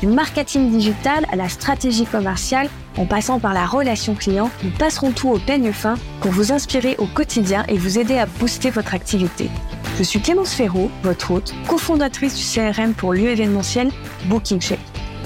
Du 0.00 0.06
marketing 0.06 0.70
digital 0.70 1.26
à 1.30 1.36
la 1.36 1.50
stratégie 1.50 2.06
commerciale, 2.06 2.70
en 2.96 3.04
passant 3.04 3.38
par 3.38 3.52
la 3.52 3.66
relation 3.66 4.14
client, 4.14 4.50
nous 4.64 4.70
passerons 4.70 5.10
tout 5.10 5.28
au 5.28 5.38
peigne 5.38 5.72
fin 5.72 5.96
pour 6.22 6.30
vous 6.30 6.52
inspirer 6.52 6.94
au 6.96 7.04
quotidien 7.04 7.64
et 7.68 7.76
vous 7.76 7.98
aider 7.98 8.16
à 8.16 8.24
booster 8.24 8.70
votre 8.70 8.94
activité. 8.94 9.50
Je 9.98 10.02
suis 10.02 10.20
Clémence 10.20 10.54
Ferraud, 10.54 10.90
votre 11.02 11.32
hôte, 11.32 11.54
cofondatrice 11.68 12.34
du 12.34 12.42
CRM 12.42 12.94
pour 12.94 13.12
lieu 13.12 13.28
événementiel 13.28 13.90
Booking 14.24 14.58
Check. 14.58 14.78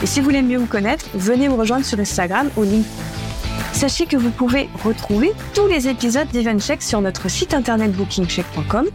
Et 0.02 0.06
si 0.06 0.18
vous 0.18 0.24
voulez 0.24 0.42
mieux 0.42 0.58
vous 0.58 0.66
connaître, 0.66 1.06
venez 1.14 1.48
me 1.48 1.54
rejoindre 1.54 1.84
sur 1.84 2.00
Instagram 2.00 2.50
au 2.56 2.64
link. 2.64 2.84
Sachez 3.72 4.06
que 4.06 4.16
vous 4.16 4.30
pouvez 4.30 4.68
retrouver 4.84 5.32
tous 5.54 5.68
les 5.68 5.86
épisodes 5.86 6.28
d'EventCheck 6.32 6.82
sur 6.82 7.00
notre 7.00 7.28
site 7.28 7.54
internet 7.54 7.92
bookingcheck.com, 7.92 8.86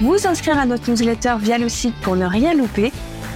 vous 0.00 0.26
inscrire 0.26 0.58
à 0.58 0.66
notre 0.66 0.90
newsletter 0.90 1.36
via 1.38 1.58
le 1.58 1.68
site 1.68 1.94
pour 2.02 2.16
ne 2.16 2.26
rien 2.26 2.54
louper 2.54 2.92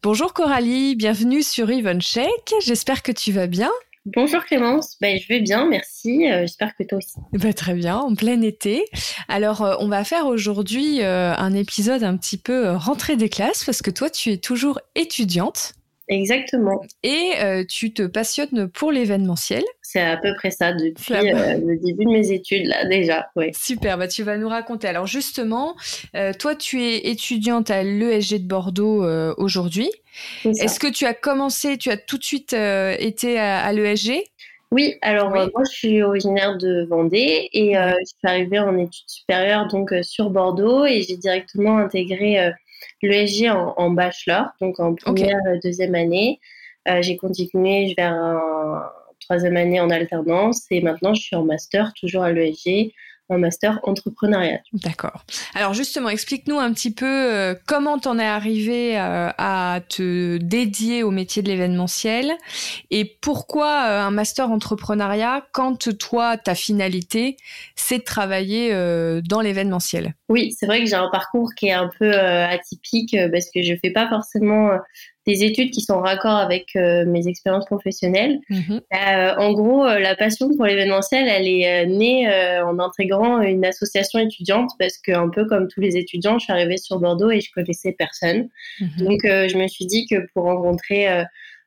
Bonjour 0.00 0.32
Coralie, 0.32 0.94
bienvenue 0.94 1.42
sur 1.42 1.68
EventCheck. 1.70 2.54
J'espère 2.64 3.02
que 3.02 3.10
tu 3.10 3.32
vas 3.32 3.48
bien. 3.48 3.70
Bonjour 4.06 4.44
Clémence, 4.44 4.96
ben, 5.00 5.18
je 5.20 5.26
vais 5.26 5.40
bien, 5.40 5.66
merci. 5.66 6.30
Euh, 6.30 6.42
j'espère 6.42 6.76
que 6.76 6.84
toi 6.84 6.98
aussi. 6.98 7.16
Ben, 7.32 7.52
très 7.52 7.74
bien, 7.74 7.96
en 7.96 8.14
plein 8.14 8.40
été. 8.42 8.84
Alors, 9.26 9.62
euh, 9.62 9.74
on 9.80 9.88
va 9.88 10.04
faire 10.04 10.26
aujourd'hui 10.26 11.02
euh, 11.02 11.34
un 11.36 11.52
épisode 11.52 12.04
un 12.04 12.16
petit 12.16 12.38
peu 12.38 12.76
rentrée 12.76 13.16
des 13.16 13.28
classes 13.28 13.64
parce 13.64 13.82
que 13.82 13.90
toi, 13.90 14.08
tu 14.08 14.30
es 14.30 14.36
toujours 14.36 14.80
étudiante. 14.94 15.74
Exactement. 16.08 16.80
Et 17.02 17.32
tu 17.68 17.92
te 17.92 18.02
passionnes 18.02 18.68
pour 18.68 18.92
l'événementiel. 18.92 19.62
C'est 19.82 20.00
à 20.00 20.16
peu 20.16 20.34
près 20.36 20.50
ça 20.50 20.72
depuis 20.72 21.14
le 21.14 21.76
début 21.84 22.04
de 22.04 22.10
mes 22.10 22.32
études, 22.32 22.66
là, 22.66 22.84
déjà. 22.86 23.28
Ouais. 23.36 23.52
Super, 23.54 23.98
bah, 23.98 24.08
tu 24.08 24.22
vas 24.22 24.36
nous 24.36 24.48
raconter. 24.48 24.88
Alors, 24.88 25.06
justement, 25.06 25.76
toi, 26.38 26.54
tu 26.54 26.82
es 26.82 27.08
étudiante 27.08 27.70
à 27.70 27.82
l'ESG 27.82 28.42
de 28.42 28.48
Bordeaux 28.48 29.04
aujourd'hui. 29.36 29.90
Est-ce 30.44 30.80
que 30.80 30.90
tu 30.90 31.04
as 31.04 31.14
commencé, 31.14 31.78
tu 31.78 31.90
as 31.90 31.96
tout 31.96 32.18
de 32.18 32.24
suite 32.24 32.52
euh, 32.52 32.94
été 32.98 33.38
à, 33.38 33.72
l'ESG 33.72 34.24
oui, 34.70 34.96
alors 35.00 35.34
euh, 35.34 35.46
moi 35.54 35.62
je 35.64 35.74
suis 35.74 36.02
originaire 36.02 36.58
de 36.58 36.84
Vendée 36.90 37.48
et 37.54 37.78
euh, 37.78 37.90
je 38.00 38.04
suis 38.04 38.18
arrivée 38.24 38.58
en 38.58 38.76
études 38.76 39.08
supérieures 39.08 39.66
donc 39.68 39.94
sur 40.02 40.28
Bordeaux 40.28 40.84
et 40.84 41.00
j'ai 41.00 41.16
directement 41.16 41.78
intégré 41.78 42.52
l'ESG 43.02 43.48
en, 43.48 43.90
bachelor, 43.90 44.46
donc 44.60 44.80
en 44.80 44.94
première, 44.94 45.38
deuxième 45.62 45.94
année. 45.94 46.40
j'ai 47.00 47.16
continué 47.16 47.94
vers 47.96 48.12
une 48.12 48.80
troisième 49.20 49.56
année 49.56 49.80
en 49.80 49.90
alternance 49.90 50.66
et 50.70 50.80
maintenant 50.80 51.14
je 51.14 51.22
suis 51.22 51.36
en 51.36 51.44
master 51.44 51.92
toujours 51.94 52.22
à 52.22 52.32
l'ESG 52.32 52.92
un 53.30 53.38
master 53.38 53.78
entrepreneuriat. 53.82 54.60
D'accord. 54.72 55.24
Alors 55.54 55.74
justement, 55.74 56.08
explique-nous 56.08 56.58
un 56.58 56.72
petit 56.72 56.92
peu 56.92 57.06
euh, 57.06 57.54
comment 57.66 57.98
t'en 57.98 58.18
es 58.18 58.24
arrivé 58.24 58.98
euh, 58.98 59.30
à 59.36 59.80
te 59.88 60.38
dédier 60.38 61.02
au 61.02 61.10
métier 61.10 61.42
de 61.42 61.48
l'événementiel 61.48 62.32
et 62.90 63.04
pourquoi 63.04 63.66
euh, 63.66 64.00
un 64.00 64.10
master 64.10 64.50
entrepreneuriat 64.50 65.46
quand 65.52 65.96
toi, 65.98 66.36
ta 66.36 66.54
finalité, 66.54 67.36
c'est 67.76 67.98
de 67.98 68.04
travailler 68.04 68.72
dans 69.22 69.40
l'événementiel? 69.40 70.14
Oui, 70.28 70.52
c'est 70.52 70.66
vrai 70.66 70.80
que 70.80 70.86
j'ai 70.86 70.94
un 70.94 71.08
parcours 71.10 71.50
qui 71.54 71.66
est 71.66 71.72
un 71.72 71.90
peu 71.98 72.12
atypique 72.14 73.16
parce 73.32 73.50
que 73.50 73.62
je 73.62 73.74
fais 73.82 73.90
pas 73.90 74.08
forcément 74.08 74.70
des 75.28 75.44
études 75.44 75.70
qui 75.70 75.82
sont 75.82 75.92
en 75.92 76.00
raccord 76.00 76.36
avec 76.36 76.74
euh, 76.74 77.04
mes 77.04 77.28
expériences 77.28 77.66
professionnelles. 77.66 78.40
Mhm. 78.48 78.80
Euh, 78.94 79.34
en 79.36 79.52
gros, 79.52 79.84
euh, 79.84 79.98
la 79.98 80.16
passion 80.16 80.48
pour 80.56 80.64
l'événementiel, 80.64 81.28
elle 81.28 81.46
est 81.46 81.86
née 81.86 82.26
en 82.62 82.78
intégrant 82.78 83.40
une 83.42 83.64
association 83.64 84.18
étudiante 84.18 84.70
parce 84.78 84.96
que 84.96 85.12
un 85.12 85.28
peu 85.28 85.44
comme 85.44 85.68
tous 85.68 85.80
les 85.80 85.96
étudiants, 85.96 86.38
je 86.38 86.44
suis 86.44 86.52
arrivée 86.52 86.78
sur 86.78 86.98
Bordeaux 86.98 87.30
et 87.30 87.40
je 87.40 87.50
connaissais 87.52 87.92
personne. 87.92 88.48
Mhm. 88.80 89.04
Donc, 89.04 89.20
je 89.24 89.56
me 89.56 89.68
suis 89.68 89.86
dit 89.86 90.06
que 90.06 90.26
pour 90.32 90.44
rencontrer 90.44 91.06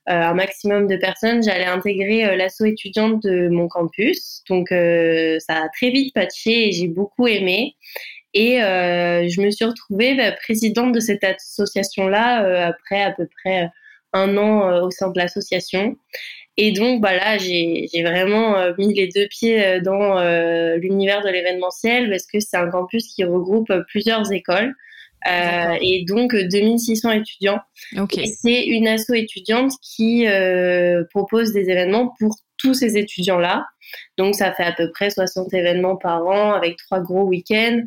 un 0.08 0.34
maximum 0.34 0.88
de 0.88 0.96
personnes, 0.96 1.44
j'allais 1.44 1.66
intégrer 1.66 2.36
l'asso 2.36 2.62
étudiante 2.66 3.22
de 3.24 3.48
mon 3.50 3.68
campus. 3.68 4.44
Donc, 4.50 4.70
ça 4.70 5.54
a 5.64 5.70
très 5.70 5.92
vite 5.92 6.14
patché 6.16 6.68
et 6.68 6.72
j'ai 6.72 6.88
beaucoup 6.88 7.28
aimé. 7.28 7.76
Et 8.34 8.64
euh, 8.64 9.28
je 9.28 9.42
me 9.42 9.50
suis 9.52 9.66
retrouvée 9.66 10.16
bah, 10.16 10.32
présidente 10.32 10.94
de 10.94 11.00
cette 11.00 11.24
association-là 11.24 12.46
euh, 12.46 12.68
après 12.70 13.02
à 13.02 13.12
peu 13.12 13.28
près 13.44 13.70
un 14.14 14.38
an 14.38 14.70
euh, 14.70 14.82
au 14.82 14.92
sein 14.92 15.10
de 15.10 15.18
l'association. 15.18 15.96
Et 16.58 16.72
donc, 16.72 17.02
bah 17.02 17.16
là, 17.16 17.38
j'ai 17.38 17.88
vraiment 18.04 18.58
mis 18.78 18.94
les 18.94 19.08
deux 19.08 19.28
pieds 19.30 19.80
dans 19.80 20.20
l'univers 20.76 21.24
de 21.24 21.30
l'événementiel 21.30 22.10
parce 22.10 22.28
que 22.28 22.42
c'est 22.42 22.58
un 22.58 22.70
campus 22.70 23.08
qui 23.08 23.24
regroupe 23.24 23.72
plusieurs 23.88 24.32
écoles. 24.34 24.76
Euh, 25.28 25.78
et 25.82 26.04
donc 26.06 26.36
2600 26.36 27.12
étudiants. 27.12 27.60
Okay. 27.96 28.26
C'est 28.26 28.66
une 28.66 28.88
asso 28.88 29.14
étudiante 29.14 29.72
qui 29.82 30.28
euh, 30.28 31.04
propose 31.12 31.54
des 31.54 31.70
événements 31.70 32.14
pour 32.20 32.36
tous 32.58 32.74
ces 32.74 32.98
étudiants-là. 32.98 33.66
Donc 34.18 34.36
ça 34.36 34.52
fait 34.54 34.64
à 34.64 34.72
peu 34.72 34.90
près 34.92 35.12
60 35.12 35.54
événements 35.54 35.96
par 35.96 36.26
an 36.26 36.54
avec 36.54 36.78
trois 36.78 37.02
gros 37.02 37.24
week-ends. 37.24 37.82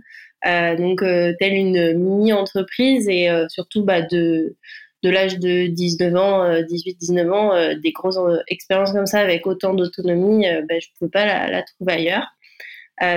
Euh, 0.47 0.77
donc, 0.77 1.03
euh, 1.03 1.33
telle 1.39 1.55
une 1.55 1.95
mini-entreprise 1.95 3.09
et 3.09 3.31
euh, 3.31 3.47
surtout 3.49 3.83
bah, 3.83 4.03
de, 4.03 4.57
de 5.03 5.11
l'âge 5.11 5.39
de 5.39 5.69
19 5.69 6.15
ans, 6.17 6.49
18-19 6.61 7.31
ans, 7.31 7.75
des 7.81 7.93
grosses 7.93 8.19
expériences 8.49 8.93
comme 8.93 9.07
ça 9.07 9.21
avec 9.21 9.47
autant 9.47 9.75
d'autonomie, 9.75 10.47
bah, 10.69 10.79
je 10.79 10.87
ne 10.89 10.99
pouvais 10.99 11.11
pas 11.11 11.49
la, 11.49 11.63
trouver 11.63 11.93
ailleurs. 11.93 12.27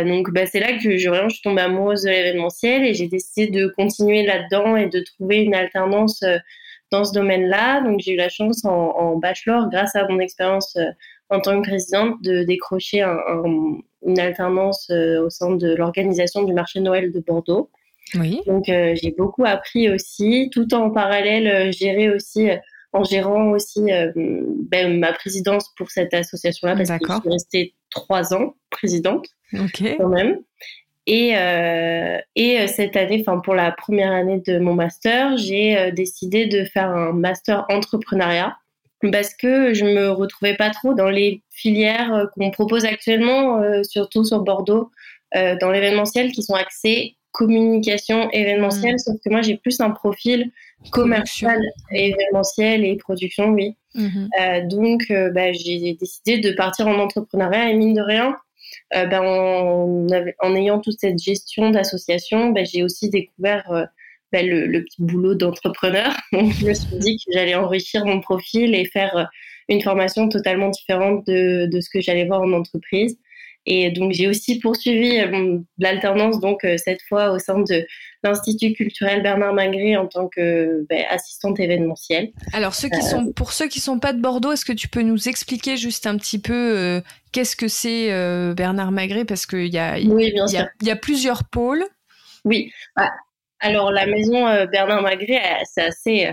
donc 0.05 0.31
bah, 0.31 0.45
c'est 0.45 0.59
là 0.59 0.73
que 0.73 0.97
je, 0.97 1.09
vraiment, 1.09 1.29
je 1.29 1.35
suis 1.35 1.43
tombée 1.43 1.61
amoureuse 1.61 2.03
de 2.03 2.09
l'événementiel 2.09 2.83
et 2.83 2.93
j'ai 2.93 3.07
décidé 3.07 3.47
de 3.47 3.67
continuer 3.67 4.25
là-dedans 4.25 4.75
et 4.75 4.87
de 4.87 5.01
trouver 5.01 5.37
une 5.37 5.55
alternance 5.55 6.23
dans 6.91 7.05
ce 7.05 7.13
domaine-là. 7.13 7.81
Donc 7.81 8.01
j'ai 8.01 8.13
eu 8.13 8.17
la 8.17 8.29
chance 8.29 8.65
en, 8.65 9.15
bachelor, 9.17 9.69
grâce 9.69 9.95
à 9.95 10.05
mon 10.09 10.19
expérience 10.19 10.77
en 11.29 11.39
tant 11.39 11.61
que 11.61 11.67
présidente, 11.69 12.21
de 12.21 12.43
décrocher 12.43 13.01
un, 13.01 13.43
une 14.05 14.19
alternance 14.19 14.89
euh, 14.89 15.25
au 15.25 15.29
sein 15.29 15.51
de 15.51 15.75
l'organisation 15.75 16.43
du 16.43 16.53
marché 16.53 16.79
Noël 16.79 17.11
de 17.11 17.19
Bordeaux. 17.19 17.69
Oui. 18.15 18.41
Donc 18.47 18.69
euh, 18.69 18.95
j'ai 18.95 19.11
beaucoup 19.11 19.45
appris 19.45 19.89
aussi, 19.89 20.49
tout 20.53 20.73
en 20.73 20.91
parallèle 20.91 21.47
euh, 21.47 21.71
gérer 21.71 22.09
aussi 22.09 22.49
en 22.93 23.03
gérant 23.03 23.51
aussi 23.51 23.81
ben, 24.15 24.97
ma 24.97 25.11
présidence 25.11 25.69
pour 25.77 25.91
cette 25.91 26.13
association-là 26.13 26.75
parce 26.75 26.89
que 26.89 27.05
je 27.05 27.19
suis 27.19 27.29
restée 27.29 27.73
trois 27.89 28.33
ans 28.33 28.55
présidente 28.69 29.27
quand 29.51 30.07
même. 30.07 30.39
Et, 31.05 31.33
et 32.35 32.67
cette 32.67 32.95
année, 32.95 33.23
enfin 33.27 33.39
pour 33.39 33.55
la 33.55 33.71
première 33.71 34.13
année 34.13 34.41
de 34.47 34.57
mon 34.57 34.73
master, 34.73 35.37
j'ai 35.37 35.91
décidé 35.91 36.47
de 36.47 36.63
faire 36.63 36.89
un 36.89 37.11
master 37.11 37.65
entrepreneuriat 37.69 38.55
parce 39.11 39.33
que 39.33 39.73
je 39.73 39.85
me 39.85 40.09
retrouvais 40.09 40.55
pas 40.55 40.69
trop 40.69 40.93
dans 40.93 41.09
les 41.09 41.41
filières 41.49 42.13
euh, 42.13 42.25
qu'on 42.33 42.51
propose 42.51 42.85
actuellement, 42.85 43.61
euh, 43.61 43.83
surtout 43.83 44.23
sur 44.23 44.41
Bordeaux, 44.41 44.91
euh, 45.35 45.55
dans 45.59 45.71
l'événementiel, 45.71 46.31
qui 46.31 46.43
sont 46.43 46.55
axées 46.55 47.15
communication 47.33 48.31
événementielle, 48.31 48.95
mmh. 48.95 48.99
sauf 48.99 49.15
que 49.23 49.29
moi 49.29 49.43
j'ai 49.43 49.57
plus 49.57 49.79
un 49.79 49.91
profil 49.91 50.51
commercial, 50.91 51.61
événementiel 51.91 52.83
et 52.83 52.95
production, 52.95 53.49
oui. 53.49 53.75
Mmh. 53.93 54.67
donc 54.69 55.01
bah, 55.33 55.51
j'ai 55.51 55.95
décidé 55.99 56.39
de 56.39 56.51
partir 56.53 56.87
en 56.87 56.95
entrepreneuriat 56.95 57.69
et 57.69 57.75
mine 57.75 57.93
de 57.93 58.01
rien, 58.01 58.35
bah, 58.91 59.21
en, 59.21 60.07
en, 60.39 60.55
ayant 60.55 60.79
toute 60.79 60.99
cette 60.99 61.19
gestion 61.19 61.69
d'association, 61.69 62.49
bah, 62.49 62.63
j'ai 62.63 62.83
aussi 62.83 63.11
découvert 63.11 63.87
le, 64.33 64.83
petit 64.83 65.01
boulot 65.01 65.35
d'entrepreneur. 65.35 66.15
Donc, 66.31 66.53
je 66.53 66.65
me 66.65 66.73
suis 66.73 66.97
dit 66.97 67.17
que 67.17 67.31
j'allais 67.33 67.55
enrichir 67.55 68.05
mon 68.05 68.21
profil 68.21 68.75
et 68.75 68.85
faire 68.85 69.29
une 69.69 69.81
formation 69.81 70.29
totalement 70.29 70.69
différente 70.69 71.25
de, 71.27 71.65
de 71.65 71.81
ce 71.81 71.89
que 71.89 72.01
j'allais 72.01 72.25
voir 72.25 72.41
en 72.41 72.53
entreprise. 72.53 73.17
Et 73.69 73.91
donc, 73.91 74.13
j'ai 74.13 74.29
aussi 74.29 74.59
poursuivi 74.59 75.19
euh, 75.19 75.59
l'alternance, 75.77 76.39
donc 76.39 76.63
euh, 76.63 76.77
cette 76.77 77.01
fois 77.01 77.31
au 77.33 77.37
sein 77.37 77.59
de 77.59 77.85
l'Institut 78.23 78.71
culturel 78.71 79.21
Bernard 79.21 79.53
Magret 79.53 79.97
en 79.97 80.07
tant 80.07 80.29
que 80.29 80.85
ben, 80.87 81.03
assistante 81.09 81.59
événementielle. 81.59 82.31
Alors, 82.53 82.73
ceux 82.73 82.87
qui 82.87 83.01
sont, 83.01 83.33
pour 83.33 83.51
ceux 83.51 83.67
qui 83.67 83.81
sont 83.81 83.99
pas 83.99 84.13
de 84.13 84.21
Bordeaux, 84.21 84.53
est-ce 84.53 84.63
que 84.63 84.71
tu 84.71 84.87
peux 84.87 85.01
nous 85.01 85.27
expliquer 85.27 85.75
juste 85.75 86.07
un 86.07 86.15
petit 86.15 86.39
peu 86.39 87.01
qu'est-ce 87.33 87.57
que 87.57 87.67
c'est 87.67 88.07
Bernard 88.55 88.91
Magret 88.91 89.25
Parce 89.25 89.45
qu'il 89.45 89.67
y 89.67 89.77
a, 89.77 89.97
oui, 89.99 90.33
il 90.33 90.87
y 90.87 90.89
a 90.89 90.95
plusieurs 90.95 91.43
pôles. 91.43 91.83
Oui. 92.45 92.71
Bah, 92.95 93.11
alors, 93.59 93.91
la 93.91 94.05
maison 94.05 94.65
Bernard 94.71 95.01
Magret, 95.01 95.41
c'est 95.65 95.83
assez 95.83 96.31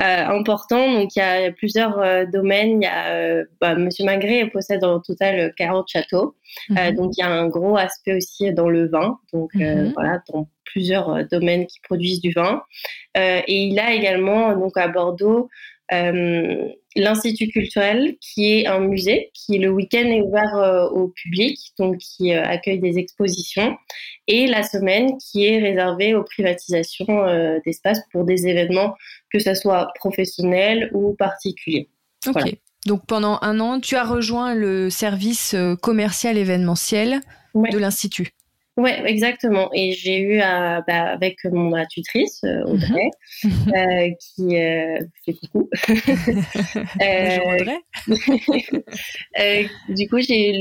euh, 0.00 0.24
important. 0.26 0.92
Donc, 0.94 1.14
il 1.14 1.18
y 1.18 1.22
a 1.22 1.52
plusieurs 1.52 1.98
euh, 1.98 2.24
domaines. 2.24 2.82
Il 2.82 2.84
y 2.84 2.88
a, 2.88 3.08
euh, 3.08 3.44
bah, 3.60 3.74
Monsieur 3.74 4.04
Magret 4.04 4.48
possède 4.48 4.82
en 4.82 5.00
total 5.00 5.52
40 5.56 5.88
châteaux. 5.88 6.36
Mhm. 6.70 6.94
donc, 6.94 7.12
il 7.16 7.20
y 7.20 7.22
a 7.22 7.30
un 7.30 7.48
gros 7.48 7.76
aspect 7.76 8.16
aussi 8.16 8.52
dans 8.54 8.70
le 8.70 8.88
vin. 8.88 9.18
Donc, 9.32 9.54
mhm. 9.54 9.92
voilà, 9.94 10.22
dans 10.32 10.48
plusieurs 10.64 11.26
domaines 11.28 11.66
qui 11.66 11.80
produisent 11.80 12.20
du 12.20 12.32
vin. 12.32 12.62
et 13.16 13.44
il 13.48 13.78
a 13.78 13.92
également, 13.92 14.56
donc, 14.56 14.76
à 14.76 14.88
Bordeaux, 14.88 15.50
l'Institut 16.96 17.48
culturel, 17.48 18.16
qui 18.20 18.52
est 18.52 18.66
un 18.66 18.80
musée 18.80 19.30
qui 19.34 19.58
le 19.58 19.70
week-end 19.70 20.06
est 20.06 20.22
ouvert 20.22 20.54
euh, 20.56 20.88
au 20.88 21.08
public, 21.08 21.58
donc 21.78 21.98
qui 21.98 22.34
euh, 22.34 22.42
accueille 22.44 22.80
des 22.80 22.98
expositions, 22.98 23.76
et 24.26 24.46
la 24.46 24.62
semaine 24.62 25.16
qui 25.18 25.46
est 25.46 25.58
réservée 25.58 26.14
aux 26.14 26.24
privatisations 26.24 27.24
euh, 27.24 27.58
d'espaces 27.64 28.00
pour 28.12 28.24
des 28.24 28.46
événements, 28.46 28.94
que 29.32 29.38
ce 29.38 29.54
soit 29.54 29.88
professionnels 29.94 30.90
ou 30.92 31.14
particuliers. 31.14 31.88
Ok. 32.26 32.56
Donc 32.86 33.06
pendant 33.06 33.38
un 33.42 33.60
an, 33.60 33.78
tu 33.78 33.96
as 33.96 34.04
rejoint 34.04 34.54
le 34.54 34.88
service 34.88 35.54
commercial 35.82 36.38
événementiel 36.38 37.20
de 37.54 37.76
l'Institut. 37.76 38.30
Ouais, 38.76 39.02
exactement. 39.04 39.68
Et 39.74 39.92
j'ai 39.92 40.20
eu 40.20 40.40
à, 40.40 40.82
bah, 40.82 41.10
avec 41.10 41.44
mon 41.44 41.72
tutrice 41.86 42.42
euh, 42.44 42.62
Audrey, 42.64 43.10
mhm. 43.44 43.52
euh, 43.76 44.10
qui 44.18 44.56
euh, 44.56 44.98
fait 45.24 45.34
coucou. 45.34 45.68
du 49.88 50.08
coup, 50.08 50.20
j'ai 50.20 50.56
eu 50.56 50.60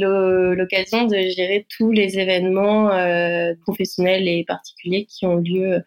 l'occasion 0.56 1.06
de 1.06 1.18
gérer 1.30 1.66
tous 1.78 1.92
les 1.92 2.20
événements 2.20 2.90
professionnels 3.62 4.28
et 4.28 4.44
particuliers 4.46 5.06
qui 5.06 5.26
ont 5.26 5.38
lieu 5.38 5.84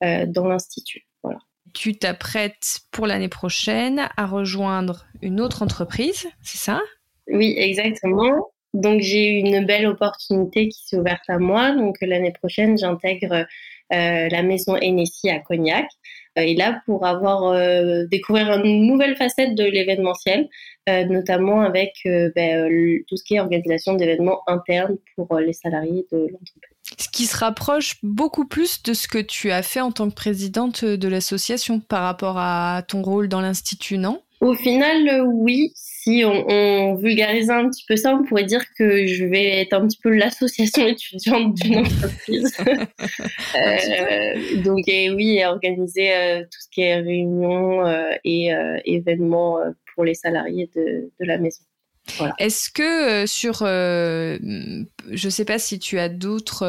dans 0.00 0.46
l'institut. 0.46 1.06
Voilà. 1.22 1.38
Tu 1.72 1.96
t'apprêtes 1.96 2.80
pour 2.90 3.06
l'année 3.06 3.28
prochaine 3.28 4.08
à 4.16 4.26
rejoindre 4.26 5.06
une 5.22 5.40
autre 5.40 5.62
entreprise, 5.62 6.26
c'est 6.42 6.58
ça? 6.58 6.82
Oui, 7.28 7.54
exactement. 7.56 8.50
Donc 8.76 9.00
j'ai 9.00 9.30
eu 9.30 9.38
une 9.38 9.64
belle 9.64 9.86
opportunité 9.86 10.68
qui 10.68 10.86
s'est 10.86 10.98
ouverte 10.98 11.28
à 11.28 11.38
moi. 11.38 11.72
Donc 11.72 11.96
l'année 12.02 12.32
prochaine, 12.32 12.76
j'intègre 12.76 13.46
euh, 13.92 14.28
la 14.28 14.42
maison 14.42 14.76
Hennessy 14.76 15.30
à 15.30 15.38
Cognac. 15.38 15.86
Euh, 16.38 16.42
et 16.42 16.54
là, 16.54 16.82
pour 16.84 17.06
avoir 17.06 17.44
euh, 17.44 18.04
découvrir 18.10 18.52
une 18.62 18.86
nouvelle 18.86 19.16
facette 19.16 19.54
de 19.54 19.64
l'événementiel, 19.64 20.48
notamment 20.88 21.62
avec 21.62 21.94
ben, 22.04 22.70
tout 23.08 23.16
ce 23.16 23.24
qui 23.24 23.34
est 23.34 23.40
organisation 23.40 23.94
d'événements 23.94 24.42
internes 24.46 24.96
pour 25.16 25.36
les 25.38 25.52
salariés 25.52 26.06
de 26.12 26.18
l'entreprise. 26.18 26.76
Ce 26.96 27.08
qui 27.08 27.24
se 27.24 27.36
rapproche 27.36 27.96
beaucoup 28.04 28.46
plus 28.46 28.84
de 28.84 28.94
ce 28.94 29.08
que 29.08 29.18
tu 29.18 29.50
as 29.50 29.62
fait 29.62 29.80
en 29.80 29.90
tant 29.90 30.08
que 30.08 30.14
présidente 30.14 30.84
de 30.84 31.08
l'association 31.08 31.80
par 31.80 32.04
rapport 32.04 32.38
à 32.38 32.84
ton 32.86 33.02
rôle 33.02 33.28
dans 33.28 33.40
l'institut, 33.40 33.98
non? 33.98 34.22
Au 34.40 34.54
final, 34.54 35.24
oui 35.26 35.72
si 36.06 36.22
on, 36.24 36.94
vulgarisait 36.94 37.52
un 37.52 37.68
petit 37.68 37.84
peu 37.88 37.96
ça, 37.96 38.14
on 38.14 38.22
pourrait 38.22 38.44
dire 38.44 38.62
que 38.78 39.06
je 39.06 39.24
vais 39.24 39.62
être 39.62 39.72
un 39.72 39.88
petit 39.88 39.98
peu 40.00 40.10
l'association 40.10 40.86
étudiante 40.86 41.54
d'une 41.54 41.78
entreprise. 41.78 42.56
euh, 43.56 44.62
donc 44.62 44.86
et 44.86 45.10
oui, 45.10 45.44
organiser 45.44 46.14
euh, 46.14 46.42
tout 46.42 46.60
ce 46.60 46.68
qui 46.70 46.82
est 46.82 47.00
réunions 47.00 47.84
euh, 47.84 48.12
et 48.24 48.52
événements 48.84 49.58
pour 49.94 50.04
les 50.04 50.14
salariés 50.14 50.70
de 50.76 51.10
la 51.18 51.38
maison. 51.38 51.64
Est-ce 52.38 52.70
que 52.70 52.82
euh, 53.22 53.26
sur, 53.26 53.58
euh, 53.62 54.38
je 55.10 55.26
ne 55.26 55.30
sais 55.30 55.44
pas 55.44 55.58
si 55.58 55.78
tu 55.78 55.98
as 55.98 56.08
d'autres 56.08 56.64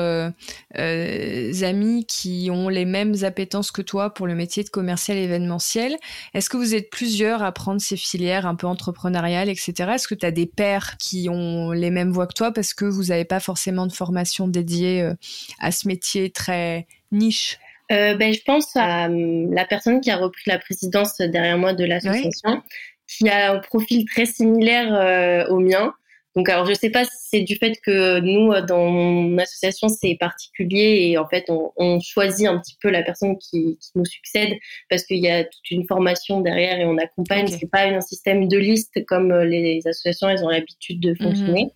euh, 0.78 1.63
amis 1.63 2.06
qui 2.06 2.50
ont 2.51 2.69
les 2.69 2.86
mêmes 2.86 3.16
appétences 3.24 3.72
que 3.72 3.81
toi 3.81 4.13
pour 4.13 4.28
le 4.28 4.36
métier 4.36 4.63
de 4.63 4.69
commercial 4.69 5.18
événementiel, 5.18 5.98
est-ce 6.34 6.50
que 6.50 6.57
vous 6.57 6.75
êtes 6.75 6.89
plusieurs 6.89 7.44
à 7.44 7.51
prendre 7.51 7.81
ces 7.81 7.98
filières 7.98 8.45
un 8.45 8.56
peu 8.56 8.68
entrepreneuriales, 8.68 9.50
etc. 9.50 9.92
Est-ce 9.95 10.07
que 10.07 10.16
tu 10.16 10.25
as 10.25 10.31
des 10.31 10.48
pairs 10.48 10.98
qui 10.98 11.30
ont 11.30 11.72
les 11.72 11.92
mêmes 11.92 12.12
voies 12.12 12.28
que 12.28 12.33
toi 12.33 12.51
parce 12.51 12.74
que 12.74 12.86
vous 12.86 13.06
n'avez 13.06 13.25
pas 13.25 13.40
forcément 13.40 13.88
de 13.88 13.94
formation 13.94 14.48
dédiée 14.48 15.12
à 15.60 15.72
ce 15.72 15.88
métier 15.88 16.30
très 16.31 16.88
niche? 17.12 17.60
Ben, 17.90 18.33
je 18.33 18.42
pense 18.45 18.75
à 18.75 19.07
la 19.07 19.66
personne 19.66 20.01
qui 20.01 20.12
a 20.12 20.18
repris 20.18 20.44
la 20.48 20.60
présidence 20.60 21.18
derrière 21.19 21.57
moi 21.57 21.74
de 21.74 21.86
l'association, 21.86 22.62
qui 23.07 23.30
a 23.30 23.54
un 23.54 23.59
profil 23.59 24.06
très 24.06 24.25
similaire 24.25 24.94
euh, 24.94 25.48
au 25.50 25.59
mien. 25.59 25.94
Donc, 26.36 26.50
alors, 26.50 26.68
je 26.68 26.74
sais 26.75 26.92
pas 26.92 27.04
si 27.04 27.18
c'est 27.30 27.42
du 27.42 27.56
fait 27.56 27.80
que 27.83 28.19
nous, 28.19 28.54
dans 28.68 28.86
mon 28.86 29.39
association, 29.39 29.89
c'est 29.89 30.15
particulier 30.19 31.07
et 31.09 31.18
en 31.18 31.27
fait, 31.27 31.45
on, 31.50 31.71
on, 31.77 32.00
choisit 32.00 32.45
un 32.45 32.59
petit 32.59 32.77
peu 32.80 32.89
la 32.89 33.01
personne 33.01 33.39
qui, 33.39 33.80
qui 33.81 33.92
nous 33.95 34.06
succède 34.06 34.54
parce 34.88 35.04
qu'il 35.04 35.18
y 35.18 35.30
a 35.30 35.44
toute 35.44 35.71
une 35.71 35.88
formation 35.88 36.42
derrière 36.42 36.80
et 36.80 36.86
on 36.86 36.98
accompagne. 37.00 37.48
C'est 37.48 37.71
pas 37.71 37.86
un 37.86 38.01
système 38.01 38.48
de 38.48 38.57
liste 38.57 39.04
comme 39.06 39.33
les 39.33 39.81
associations, 39.88 40.30
elles 40.30 40.44
ont 40.44 40.50
l'habitude 40.50 41.00
de 41.00 41.15
fonctionner. 41.15 41.63
Mhm. 41.63 41.71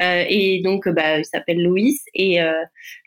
Euh, 0.00 0.24
et 0.28 0.60
donc, 0.62 0.88
bah, 0.88 1.18
il 1.18 1.24
s'appelle 1.24 1.62
Loïs 1.62 2.02
et 2.14 2.42
euh, 2.42 2.52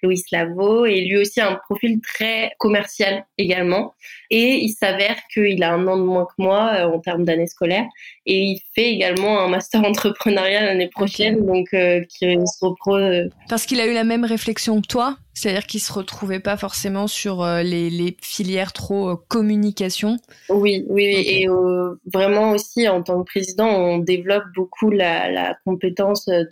Loïs 0.01 0.23
Lavaux 0.31 0.85
et 0.85 1.01
lui 1.01 1.17
aussi 1.17 1.41
a 1.41 1.49
un 1.51 1.55
profil 1.55 1.99
très 2.01 2.51
commercial 2.59 3.25
également. 3.37 3.93
Et 4.29 4.55
il 4.55 4.69
s'avère 4.69 5.17
qu'il 5.33 5.61
a 5.63 5.73
un 5.73 5.87
an 5.87 5.97
de 5.97 6.03
moins 6.03 6.25
que 6.25 6.41
moi 6.41 6.71
euh, 6.75 6.85
en 6.85 6.99
termes 6.99 7.25
d'année 7.25 7.47
scolaire 7.47 7.85
et 8.25 8.39
il 8.39 8.61
fait 8.73 8.89
également 8.89 9.41
un 9.41 9.49
master 9.49 9.81
entrepreneurial 9.85 10.65
l'année 10.65 10.89
prochaine, 10.89 11.45
donc 11.45 11.69
qui 11.69 12.25
se 12.25 12.65
reprend. 12.65 13.27
Parce 13.49 13.65
qu'il 13.65 13.79
a 13.79 13.87
eu 13.87 13.93
la 13.93 14.03
même 14.03 14.25
réflexion 14.25 14.81
que 14.81 14.87
toi 14.87 15.17
c'est-à-dire 15.37 15.67
qu'ils 15.67 15.81
se 15.81 15.93
retrouvaient 15.93 16.39
pas 16.39 16.57
forcément 16.57 17.05
sur 17.05 17.43
euh, 17.43 17.61
les, 17.61 18.17
filières 18.21 18.73
trop 18.73 19.09
euh, 19.09 19.15
communication. 19.27 20.17
Oui, 20.49 20.83
oui, 20.89 21.03
et 21.05 21.47
euh, 21.47 21.93
vraiment 22.11 22.51
aussi 22.51 22.89
en 22.89 23.03
tant 23.03 23.19
que 23.19 23.25
président, 23.25 23.67
on 23.67 23.99
développe 23.99 24.45
beaucoup 24.55 24.89
la, 24.89 25.55
compétence 25.63 26.25
de, 26.25 26.47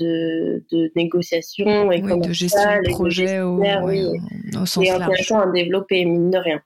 négociation 0.96 1.92
et 1.92 2.02
de 2.02 2.34
gestion 2.34 2.60
de 2.60 2.90
projet 2.90 3.42
au, 3.42 3.60
oui, 3.84 4.06
au 4.60 4.66
sens 4.66 4.86
et 4.86 4.90
intéressant 4.90 5.40
à 5.40 5.52
développer 5.52 6.06
mine 6.06 6.32
de 6.32 6.38
rien. 6.38 6.62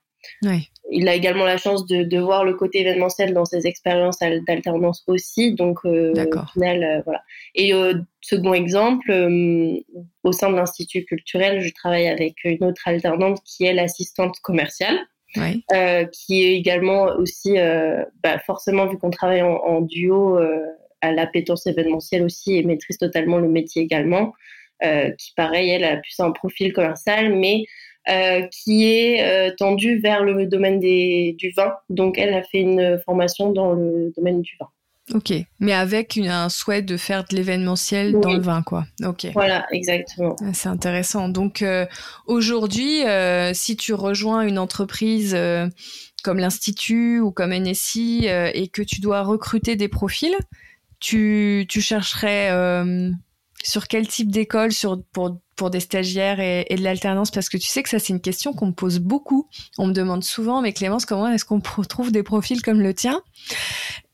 Il 0.92 1.08
a 1.08 1.14
également 1.14 1.44
la 1.44 1.56
chance 1.56 1.86
de, 1.86 2.18
voir 2.18 2.44
le 2.44 2.54
côté 2.54 2.80
événementiel 2.80 3.32
dans 3.32 3.44
ses 3.44 3.66
expériences 3.66 4.18
d'alternance 4.46 5.04
aussi. 5.06 5.54
Donc, 5.54 5.78
euh, 5.84 6.12
au 6.12 6.46
final, 6.52 6.82
euh, 6.82 7.02
voilà. 7.04 7.22
Et 7.54 7.72
euh, 7.72 7.94
second 8.20 8.54
exemple, 8.54 9.10
au 10.24 10.32
sein 10.32 10.50
de 10.50 10.56
l'Institut 10.56 11.04
culturel, 11.04 11.60
je 11.60 11.72
travaille 11.72 12.08
avec 12.08 12.36
une 12.44 12.64
autre 12.64 12.82
alternante 12.86 13.40
qui 13.44 13.64
est 13.64 13.72
l'assistante 13.72 14.38
commerciale. 14.40 14.98
qui 16.12 16.42
est 16.42 16.56
également 16.56 17.04
aussi, 17.18 17.54
bah, 18.22 18.38
forcément, 18.44 18.86
vu 18.86 18.98
qu'on 18.98 19.10
travaille 19.10 19.42
en, 19.42 19.80
duo, 19.80 20.38
à 21.00 21.12
l'appétence 21.12 21.66
événementielle 21.66 22.22
aussi 22.22 22.56
et 22.56 22.62
maîtrise 22.62 22.98
totalement 22.98 23.38
le 23.38 23.48
métier 23.48 23.82
également, 23.82 24.32
qui, 24.82 25.32
pareil, 25.36 25.70
elle 25.70 25.84
a 25.84 25.96
plus 25.96 26.18
un 26.20 26.30
profil 26.30 26.72
commercial, 26.72 27.34
mais 27.34 27.64
euh, 28.08 28.46
qui 28.50 28.86
est 28.86 29.22
euh, 29.22 29.54
tendue 29.58 29.98
vers 29.98 30.24
le 30.24 30.46
domaine 30.46 30.80
des, 30.80 31.36
du 31.38 31.52
vin. 31.54 31.70
Donc, 31.90 32.16
elle 32.16 32.32
a 32.32 32.42
fait 32.42 32.60
une 32.60 32.98
formation 33.04 33.52
dans 33.52 33.74
le 33.74 34.10
domaine 34.16 34.40
du 34.40 34.56
vin. 34.58 34.68
Ok, 35.14 35.32
mais 35.58 35.74
avec 35.74 36.16
un 36.16 36.48
souhait 36.48 36.80
de 36.80 36.96
faire 36.96 37.24
de 37.24 37.36
l'événementiel 37.36 38.18
dans 38.18 38.32
le 38.32 38.40
vin, 38.40 38.62
quoi. 38.62 38.86
Ok. 39.04 39.26
Voilà, 39.34 39.66
exactement. 39.70 40.34
Ah, 40.40 40.54
c'est 40.54 40.68
intéressant. 40.68 41.28
Donc 41.28 41.62
euh, 41.62 41.84
aujourd'hui, 42.26 43.02
si 43.52 43.76
tu 43.76 43.92
rejoins 43.92 44.42
une 44.42 44.58
entreprise 44.58 45.36
comme 46.22 46.38
l'Institut 46.38 47.18
ou 47.18 47.32
comme 47.32 47.52
NSI 47.52 48.28
et 48.54 48.68
que 48.68 48.82
tu 48.82 49.00
dois 49.00 49.22
recruter 49.22 49.74
des 49.74 49.88
profils, 49.88 50.36
tu, 51.00 51.66
tu 51.68 51.80
chercherais 51.80 52.50
sur 53.62 53.88
quel 53.88 54.06
type 54.08 54.30
d'école 54.30 54.70
pour, 55.12 55.38
pour 55.56 55.70
des 55.70 55.80
stagiaires 55.80 56.40
et, 56.40 56.74
de 56.74 56.82
l'alternance? 56.82 57.30
Parce 57.30 57.48
que 57.48 57.56
tu 57.56 57.66
sais 57.66 57.82
que 57.82 57.88
ça, 57.88 57.98
c'est 57.98 58.12
une 58.12 58.20
question 58.20 58.52
qu'on 58.52 58.68
me 58.68 58.72
pose 58.72 58.98
beaucoup. 58.98 59.48
On 59.78 59.86
me 59.86 59.92
demande 59.92 60.24
souvent, 60.24 60.62
mais 60.62 60.72
Clémence, 60.72 61.06
comment 61.06 61.28
est-ce 61.28 61.44
qu'on 61.44 61.60
trouve 61.60 62.12
des 62.12 62.22
profils 62.22 62.62
comme 62.62 62.80
le 62.80 62.94
tien? 62.94 63.22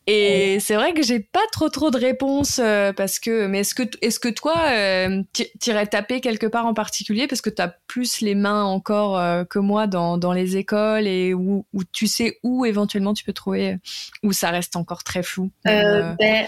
Et 0.09 0.59
c'est 0.61 0.77
vrai 0.77 0.93
que 0.93 1.03
j'ai 1.03 1.19
pas 1.19 1.45
trop 1.51 1.69
trop 1.69 1.91
de 1.91 1.99
réponses 1.99 2.61
parce 2.97 3.19
que, 3.19 3.47
mais 3.47 3.61
est-ce 3.61 3.75
que, 3.75 3.83
est-ce 4.03 4.21
que 4.21 4.29
toi, 4.29 4.55
euh, 4.71 5.23
t'irais 5.59 5.87
taper 5.87 6.21
quelque 6.21 6.47
part 6.47 6.67
en 6.67 6.75
particulier 6.75 7.27
parce 7.27 7.41
que 7.41 7.51
tu 7.51 7.61
as 7.61 7.75
plus 7.89 8.21
les 8.21 8.37
mains 8.37 8.63
encore 8.63 9.47
que 9.49 9.59
moi 9.59 9.89
dans, 9.89 10.17
dans 10.17 10.33
les 10.33 10.57
écoles 10.57 11.09
et 11.09 11.35
où, 11.35 11.67
où, 11.73 11.83
tu 11.93 12.07
sais 12.07 12.39
où 12.45 12.65
éventuellement 12.65 13.15
tu 13.15 13.25
peux 13.25 13.33
trouver, 13.33 13.79
où 14.23 14.33
ça 14.33 14.51
reste 14.51 14.77
encore 14.77 15.03
très 15.03 15.25
flou. 15.25 15.51
Euh, 15.67 16.15
ben, 16.19 16.47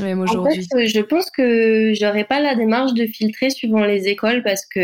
même 0.00 0.20
aujourd'hui. 0.20 0.66
En 0.72 0.78
fait, 0.78 0.86
je 0.86 1.00
pense 1.00 1.30
que 1.30 1.92
j'aurais 1.94 2.24
pas 2.24 2.40
la 2.40 2.54
démarche 2.54 2.94
de 2.94 3.06
filtrer 3.06 3.50
suivant 3.50 3.84
les 3.84 4.08
écoles 4.08 4.42
parce 4.42 4.66
que 4.66 4.80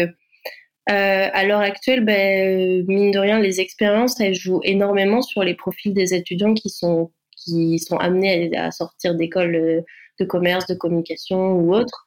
euh, 0.90 1.28
à 1.32 1.44
l'heure 1.44 1.60
actuelle, 1.60 2.04
ben, 2.04 2.84
mine 2.86 3.10
de 3.10 3.18
rien, 3.18 3.38
les 3.38 3.60
expériences, 3.60 4.20
elles 4.20 4.34
jouent 4.34 4.60
énormément 4.62 5.22
sur 5.22 5.42
les 5.42 5.54
profils 5.54 5.94
des 5.94 6.14
étudiants 6.14 6.54
qui 6.54 6.70
sont, 6.70 7.10
qui 7.44 7.78
sont 7.78 7.96
amenés 7.96 8.56
à, 8.56 8.70
sortir 8.70 9.14
d'écoles 9.14 9.54
euh, 9.54 9.80
de 10.20 10.24
commerce, 10.24 10.66
de 10.66 10.74
communication 10.74 11.52
ou 11.52 11.74
autre. 11.74 12.04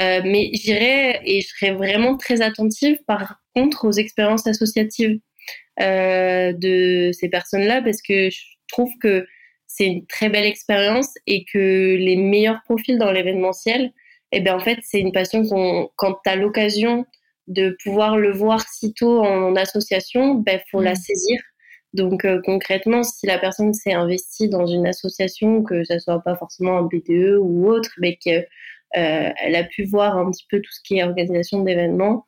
Euh, 0.00 0.20
mais 0.24 0.50
j'irais 0.52 1.20
et 1.24 1.40
je 1.40 1.48
serais 1.48 1.72
vraiment 1.72 2.16
très 2.16 2.40
attentive 2.40 2.98
par 3.06 3.40
contre 3.56 3.84
aux 3.84 3.92
expériences 3.92 4.46
associatives 4.46 5.18
euh, 5.80 6.52
de 6.52 7.10
ces 7.12 7.28
personnes-là 7.28 7.82
parce 7.82 8.00
que 8.00 8.30
je 8.30 8.40
trouve 8.68 8.90
que 9.02 9.26
c'est 9.66 9.86
une 9.86 10.06
très 10.06 10.28
belle 10.28 10.44
expérience 10.44 11.08
et 11.26 11.44
que 11.52 11.96
les 11.96 12.16
meilleurs 12.16 12.60
profils 12.64 12.96
dans 12.96 13.10
l'événementiel, 13.10 13.92
eh 14.30 14.40
bien 14.40 14.54
en 14.54 14.60
fait 14.60 14.78
c'est 14.82 15.00
une 15.00 15.12
passion 15.12 15.44
qu'on, 15.44 15.90
quand 15.96 16.14
tu 16.24 16.30
as 16.30 16.36
l'occasion 16.36 17.04
de 17.48 17.76
pouvoir 17.82 18.16
le 18.16 18.30
voir 18.30 18.68
si 18.68 18.94
tôt 18.94 19.24
en 19.24 19.56
association, 19.56 20.34
ben 20.34 20.60
faut 20.70 20.80
la 20.80 20.92
mmh. 20.92 20.96
saisir. 20.96 21.40
Donc 21.94 22.24
euh, 22.24 22.40
concrètement, 22.44 23.02
si 23.02 23.26
la 23.26 23.38
personne 23.38 23.72
s'est 23.72 23.92
investie 23.92 24.48
dans 24.48 24.66
une 24.66 24.86
association, 24.86 25.62
que 25.62 25.84
ça 25.84 25.98
soit 25.98 26.20
pas 26.20 26.36
forcément 26.36 26.78
un 26.78 26.82
BDE 26.82 27.38
ou 27.40 27.68
autre, 27.68 27.90
mais 27.98 28.16
qu'elle 28.16 28.46
euh, 28.96 29.30
a 29.54 29.64
pu 29.64 29.84
voir 29.84 30.16
un 30.18 30.30
petit 30.30 30.46
peu 30.50 30.60
tout 30.60 30.72
ce 30.72 30.80
qui 30.82 30.98
est 30.98 31.04
organisation 31.04 31.62
d'événements, 31.62 32.26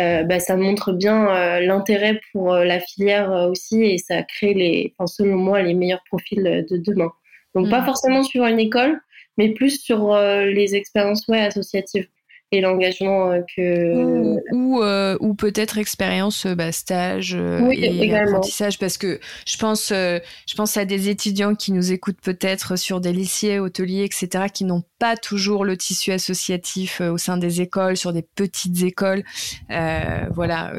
euh, 0.00 0.22
bah, 0.22 0.40
ça 0.40 0.56
montre 0.56 0.92
bien 0.92 1.60
l'intérêt 1.60 2.18
pour 2.32 2.54
la 2.54 2.80
filière 2.80 3.30
aussi 3.50 3.82
et 3.82 3.98
ça 3.98 4.22
crée 4.22 4.54
les, 4.54 4.94
enfin, 4.96 5.06
selon 5.06 5.36
moi, 5.36 5.60
les 5.60 5.74
meilleurs 5.74 6.04
profils 6.04 6.64
de 6.68 6.76
demain. 6.78 7.12
Donc 7.54 7.68
pas 7.68 7.82
mmh. 7.82 7.84
forcément 7.84 8.22
sur 8.22 8.46
une 8.46 8.58
école, 8.58 8.98
mais 9.36 9.50
plus 9.50 9.78
sur 9.82 10.16
les 10.16 10.74
expériences 10.74 11.28
ouais, 11.28 11.40
associatives 11.40 12.08
et 12.52 12.60
l'engagement 12.60 13.32
euh, 13.32 13.40
que 13.56 14.36
ou 14.52 14.82
euh, 14.82 15.16
ou, 15.20 15.34
peut-être 15.34 15.78
expérience 15.78 16.44
euh, 16.44 16.54
bah, 16.54 16.70
stage 16.70 17.34
et 17.34 18.14
apprentissage 18.14 18.78
parce 18.78 18.98
que 18.98 19.18
je 19.46 19.56
pense 19.56 19.88
je 19.88 20.54
pense 20.54 20.76
à 20.76 20.84
des 20.84 21.08
étudiants 21.08 21.54
qui 21.54 21.72
nous 21.72 21.92
écoutent 21.92 22.20
peut-être 22.20 22.76
sur 22.76 23.00
des 23.00 23.12
lycées 23.12 23.58
hôteliers 23.58 24.04
etc 24.04 24.44
qui 24.52 24.64
n'ont 24.64 24.84
pas 24.98 25.16
toujours 25.16 25.64
le 25.64 25.76
tissu 25.76 26.12
associatif 26.12 27.00
au 27.00 27.16
sein 27.16 27.38
des 27.38 27.62
écoles 27.62 27.96
sur 27.96 28.12
des 28.12 28.22
petites 28.22 28.82
écoles. 28.82 29.24
Voilà. 29.68 30.74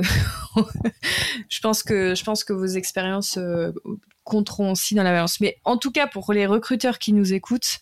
Je 1.49 1.59
pense 1.59 1.83
que 1.83 2.13
je 2.15 2.23
pense 2.23 2.43
que 2.43 2.53
vos 2.53 2.65
expériences 2.65 3.39
compteront 4.23 4.71
aussi 4.71 4.95
dans 4.95 5.03
la 5.03 5.11
balance. 5.11 5.39
Mais 5.41 5.57
en 5.65 5.77
tout 5.77 5.91
cas 5.91 6.07
pour 6.07 6.31
les 6.31 6.45
recruteurs 6.45 6.99
qui 6.99 7.11
nous 7.11 7.33
écoutent 7.33 7.81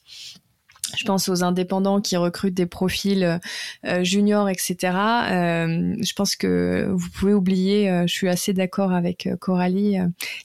je 0.95 1.05
pense 1.05 1.29
aux 1.29 1.43
indépendants 1.43 2.01
qui 2.01 2.17
recrutent 2.17 2.53
des 2.53 2.65
profils 2.65 3.39
euh, 3.86 4.03
juniors, 4.03 4.50
etc. 4.50 4.75
Euh, 4.83 5.95
je 6.01 6.13
pense 6.13 6.36
que 6.36 6.88
vous 6.91 7.10
pouvez 7.10 7.33
oublier, 7.33 7.89
euh, 7.89 8.03
je 8.07 8.13
suis 8.13 8.29
assez 8.29 8.53
d'accord 8.53 8.91
avec 8.91 9.29
Coralie, 9.39 9.98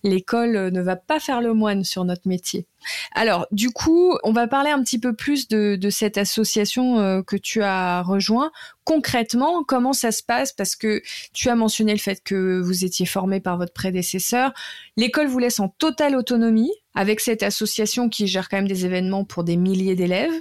l'école 0.03 0.71
ne 0.71 0.81
va 0.81 0.97
pas 0.97 1.21
faire 1.21 1.41
le 1.41 1.55
moine 1.55 1.85
sur 1.85 2.05
notre 2.05 2.29
métier. 2.29 2.67
Alors, 3.15 3.47
du 3.53 3.71
coup, 3.71 4.17
on 4.23 4.33
va 4.33 4.47
parler 4.47 4.71
un 4.71 4.83
petit 4.83 4.99
peu 4.99 5.15
plus 5.15 5.49
de, 5.49 5.79
cette 5.91 6.19
association 6.19 7.01
euh, 7.01 7.23
que 7.23 7.37
tu 7.37 7.63
as 7.63 8.03
rejoint. 8.03 8.51
Concrètement, 8.85 9.65
comment 9.65 9.93
ça 9.93 10.13
se 10.13 10.23
passe? 10.23 10.53
Parce 10.53 10.77
que 10.77 11.03
tu 11.33 11.49
as 11.49 11.55
mentionné 11.55 11.93
le 11.93 11.99
fait 11.99 12.23
que 12.23 12.61
vous 12.61 12.85
étiez 12.85 13.07
formé 13.07 13.41
par 13.41 13.57
votre 13.57 13.73
prédécesseur. 13.73 14.53
L'école 14.97 15.27
vous 15.27 15.39
laisse 15.39 15.61
en 15.61 15.69
totale 15.69 16.17
autonomie 16.17 16.73
avec 16.95 17.21
cette 17.21 17.43
association 17.43 18.09
qui 18.09 18.27
gère 18.27 18.49
quand 18.49 18.57
même 18.59 18.69
des 18.69 18.87
événements 18.87 19.25
pour 19.25 19.45
des 19.45 19.57
milliers 19.57 19.97
d'élèves. 19.97 20.33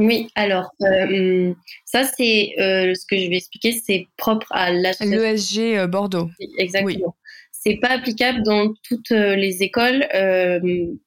Oui, 0.00 0.28
alors 0.34 0.74
euh, 0.82 1.54
ça 1.84 2.02
c'est 2.02 2.54
euh, 2.58 2.94
ce 2.94 3.06
que 3.06 3.16
je 3.16 3.28
vais 3.30 3.36
expliquer, 3.36 3.70
c'est 3.72 4.08
propre 4.16 4.48
à. 4.50 4.72
L'ESG 4.72 5.86
Bordeaux. 5.86 6.30
Exactement. 6.58 7.14
C'est 7.52 7.76
pas 7.76 7.90
applicable 7.90 8.42
dans 8.42 8.74
toutes 8.82 9.10
les 9.10 9.62
écoles. 9.62 10.04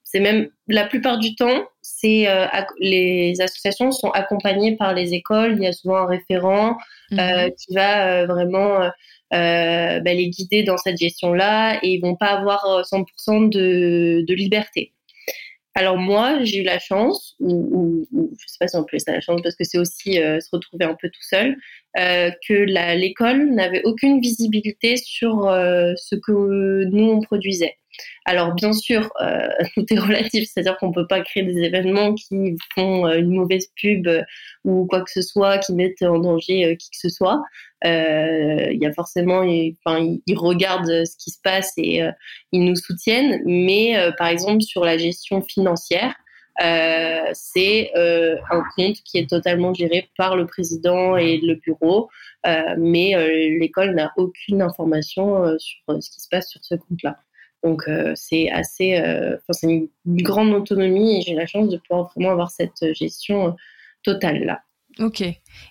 C'est 0.09 0.21
même 0.21 0.47
la 0.69 0.85
plupart 0.85 1.19
du 1.19 1.35
temps, 1.35 1.67
c'est 1.81 2.29
euh, 2.29 2.45
les 2.79 3.41
associations 3.41 3.91
sont 3.91 4.09
accompagnées 4.11 4.77
par 4.77 4.93
les 4.93 5.13
écoles. 5.13 5.55
Il 5.57 5.63
y 5.63 5.67
a 5.67 5.73
souvent 5.73 5.97
un 5.97 6.05
référent 6.05 6.77
euh, 7.11 7.47
mhm. 7.47 7.51
qui 7.55 7.75
va 7.75 8.07
euh, 8.07 8.25
vraiment 8.25 8.89
bah, 9.31 9.99
les 10.13 10.29
guider 10.29 10.63
dans 10.63 10.77
cette 10.77 10.97
gestion-là 10.97 11.79
et 11.83 11.89
ils 11.89 11.99
vont 11.99 12.15
pas 12.15 12.27
avoir 12.27 12.83
100% 12.83 13.49
de, 13.49 14.23
de 14.25 14.33
liberté. 14.33 14.93
Alors 15.75 15.97
moi, 15.97 16.41
j'ai 16.41 16.59
eu 16.59 16.63
la 16.63 16.79
chance, 16.79 17.35
ou, 17.39 18.07
je 18.11 18.47
sais 18.47 18.57
pas 18.59 18.67
si 18.67 18.77
on 18.77 18.85
peut 18.85 18.97
ça 18.99 19.11
la 19.11 19.19
chance 19.19 19.41
parce 19.43 19.55
que 19.55 19.65
c'est 19.65 19.77
aussi 19.77 20.13
se 20.13 20.47
retrouver 20.51 20.85
un 20.85 20.95
peu 20.99 21.09
tout 21.09 21.21
seul, 21.21 21.55
que 21.95 22.53
l'école 22.95 23.51
n'avait 23.51 23.83
aucune 23.83 24.21
visibilité 24.21 24.95
sur 24.95 25.41
ce 25.43 26.15
que 26.15 26.85
nous 26.85 27.11
on 27.11 27.21
produisait. 27.21 27.75
Alors 28.25 28.53
bien 28.53 28.73
sûr, 28.73 29.09
euh, 29.21 29.47
tout 29.75 29.85
est 29.89 29.99
relatif, 29.99 30.49
c'est-à-dire 30.49 30.77
qu'on 30.77 30.89
ne 30.89 30.93
peut 30.93 31.07
pas 31.07 31.21
créer 31.21 31.43
des 31.43 31.61
événements 31.63 32.13
qui 32.13 32.55
font 32.75 33.07
euh, 33.07 33.19
une 33.19 33.33
mauvaise 33.33 33.67
pub 33.81 34.07
euh, 34.07 34.21
ou 34.65 34.85
quoi 34.85 35.01
que 35.01 35.11
ce 35.11 35.21
soit, 35.21 35.59
qui 35.59 35.73
mettent 35.73 36.01
en 36.01 36.19
danger 36.19 36.75
qui 36.77 36.89
que 36.89 36.97
ce 36.97 37.09
soit. 37.09 37.41
Il 37.83 38.77
y 38.81 38.85
a 38.85 38.93
forcément, 38.93 39.43
enfin, 39.85 40.17
ils, 40.25 40.37
regardent 40.37 41.05
ce 41.05 41.15
qui 41.17 41.31
se 41.31 41.39
passe 41.41 41.73
et 41.77 42.01
ils 42.51 42.65
nous 42.65 42.75
soutiennent. 42.75 43.41
Mais 43.45 43.95
par 44.17 44.27
exemple 44.27 44.61
sur 44.61 44.83
la 44.83 44.97
gestion 44.97 45.41
financière, 45.41 46.15
c'est 47.33 47.91
un 47.95 48.63
compte 48.75 48.97
qui 49.05 49.19
est 49.19 49.29
totalement 49.29 49.73
géré 49.73 50.09
par 50.17 50.35
le 50.35 50.47
président 50.47 51.17
et 51.17 51.37
le 51.37 51.55
bureau, 51.55 52.09
mais 52.77 53.13
l'école 53.59 53.93
n'a 53.93 54.11
aucune 54.17 54.61
information 54.63 55.57
sur 55.59 56.01
ce 56.01 56.09
qui 56.09 56.19
se 56.19 56.27
passe 56.29 56.49
sur 56.49 56.65
ce 56.65 56.75
compte-là. 56.75 57.17
Donc 57.63 57.83
euh, 57.87 58.13
c'est 58.15 58.49
assez, 58.49 58.97
euh, 58.97 59.37
c'est 59.49 59.67
une, 59.67 59.89
grande 60.05 60.53
autonomie 60.53 61.17
et 61.17 61.21
j'ai 61.21 61.33
la 61.33 61.45
chance 61.45 61.69
de 61.69 61.77
pouvoir 61.77 62.11
vraiment 62.15 62.31
avoir 62.31 62.51
cette 62.51 62.93
gestion 62.93 63.47
euh, 63.47 63.51
totale 64.03 64.43
là. 64.45 64.61
Ok. 64.99 65.23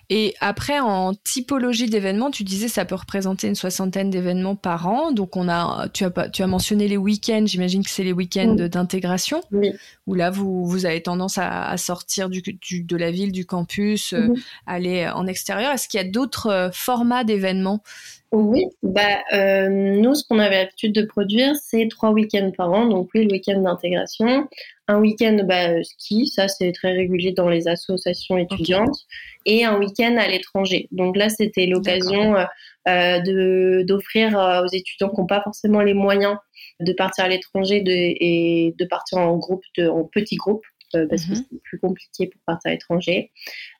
Et 0.09 0.35
après, 0.39 0.79
en 0.79 1.13
typologie 1.13 1.87
d'événements, 1.89 2.31
tu 2.31 2.45
disais 2.45 2.69
ça 2.69 2.85
peut 2.85 2.95
représenter 2.95 3.47
une 3.47 3.55
soixantaine 3.55 4.09
d'événements 4.09 4.55
par 4.55 4.87
an. 4.87 5.11
Donc, 5.11 5.35
on 5.35 5.49
a, 5.49 5.89
tu 5.89 6.05
as, 6.05 6.29
tu 6.29 6.43
as 6.43 6.47
mentionné 6.47 6.87
les 6.87 6.95
week-ends. 6.95 7.43
J'imagine 7.45 7.83
que 7.83 7.89
c'est 7.89 8.05
les 8.05 8.13
week-ends 8.13 8.55
d'intégration. 8.55 9.41
Oui. 9.51 9.73
Où 10.05 10.13
là, 10.13 10.29
vous, 10.29 10.65
vous 10.65 10.85
avez 10.85 11.03
tendance 11.03 11.37
à, 11.37 11.75
sortir 11.75 12.29
du, 12.29 12.41
de 12.41 12.95
la 12.95 13.11
ville, 13.11 13.33
du 13.33 13.45
campus, 13.45 14.13
mhm. 14.13 14.35
aller 14.65 15.09
en 15.13 15.27
extérieur. 15.27 15.73
Est-ce 15.73 15.89
qu'il 15.89 15.99
y 15.99 16.03
a 16.03 16.07
d'autres 16.07 16.69
formats 16.71 17.25
d'événements 17.25 17.83
oui, 18.31 18.65
bah, 18.83 19.23
euh, 19.33 19.69
nous, 19.69 20.13
ce 20.13 20.23
qu'on 20.27 20.39
avait 20.39 20.63
l'habitude 20.63 20.93
de 20.93 21.03
produire, 21.03 21.55
c'est 21.55 21.87
trois 21.89 22.11
week-ends 22.11 22.51
par 22.55 22.71
an. 22.71 22.85
Donc 22.87 23.09
oui, 23.13 23.23
le 23.23 23.31
week-end 23.31 23.61
d'intégration, 23.61 24.47
un 24.87 24.99
week-end 24.99 25.37
bah, 25.45 25.81
ski, 25.83 26.27
ça 26.27 26.47
c'est 26.47 26.71
très 26.71 26.91
régulier 26.91 27.31
dans 27.31 27.49
les 27.49 27.67
associations 27.67 28.37
étudiantes, 28.37 29.05
et 29.45 29.65
un 29.65 29.77
week-end 29.77 30.15
à 30.17 30.27
l'étranger. 30.27 30.87
Donc 30.91 31.15
là, 31.15 31.29
c'était 31.29 31.65
l'occasion 31.65 32.35
euh, 32.35 32.45
euh 32.87 33.83
d'offrir 33.83 34.37
euh, 34.37 34.63
aux 34.63 34.67
étudiants 34.67 35.09
qui 35.09 35.19
n'ont 35.19 35.27
pas 35.27 35.41
forcément 35.41 35.81
les 35.81 35.93
moyens 35.93 36.37
de 36.79 36.93
partir 36.93 37.25
à 37.25 37.27
l'étranger 37.27 37.83
et 37.85 38.75
de 38.77 38.85
partir 38.85 39.19
en 39.19 39.37
groupe, 39.37 39.63
de, 39.77 39.87
en 39.87 40.03
petits 40.03 40.37
groupes. 40.37 40.65
Euh, 40.95 41.05
parce 41.09 41.25
que 41.25 41.31
mhm. 41.31 41.45
c'est 41.51 41.61
plus 41.63 41.79
compliqué 41.79 42.27
pour 42.27 42.39
partir 42.45 42.69
à 42.69 42.71
l'étranger. 42.71 43.31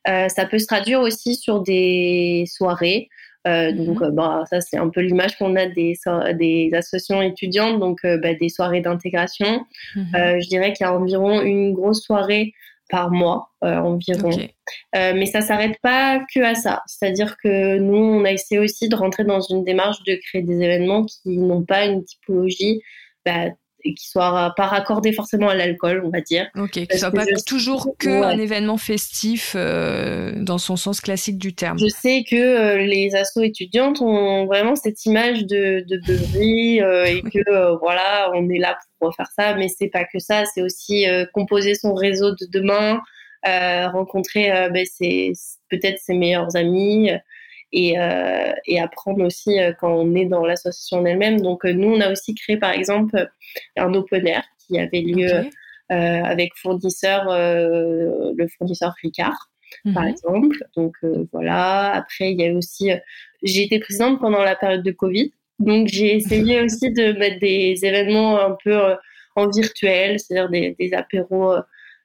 ça 0.06 0.46
peut 0.46 0.60
se 0.60 0.66
traduire 0.66 1.00
aussi 1.00 1.36
sur 1.36 1.62
des 1.62 2.44
soirées 2.48 3.08
euh, 3.48 3.72
mhm. 3.72 3.86
donc, 3.86 4.04
bah, 4.14 4.44
ça, 4.50 4.62
c'est 4.62 4.78
un 4.78 4.90
peu 4.90 5.02
l'image 5.02 5.38
qu'on 5.38 5.56
a 5.56 5.66
des, 5.68 5.96
des 6.34 6.70
associations 6.74 7.22
étudiantes, 7.22 7.80
donc 7.80 8.00
euh, 8.06 8.18
bah, 8.18 8.34
des 8.34 8.50
soirées 8.50 8.82
d'intégration. 8.82 9.66
Mhm. 9.96 10.42
je 10.42 10.48
dirais 10.48 10.74
qu'il 10.74 10.86
y 10.86 10.90
a 10.90 10.94
environ 10.94 11.42
une 11.42 11.74
grosse 11.74 12.04
soirée 12.04 12.54
par 12.90 13.12
mois 13.12 13.50
environ. 13.62 14.30
mais 14.94 15.26
ça 15.26 15.42
s'arrête 15.42 15.78
pas 15.82 16.20
que 16.34 16.40
à 16.40 16.56
ça. 16.56 16.82
C'est-à-dire 16.86 17.36
que 17.44 17.78
nous, 17.78 17.98
on 17.98 18.24
a 18.24 18.32
essayé 18.32 18.60
aussi 18.60 18.88
de 18.88 18.96
rentrer 18.96 19.24
dans 19.24 19.42
une 19.42 19.64
démarche 19.64 20.04
de 20.06 20.16
créer 20.16 20.42
des 20.42 20.62
événements 20.62 21.06
qui 21.06 21.38
n'ont 21.38 21.64
pas 21.64 21.86
une 21.86 22.04
typologie 22.04 22.82
bah, 23.26 23.50
qui 23.94 24.08
soit 24.08 24.54
pas 24.56 24.66
raccordé 24.66 25.12
forcément 25.14 25.50
à 25.50 25.56
l'alcool, 25.56 26.02
on 26.06 26.10
va 26.10 26.22
dire. 26.22 26.48
Ok, 26.56 26.72
qui 26.72 26.98
soit 26.98 27.12
pas 27.12 27.26
toujours 27.46 27.96
que 27.98 28.10
un 28.10 28.38
événement 28.38 28.78
festif 28.78 29.54
euh, 29.56 30.32
dans 30.36 30.58
son 30.58 30.76
sens 30.76 31.02
classique 31.02 31.38
du 31.38 31.54
terme. 31.54 31.78
Je 31.80 31.88
sais 31.88 32.24
que 32.30 32.36
euh, 32.36 32.78
les 32.78 33.16
assos 33.16 33.42
étudiantes 33.42 34.02
ont 34.02 34.46
vraiment 34.46 34.76
cette 34.76 35.06
image 35.06 35.46
de, 35.46 35.84
de 35.88 36.02
beuverie 36.06 36.82
euh, 36.82 37.06
et 37.06 37.22
que 37.34 37.78
voilà, 37.80 38.32
on 38.34 38.50
est 38.50 38.60
là 38.60 38.78
pour 39.00 39.16
faire 39.16 39.30
ça, 39.38 39.56
mais 39.56 39.68
c'est 39.68 39.90
pas 39.90 40.06
que 40.06 40.20
ça, 40.20 40.44
c'est 40.46 40.62
aussi 40.62 41.06
composer 41.34 41.76
son 41.76 41.94
réseau 41.94 42.32
de 42.32 42.48
demain, 42.52 43.00
rencontrer 43.44 44.50
ben, 44.72 44.86
peut-être 45.70 46.00
ses 46.00 46.14
meilleurs 46.14 46.56
amis 46.56 47.12
et, 47.72 48.00
euh, 48.00 48.54
et 48.66 48.80
apprendre 48.80 49.24
aussi 49.26 49.60
euh, 49.60 49.74
quand 49.80 49.92
on 49.92 50.16
est 50.16 50.26
dans 50.26 50.46
l'association 50.46 51.06
elle-même. 51.06 51.42
Donc 51.42 51.66
euh, 51.66 51.74
nous, 51.74 51.90
on 51.90 52.02
a 52.02 52.12
aussi 52.12 52.36
créé 52.36 52.58
par 52.58 52.72
exemple 52.72 53.30
un 53.76 53.94
open 53.94 54.26
air 54.28 54.44
qui 54.60 54.80
avait 54.80 55.02
lieu 55.02 55.30
avec 55.90 56.52
fournisseur, 56.58 57.28
le 57.30 58.48
fournisseur 58.58 58.94
Ricard. 59.02 59.50
par 59.94 60.04
mhm. 60.04 60.10
exemple. 60.10 60.58
Donc 60.76 60.98
voilà. 61.32 61.94
Après, 61.94 62.34
il 62.34 62.42
y 62.42 62.46
a 62.46 62.52
aussi, 62.52 62.92
j'ai 63.42 63.64
été 63.64 63.80
présidente 63.80 64.20
pendant 64.20 64.44
la 64.44 64.58
période 64.58 64.84
de 64.84 64.92
Covid, 64.92 65.32
donc 65.60 65.88
j'ai 65.88 66.16
essayé 66.16 66.60
aussi 66.66 66.92
de 66.92 67.14
mettre 67.18 67.40
des 67.40 67.86
événements 67.86 68.42
un 68.42 68.58
peu 68.62 68.78
en 69.38 69.50
virtuel, 69.50 70.20
c'est-à-dire 70.20 70.50
des, 70.50 70.76
des 70.78 70.94
apéros 70.94 71.54
où 71.54 71.58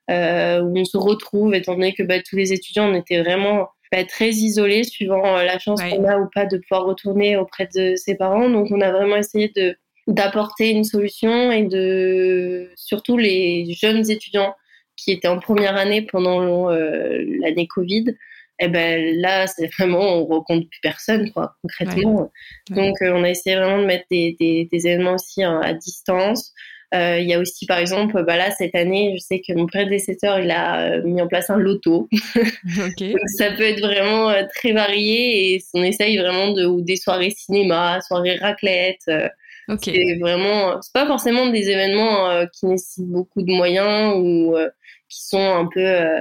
on 0.09 0.85
se 0.85 0.97
retrouve, 0.97 1.52
étant 1.52 1.75
donné 1.75 1.92
que 1.92 2.04
bah, 2.04 2.23
tous 2.23 2.37
les 2.37 2.52
étudiants 2.52 2.88
on 2.88 2.95
était 2.95 3.21
vraiment 3.21 3.71
très 4.08 4.30
isolé 4.30 4.84
suivant 4.84 5.37
euh, 5.37 5.44
la 5.44 5.58
chance 5.58 5.80
qu'on 5.82 6.04
a 6.04 6.18
ou 6.18 6.28
pas 6.34 6.46
de 6.46 6.58
pouvoir 6.58 6.87
retourner 6.87 7.37
auprès 7.37 7.68
de 7.75 7.94
ses 7.96 8.14
parents. 8.14 8.49
Donc 8.49 8.68
on 8.70 8.80
a 8.80 8.90
vraiment 8.90 9.16
essayé 9.16 9.52
de 9.54 9.76
d'apporter 10.08 10.70
une 10.70 10.82
solution 10.82 11.52
et 11.52 11.64
de 11.64 12.68
surtout 12.75 13.16
les 13.16 13.72
jeunes 13.72 14.11
étudiants 14.11 14.54
qui 14.96 15.12
étaient 15.12 15.28
en 15.28 15.38
première 15.38 15.76
année 15.76 16.02
pendant 16.02 16.70
euh, 16.70 17.25
l'année 17.40 17.68
Covid. 17.68 18.06
Et 18.58 18.66
eh 18.66 18.68
ben 18.68 19.16
là, 19.20 19.46
c'est 19.46 19.68
vraiment 19.78 20.00
on 20.00 20.26
rencontre 20.26 20.68
plus 20.68 20.80
personne 20.82 21.30
quoi 21.32 21.56
concrètement. 21.62 22.30
Donc 22.70 23.00
euh, 23.02 23.12
on 23.12 23.25
a 23.25 23.30
essayé 23.30 23.56
vraiment 23.56 23.80
de 23.80 23.87
mettre 23.87 24.06
des, 24.11 24.37
des, 24.38 24.68
des 24.70 24.87
événements 24.87 25.14
aussi 25.14 25.42
hein, 25.42 25.61
à 25.62 25.72
distance. 25.72 26.52
Euh, 26.94 27.18
il 27.18 27.26
y 27.26 27.32
a 27.32 27.38
aussi, 27.38 27.64
par 27.64 27.78
exemple, 27.78 28.22
bah 28.25 28.37
là, 28.37 28.50
cette 28.50 28.75
année, 28.75 29.14
je 29.16 29.22
sais 29.22 29.40
que 29.40 29.54
mon 29.54 29.66
prédécesseur, 29.66 30.38
il 30.40 30.50
a 30.50 30.96
euh, 30.96 31.02
mis 31.02 31.22
en 31.22 31.26
place 31.26 31.49
un 31.49 31.56
loto. 31.56 32.08
Donc, 32.76 33.18
ça 33.38 33.50
peut 33.52 33.62
être 33.62 33.80
vraiment 33.80 34.28
euh, 34.28 34.42
très 34.54 34.72
varié 34.72 35.54
et 35.54 35.64
on 35.72 35.82
essaye 35.82 36.18
vraiment 36.18 36.52
de, 36.52 36.66
ou 36.66 36.82
des 36.82 36.96
soirées 36.96 37.30
cinéma, 37.30 38.00
soirées 38.02 38.37
raclette. 38.37 39.11
C'est 39.80 40.18
vraiment, 40.20 40.82
c'est 40.82 40.92
pas 40.92 41.06
forcément 41.06 41.46
des 41.46 41.70
événements 41.70 42.46
qui 42.52 42.66
nécessitent 42.66 43.08
beaucoup 43.08 43.42
de 43.42 43.50
moyens 43.50 44.16
ou 44.16 44.54
qui 45.08 45.25
sont 45.25 45.38
un 45.38 45.66
peu 45.72 46.20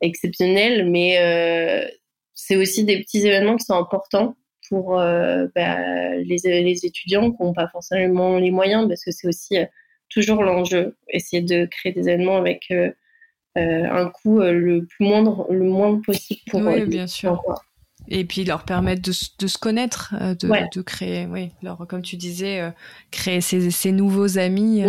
exceptionnels, 0.00 0.88
mais 0.88 1.90
c'est 2.34 2.56
aussi 2.56 2.84
des 2.84 3.00
petits 3.00 3.26
événements 3.26 3.56
qui 3.56 3.64
sont 3.64 3.74
importants 3.74 4.36
pour 4.70 4.94
bah, 4.94 6.14
les, 6.16 6.38
les, 6.44 6.86
étudiants 6.86 7.30
qui 7.32 7.42
n'ont 7.42 7.52
pas 7.52 7.68
forcément 7.68 8.38
les 8.38 8.52
moyens, 8.52 8.88
parce 8.88 9.04
que 9.04 9.10
c'est 9.10 9.26
aussi 9.26 9.58
toujours 10.10 10.42
l'enjeu, 10.42 10.96
essayer 11.08 11.42
de 11.42 11.66
créer 11.66 11.92
des 11.92 12.08
événements 12.08 12.36
avec 12.36 12.66
euh, 12.70 12.90
euh, 13.56 13.84
un 13.90 14.08
coût 14.08 14.40
euh, 14.40 14.52
le 14.52 14.86
plus 14.86 15.06
moindre, 15.06 15.46
le 15.50 15.64
moins 15.64 16.00
possible 16.00 16.40
pour 16.50 16.60
oui, 16.60 16.84
bien 16.86 17.06
sûr. 17.06 17.42
Et 18.10 18.24
puis 18.24 18.44
leur 18.44 18.64
permettre 18.64 19.02
de, 19.02 19.12
de 19.38 19.46
se 19.46 19.58
connaître, 19.58 20.14
de, 20.18 20.48
de, 20.74 20.80
créer, 20.80 21.26
oui, 21.26 21.50
alors, 21.62 21.86
comme 21.86 22.00
tu 22.00 22.16
disais, 22.16 22.72
créer 23.10 23.42
ces, 23.42 23.92
nouveaux 23.92 24.38
amis 24.38 24.82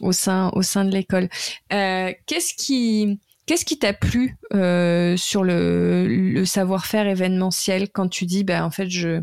au 0.00 0.12
sein 0.12 0.50
au 0.54 0.62
sein 0.62 0.86
de 0.86 0.90
l'école. 0.90 1.28
Qu'est-ce 1.68 2.54
qui 2.54 3.20
Qu'est-ce 3.44 3.66
qui 3.66 3.78
t'a 3.78 3.92
plu 3.92 4.38
sur 5.18 5.44
le, 5.44 6.06
le 6.08 6.44
savoir-faire 6.46 7.06
événementiel 7.08 7.90
quand 7.90 8.08
tu 8.08 8.24
dis, 8.24 8.42
bah, 8.42 8.64
en 8.64 8.70
fait, 8.70 8.88
je, 8.88 9.20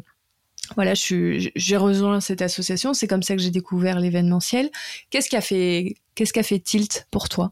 voilà, 0.75 0.93
j'ai 0.95 1.77
rejoint 1.77 2.19
cette 2.19 2.41
association. 2.41 2.93
C'est 2.93 3.07
comme 3.07 3.23
ça 3.23 3.35
que 3.35 3.41
j'ai 3.41 3.51
découvert 3.51 3.99
l'événementiel. 3.99 4.69
Qu'est-ce 5.09 5.29
qui 5.29 5.35
a 5.35 5.41
fait, 5.41 5.95
qu'est-ce 6.15 6.33
qui 6.33 6.39
a 6.39 6.43
fait 6.43 6.59
tilt 6.59 7.07
pour 7.11 7.29
toi? 7.29 7.51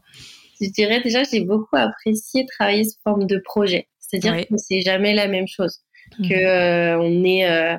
Je 0.60 0.68
dirais 0.70 1.00
déjà, 1.02 1.22
j'ai 1.24 1.40
beaucoup 1.40 1.76
apprécié 1.76 2.46
travailler 2.46 2.84
sous 2.84 2.98
forme 3.02 3.26
de 3.26 3.38
projet. 3.38 3.88
C'est-à-dire 3.98 4.46
que 4.46 4.56
c'est 4.56 4.80
jamais 4.80 5.14
la 5.14 5.28
même 5.28 5.48
chose. 5.48 5.78
Mhm. 6.18 6.28
Que 6.28 6.34
euh, 6.34 6.98
on 7.00 7.24
est 7.24 7.48
euh, 7.50 7.76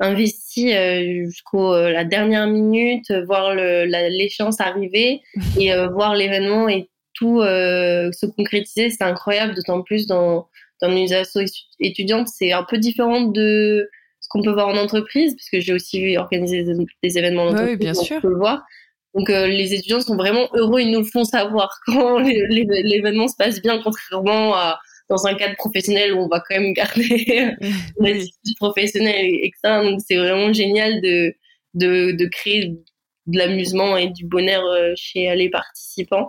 investi 0.00 0.74
euh, 0.74 1.24
jusqu'au 1.26 1.74
la 1.74 2.04
dernière 2.04 2.46
minute, 2.46 3.10
voir 3.26 3.54
l'échéance 3.54 4.60
arriver 4.60 5.22
et 5.58 5.72
voir 5.92 6.14
l'événement 6.14 6.68
et 6.68 6.88
tout 7.14 7.40
se 7.40 8.26
concrétiser. 8.26 8.90
C'est 8.90 9.04
incroyable, 9.04 9.54
d'autant 9.54 9.82
plus 9.82 10.06
dans 10.06 10.48
dans 10.80 10.90
une 10.90 11.12
association 11.12 11.66
étudiante, 11.78 12.28
c'est 12.28 12.52
un 12.52 12.64
peu 12.64 12.78
différent 12.78 13.22
de 13.22 13.88
qu'on 14.30 14.42
peut 14.42 14.52
voir 14.52 14.68
en 14.68 14.76
entreprise, 14.76 15.34
puisque 15.34 15.58
j'ai 15.58 15.74
aussi 15.74 16.16
organisé 16.16 16.64
des, 17.02 17.18
événements 17.18 17.44
en 17.44 17.48
entreprise, 17.48 17.70
oui, 17.72 17.76
bien 17.76 17.94
sûr. 17.94 18.16
on 18.16 18.20
peut 18.20 18.28
le 18.28 18.36
voir. 18.36 18.62
Donc 19.14 19.28
euh, 19.28 19.48
les 19.48 19.74
étudiants 19.74 20.00
sont 20.00 20.16
vraiment 20.16 20.48
heureux, 20.54 20.80
ils 20.80 20.90
nous 20.90 21.00
le 21.00 21.04
font 21.04 21.24
savoir 21.24 21.80
quand 21.86 22.20
l'événement 22.20 23.28
se 23.28 23.36
passe 23.36 23.60
bien, 23.60 23.80
contrairement 23.82 24.54
à 24.54 24.78
dans 25.08 25.26
un 25.26 25.34
cadre 25.34 25.56
professionnel 25.56 26.14
où 26.14 26.18
on 26.20 26.28
va 26.28 26.40
quand 26.40 26.58
même 26.58 26.72
garder 26.72 27.56
l'attitude 27.98 28.56
professionnelle, 28.60 29.26
etc. 29.42 29.82
Donc 29.82 30.00
c'est 30.06 30.16
vraiment 30.16 30.52
génial 30.52 31.00
de, 31.00 31.34
de, 31.74 32.12
de 32.12 32.26
créer 32.26 32.76
de 33.26 33.38
l'amusement 33.38 33.96
et 33.96 34.06
du 34.06 34.24
bonheur 34.24 34.64
euh, 34.64 34.92
chez 34.96 35.34
les 35.34 35.50
participants. 35.50 36.28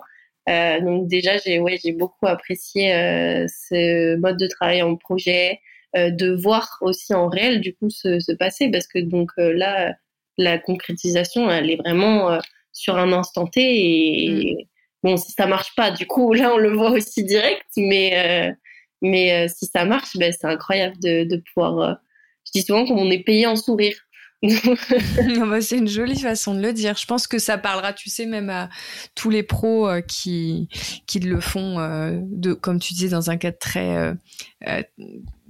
Euh, 0.49 0.81
donc 0.81 1.07
déjà 1.07 1.37
j'ai 1.37 1.59
ouais 1.59 1.77
j'ai 1.83 1.91
beaucoup 1.91 2.25
apprécié 2.25 2.93
euh, 2.95 3.45
ce 3.47 4.15
mode 4.17 4.37
de 4.37 4.47
travail 4.47 4.81
en 4.81 4.95
projet, 4.95 5.51
euh, 5.51 5.70
de 5.93 6.34
voir 6.34 6.77
aussi 6.82 7.13
en 7.13 7.27
réel 7.27 7.62
du 7.62 7.75
coup 7.75 7.89
se, 7.89 8.34
passer 8.36 8.69
parce 8.71 8.88
que 8.88 8.99
donc 8.99 9.32
euh, 9.38 9.54
là 9.54 9.93
la 10.38 10.58
concrétisation 10.58 11.49
elle 11.49 11.69
est 11.69 11.75
vraiment 11.75 12.32
euh, 12.32 12.39
sur 12.71 12.97
un 12.97 13.12
instant 13.12 13.47
T 13.47 13.62
et, 13.62 14.30
mm. 14.30 14.65
bon 15.04 15.17
si 15.17 15.32
ça 15.34 15.47
marche 15.47 15.75
pas 15.75 15.91
du 15.91 16.08
coup 16.08 16.34
là 16.34 16.54
on 16.54 16.58
le 16.58 16.73
voit 16.73 16.91
aussi 16.91 17.23
direct 17.23 17.65
mais 17.75 18.54
mais 19.01 19.47
si 19.49 19.65
ça 19.65 19.86
marche 19.86 20.15
ben, 20.15 20.32
c'est 20.32 20.47
incroyable 20.47 20.95
de, 21.01 21.25
de 21.25 21.41
pouvoir 21.54 21.97
je 22.45 22.51
dis 22.54 22.65
souvent 22.65 22.86
qu'on 22.86 23.12
est 23.12 23.23
payé 23.23 23.45
en 23.47 23.56
sourire 23.56 23.97
bah, 24.41 25.62
c'est 25.62 25.77
une 25.77 25.88
jolie 25.88 26.19
façon 26.19 26.56
de 26.56 26.62
le 26.62 26.73
dire. 26.73 26.97
Je 26.97 27.06
pense 27.06 27.27
que 27.27 27.38
ça 27.38 27.60
parlera, 27.60 27.93
tu 27.93 28.10
sais, 28.10 28.25
même 28.25 28.49
à 28.49 28.69
tous 29.13 29.30
les 29.30 29.43
pros 29.43 29.88
qui 30.08 30.67
qui 31.06 31.19
le 31.19 31.39
font, 31.39 31.75
de, 32.23 32.54
comme 32.54 32.80
tu 32.80 32.95
disais, 32.95 33.10
dans 33.10 33.30
un 33.30 33.38
cadre 33.38 33.60
très 33.60 34.15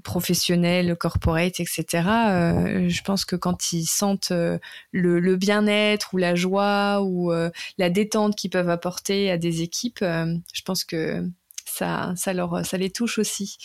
professionnels, 0.03 0.95
corporate, 0.95 1.59
etc. 1.59 1.85
Euh, 2.07 2.89
je 2.89 3.01
pense 3.03 3.25
que 3.25 3.35
quand 3.35 3.73
ils 3.73 3.85
sentent 3.85 4.31
euh, 4.31 4.59
le, 4.91 5.35
bien-être 5.35 6.13
ou 6.13 6.17
la 6.17 6.35
joie 6.35 7.01
ou 7.01 7.31
euh, 7.31 7.49
la 7.77 7.89
détente 7.89 8.35
qu'ils 8.35 8.49
peuvent 8.49 8.69
apporter 8.69 9.31
à 9.31 9.37
des 9.37 9.61
équipes, 9.61 9.99
je 10.01 10.61
pense 10.63 10.83
que 10.83 11.27
ça, 11.65 12.13
ça 12.15 12.77
les 12.77 12.89
touche 12.89 13.17
aussi 13.17 13.57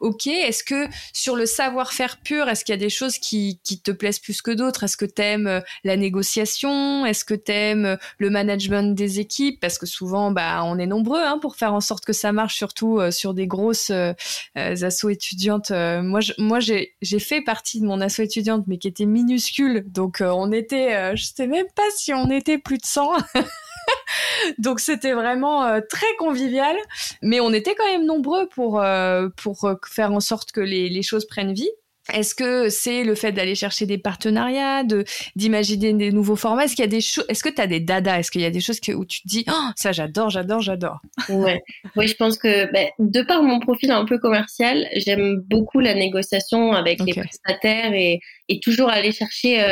ok. 0.00 0.26
Est-ce 0.26 0.64
que 0.64 0.86
sur 1.12 1.36
le 1.36 1.46
savoir-faire 1.46 2.18
pur, 2.18 2.48
est-ce 2.48 2.64
qu'il 2.64 2.72
y 2.72 2.78
a 2.78 2.80
des 2.80 2.90
choses 2.90 3.18
qui, 3.18 3.60
te 3.82 3.90
plaisent 3.90 4.18
plus 4.18 4.42
que 4.42 4.50
d'autres? 4.50 4.84
Est-ce 4.84 4.96
que 4.96 5.04
tu 5.04 5.22
aimes 5.22 5.46
euh, 5.46 5.60
la 5.82 5.96
négociation? 5.96 7.06
Est-ce 7.06 7.24
que 7.24 7.34
tu 7.34 7.52
aimes 7.52 7.86
euh, 7.86 7.96
le 8.18 8.30
management 8.30 8.94
des 8.94 9.20
équipes? 9.20 9.60
Parce 9.60 9.78
que 9.78 9.86
souvent, 9.86 10.30
bah, 10.30 10.62
on 10.64 10.78
est 10.78 10.86
nombreux 10.86 11.22
hein, 11.22 11.38
pour 11.38 11.56
faire 11.56 11.74
en 11.74 11.80
sorte 11.80 12.04
que 12.04 12.12
ça 12.12 12.32
marche, 12.32 12.56
surtout 12.56 12.98
euh, 12.98 13.10
sur 13.10 13.34
des 13.34 13.46
grosses 13.46 13.90
euh, 13.90 14.12
assos 14.54 15.10
étudiantes. 15.10 15.70
moi, 15.70 16.20
moi 16.38 16.58
j'ai 16.60 17.18
fait 17.18 17.42
partie 17.42 17.80
de 17.80 17.86
mon 17.86 18.00
asso 18.00 18.20
étudiante, 18.20 18.64
mais 18.66 18.78
qui 18.78 18.88
était 18.88 19.06
minuscule. 19.06 19.84
Donc, 19.86 20.18
on 20.20 20.52
était, 20.52 21.16
je 21.16 21.24
sais 21.24 21.46
même 21.46 21.66
pas 21.74 21.82
si 21.96 22.12
on 22.12 22.30
était 22.30 22.58
plus 22.58 22.78
de 22.78 22.86
100. 22.86 23.12
Donc 24.58 24.80
c'était 24.80 25.12
vraiment 25.12 25.64
euh, 25.64 25.80
très 25.88 26.14
convivial, 26.18 26.76
mais 27.22 27.40
on 27.40 27.52
était 27.52 27.74
quand 27.74 27.86
même 27.86 28.06
nombreux 28.06 28.48
pour 28.48 28.80
euh, 28.80 29.28
pour 29.36 29.64
euh, 29.64 29.74
faire 29.86 30.12
en 30.12 30.20
sorte 30.20 30.52
que 30.52 30.60
les, 30.60 30.88
les 30.88 31.02
choses 31.02 31.26
prennent 31.26 31.54
vie. 31.54 31.70
Est-ce 32.12 32.34
que 32.34 32.68
c'est 32.68 33.02
le 33.02 33.14
fait 33.14 33.32
d'aller 33.32 33.54
chercher 33.54 33.86
des 33.86 33.96
partenariats, 33.96 34.84
de 34.84 35.04
d'imaginer 35.36 35.94
des 35.94 36.12
nouveaux 36.12 36.36
formats? 36.36 36.64
Est-ce 36.64 36.76
qu'il 36.76 36.84
y 36.84 36.88
a 36.88 36.90
des 36.90 37.00
choses 37.00 37.24
Est-ce 37.30 37.42
que 37.42 37.48
tu 37.48 37.62
as 37.62 37.66
des 37.66 37.80
dadas? 37.80 38.18
Est-ce 38.18 38.30
qu'il 38.30 38.42
y 38.42 38.44
a 38.44 38.50
des 38.50 38.60
choses 38.60 38.78
que, 38.78 38.92
où 38.92 39.06
tu 39.06 39.22
te 39.22 39.28
dis 39.28 39.44
oh, 39.48 39.70
ça 39.74 39.92
j'adore, 39.92 40.28
j'adore, 40.28 40.60
j'adore! 40.60 41.00
Ouais. 41.30 41.62
Oui, 41.96 42.06
je 42.06 42.14
pense 42.14 42.36
que 42.36 42.70
ben, 42.72 42.88
de 42.98 43.22
par 43.22 43.42
mon 43.42 43.58
profil 43.58 43.90
un 43.90 44.04
peu 44.04 44.18
commercial, 44.18 44.86
j'aime 44.96 45.40
beaucoup 45.48 45.80
la 45.80 45.94
négociation 45.94 46.72
avec 46.72 47.00
les 47.00 47.14
prestataires 47.14 47.94
et, 47.94 48.20
et 48.50 48.60
toujours 48.60 48.90
aller 48.90 49.12
chercher 49.12 49.62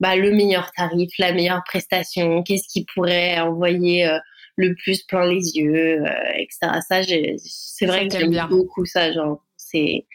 bah, 0.00 0.16
le 0.16 0.30
meilleur 0.32 0.70
tarif, 0.72 1.10
la 1.18 1.32
meilleure 1.32 1.62
prestation, 1.64 2.42
qu'est-ce 2.42 2.68
qui 2.68 2.84
pourrait 2.94 3.38
envoyer 3.40 4.06
euh, 4.06 4.18
le 4.56 4.74
plus 4.74 5.02
plein 5.02 5.26
les 5.26 5.56
yeux, 5.56 6.02
euh, 6.02 6.08
etc. 6.36 6.80
Ça, 6.86 7.02
c'est 7.02 7.86
vrai 7.86 8.08
que 8.08 8.18
j'aime 8.18 8.46
beaucoup 8.48 8.84
ça. 8.86 9.12
Genre, 9.12 9.42
c'est 9.56 10.06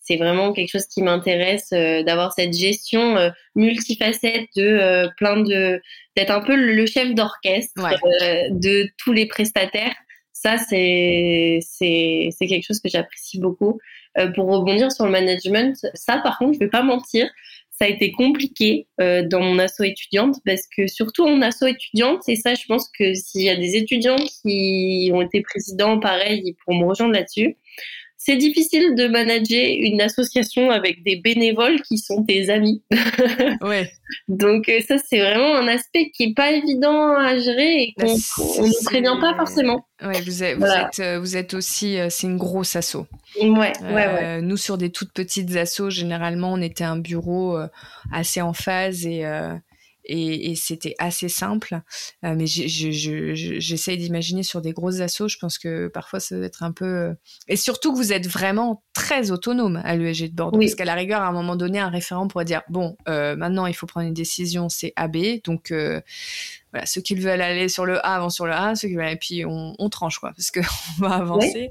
c'est 0.00 0.16
vraiment 0.16 0.54
quelque 0.54 0.70
chose 0.70 0.86
qui 0.86 1.02
m'intéresse 1.02 1.68
d'avoir 1.70 2.32
cette 2.32 2.54
gestion 2.54 3.30
multifacette 3.54 4.46
de 4.56 5.06
plein 5.18 5.42
de 5.42 5.82
d'être 6.16 6.30
un 6.30 6.40
peu 6.40 6.56
le 6.56 6.86
chef 6.86 7.12
d'orchestre 7.14 7.74
de 8.50 8.88
tous 8.96 9.12
les 9.12 9.26
prestataires 9.26 9.94
ça, 10.40 10.56
c'est 10.56 11.58
c'est 11.62 12.28
c'est 12.30 12.46
quelque 12.46 12.64
chose 12.64 12.78
que 12.80 12.88
j'apprécie 12.88 13.40
beaucoup. 13.40 13.80
Euh, 14.18 14.30
pour 14.32 14.46
rebondir 14.46 14.92
sur 14.92 15.04
le 15.04 15.10
management, 15.10 15.76
ça, 15.94 16.18
par 16.18 16.38
contre, 16.38 16.54
je 16.54 16.58
vais 16.60 16.68
pas 16.68 16.82
mentir, 16.82 17.28
ça 17.78 17.84
a 17.84 17.88
été 17.88 18.10
compliqué 18.10 18.88
euh, 19.00 19.22
dans 19.22 19.40
mon 19.40 19.58
asso 19.58 19.82
étudiante 19.82 20.36
parce 20.44 20.62
que 20.76 20.88
surtout 20.88 21.24
en 21.24 21.40
asso 21.42 21.62
étudiante, 21.62 22.22
et 22.28 22.34
ça, 22.34 22.54
je 22.54 22.64
pense 22.66 22.90
que 22.98 23.14
s'il 23.14 23.42
y 23.42 23.50
a 23.50 23.56
des 23.56 23.76
étudiants 23.76 24.16
qui 24.16 25.10
ont 25.14 25.22
été 25.22 25.42
présidents, 25.42 26.00
pareil, 26.00 26.42
ils 26.44 26.54
pourront 26.54 26.78
me 26.80 26.86
rejoindre 26.86 27.14
là-dessus 27.14 27.56
c'est 28.20 28.36
difficile 28.36 28.96
de 28.96 29.06
manager 29.06 29.64
une 29.64 30.00
association 30.00 30.72
avec 30.72 31.04
des 31.04 31.16
bénévoles 31.16 31.80
qui 31.82 31.98
sont 31.98 32.24
tes 32.24 32.50
amis. 32.50 32.82
ouais. 33.60 33.92
Donc 34.26 34.68
euh, 34.68 34.80
ça 34.86 34.96
c'est 34.98 35.20
vraiment 35.20 35.54
un 35.56 35.68
aspect 35.68 36.10
qui 36.10 36.24
est 36.24 36.34
pas 36.34 36.50
évident 36.50 37.14
à 37.16 37.38
gérer 37.38 37.82
et 37.82 37.94
bah, 37.96 38.06
qu'on 38.36 38.66
ne 38.66 38.84
prévient 38.84 39.16
pas 39.20 39.36
forcément. 39.36 39.86
Ouais, 40.02 40.20
vous 40.22 40.42
êtes, 40.42 40.58
vous, 40.58 40.64
êtes 40.64 40.98
euh, 40.98 41.20
vous 41.20 41.36
êtes 41.36 41.54
aussi, 41.54 41.98
euh, 41.98 42.08
c'est 42.10 42.26
une 42.26 42.38
grosse 42.38 42.74
asso. 42.74 43.06
Ouais, 43.40 43.72
ouais, 43.82 43.92
ouais. 43.92 44.42
Nous 44.42 44.56
sur 44.56 44.78
des 44.78 44.90
toutes 44.90 45.12
petites 45.12 45.54
assos, 45.56 45.90
généralement 45.90 46.52
on 46.52 46.60
était 46.60 46.84
un 46.84 46.98
bureau 46.98 47.56
assez 48.12 48.40
en 48.40 48.52
phase 48.52 49.06
et 49.06 49.24
et, 50.08 50.50
et 50.50 50.54
c'était 50.54 50.94
assez 50.98 51.28
simple. 51.28 51.80
Euh, 52.24 52.34
mais 52.36 52.46
j'essaye 52.46 53.98
d'imaginer 53.98 54.42
sur 54.42 54.60
des 54.60 54.72
grosses 54.72 55.00
assos, 55.00 55.28
je 55.28 55.38
pense 55.38 55.58
que 55.58 55.88
parfois 55.88 56.20
ça 56.20 56.36
doit 56.36 56.46
être 56.46 56.62
un 56.62 56.72
peu... 56.72 56.84
Euh, 56.84 57.14
et 57.46 57.56
surtout 57.56 57.92
que 57.92 57.98
vous 57.98 58.12
êtes 58.12 58.26
vraiment 58.26 58.82
très 58.94 59.30
autonome 59.30 59.80
à 59.84 59.94
l'USG 59.96 60.30
de 60.30 60.34
Bordeaux, 60.34 60.58
parce 60.58 60.74
qu'à 60.74 60.84
la 60.84 60.94
rigueur, 60.94 61.22
à 61.22 61.28
un 61.28 61.32
moment 61.32 61.56
donné, 61.56 61.78
un 61.78 61.90
référent 61.90 62.26
pourrait 62.28 62.44
dire, 62.44 62.62
bon, 62.68 62.96
euh, 63.08 63.36
maintenant 63.36 63.66
il 63.66 63.74
faut 63.74 63.86
prendre 63.86 64.06
une 64.06 64.14
décision, 64.14 64.68
c'est 64.68 64.92
AB, 64.96 65.42
donc 65.44 65.72
voilà, 66.72 66.86
ceux 66.86 67.00
qui 67.00 67.14
veulent 67.14 67.40
aller 67.40 67.68
sur 67.68 67.86
le 67.86 68.04
A 68.04 68.20
vont 68.20 68.28
sur 68.28 68.46
le 68.46 68.52
A, 68.52 68.74
ceux 68.74 68.88
qui 68.88 68.94
veulent, 68.94 69.08
et 69.08 69.16
puis 69.16 69.44
on, 69.44 69.74
on 69.78 69.88
tranche 69.88 70.18
quoi, 70.18 70.32
parce 70.36 70.50
qu'on 70.50 70.60
va 70.98 71.16
avancer. 71.16 71.70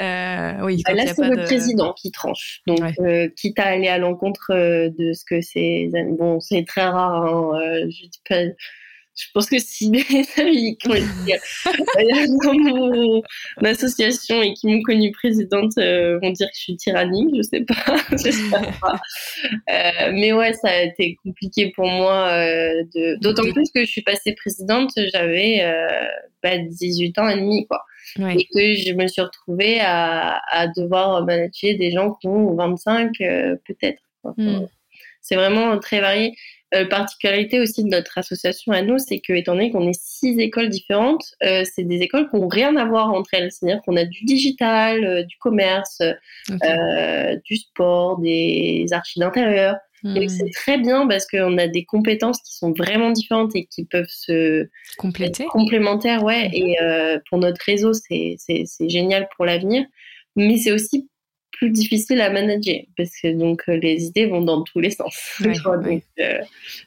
Euh, 0.00 0.52
oui, 0.62 0.82
bah, 0.86 0.94
là 0.94 1.06
c'est 1.12 1.28
le 1.28 1.44
président 1.44 1.92
qui 1.92 2.12
tranche, 2.12 2.62
donc 2.66 2.80
euh, 3.00 3.28
quitte 3.36 3.58
à 3.58 3.64
aller 3.64 3.88
à 3.88 3.98
l'encontre 3.98 4.52
euh, 4.52 4.90
de 4.96 5.12
ce 5.12 5.24
que 5.24 5.40
c'est, 5.40 5.90
bon, 6.18 6.38
c'est 6.40 6.64
très 6.64 6.86
rare. 6.86 7.24
Hein, 7.24 7.58
je 7.88 8.06
dis 8.06 8.20
pas, 8.28 8.36
je 9.18 9.26
pense 9.34 9.46
que 9.46 9.58
si 9.58 9.90
mes 9.90 10.04
amis 10.38 10.76
qui 10.78 10.88
ont 10.88 10.94
été 10.94 11.38
dans 12.44 12.54
mon 12.54 13.22
association 13.64 14.40
et 14.42 14.54
qui 14.54 14.68
m'ont 14.68 14.82
connue 14.82 15.10
présidente 15.10 15.72
euh, 15.78 16.20
vont 16.22 16.30
dire 16.30 16.46
que 16.46 16.56
je 16.56 16.60
suis 16.60 16.76
tyrannique, 16.76 17.28
je 17.36 17.42
sais 17.42 17.62
pas, 17.62 17.96
j'espère 18.12 18.78
pas. 18.78 19.00
Euh, 19.70 20.12
mais 20.12 20.32
ouais, 20.32 20.52
ça 20.52 20.68
a 20.68 20.82
été 20.82 21.16
compliqué 21.24 21.72
pour 21.74 21.88
moi, 21.88 22.28
euh, 22.28 22.84
de... 22.94 23.18
d'autant 23.20 23.50
plus 23.50 23.68
que 23.74 23.84
je 23.84 23.90
suis 23.90 24.02
passée 24.02 24.34
présidente, 24.34 24.92
j'avais 25.12 25.64
bah, 26.42 26.56
18 26.56 27.18
ans 27.18 27.28
et 27.28 27.36
demi, 27.36 27.66
quoi. 27.66 27.82
Et 28.16 28.46
que 28.54 28.74
je 28.74 28.94
me 28.94 29.06
suis 29.08 29.20
retrouvée 29.20 29.80
à, 29.80 30.40
à, 30.50 30.68
devoir 30.68 31.24
manager 31.26 31.76
des 31.76 31.90
gens 31.90 32.14
qui 32.14 32.28
ont 32.28 32.54
25 32.54 33.10
peut-être. 33.66 34.02
Hmm. 34.36 34.66
C'est 35.20 35.34
vraiment 35.34 35.78
très 35.78 36.00
varié. 36.00 36.34
Euh, 36.74 36.84
particularité 36.84 37.60
aussi 37.60 37.82
de 37.82 37.88
notre 37.88 38.18
association 38.18 38.72
à 38.72 38.82
nous, 38.82 38.98
c'est 38.98 39.20
que 39.20 39.32
étant 39.32 39.54
donné 39.54 39.70
qu'on 39.70 39.88
est 39.88 39.98
six 39.98 40.38
écoles 40.38 40.68
différentes, 40.68 41.24
euh, 41.42 41.64
c'est 41.64 41.84
des 41.84 42.00
écoles 42.00 42.28
qui 42.28 42.36
n'ont 42.36 42.48
rien 42.48 42.76
à 42.76 42.84
voir 42.84 43.08
entre 43.08 43.30
elles. 43.32 43.50
C'est-à-dire 43.50 43.80
qu'on 43.86 43.96
a 43.96 44.04
du 44.04 44.24
digital, 44.24 45.02
euh, 45.02 45.22
du 45.22 45.36
commerce, 45.38 46.02
euh, 46.02 47.36
du 47.46 47.56
sport, 47.56 48.18
des 48.18 48.86
archives 48.92 49.20
d'intérieur. 49.20 49.76
Et 50.04 50.26
hmm. 50.26 50.28
c'est 50.28 50.50
très 50.54 50.78
bien 50.78 51.08
parce 51.08 51.26
qu'on 51.26 51.58
a 51.58 51.66
des 51.66 51.84
compétences 51.84 52.40
qui 52.42 52.54
sont 52.54 52.72
vraiment 52.72 53.10
différentes 53.10 53.56
et 53.56 53.64
qui 53.64 53.84
peuvent 53.84 54.06
se 54.08 54.68
compléter, 54.96 55.46
complémentaires, 55.46 56.22
ouais. 56.22 56.50
Et 56.52 56.76
pour 57.28 57.38
notre 57.38 57.60
réseau, 57.64 57.92
c'est 57.94 58.36
génial 58.88 59.26
pour 59.34 59.44
l'avenir. 59.44 59.84
Mais 60.36 60.56
c'est 60.56 60.70
aussi 60.70 61.08
plus 61.58 61.70
difficile 61.70 62.20
à 62.20 62.30
manager 62.30 62.82
parce 62.96 63.10
que 63.20 63.32
donc 63.36 63.64
euh, 63.68 63.76
les 63.76 64.04
idées 64.04 64.26
vont 64.26 64.40
dans 64.40 64.62
tous 64.62 64.80
les 64.80 64.90
sens. 64.90 65.14
Euh, 66.20 66.38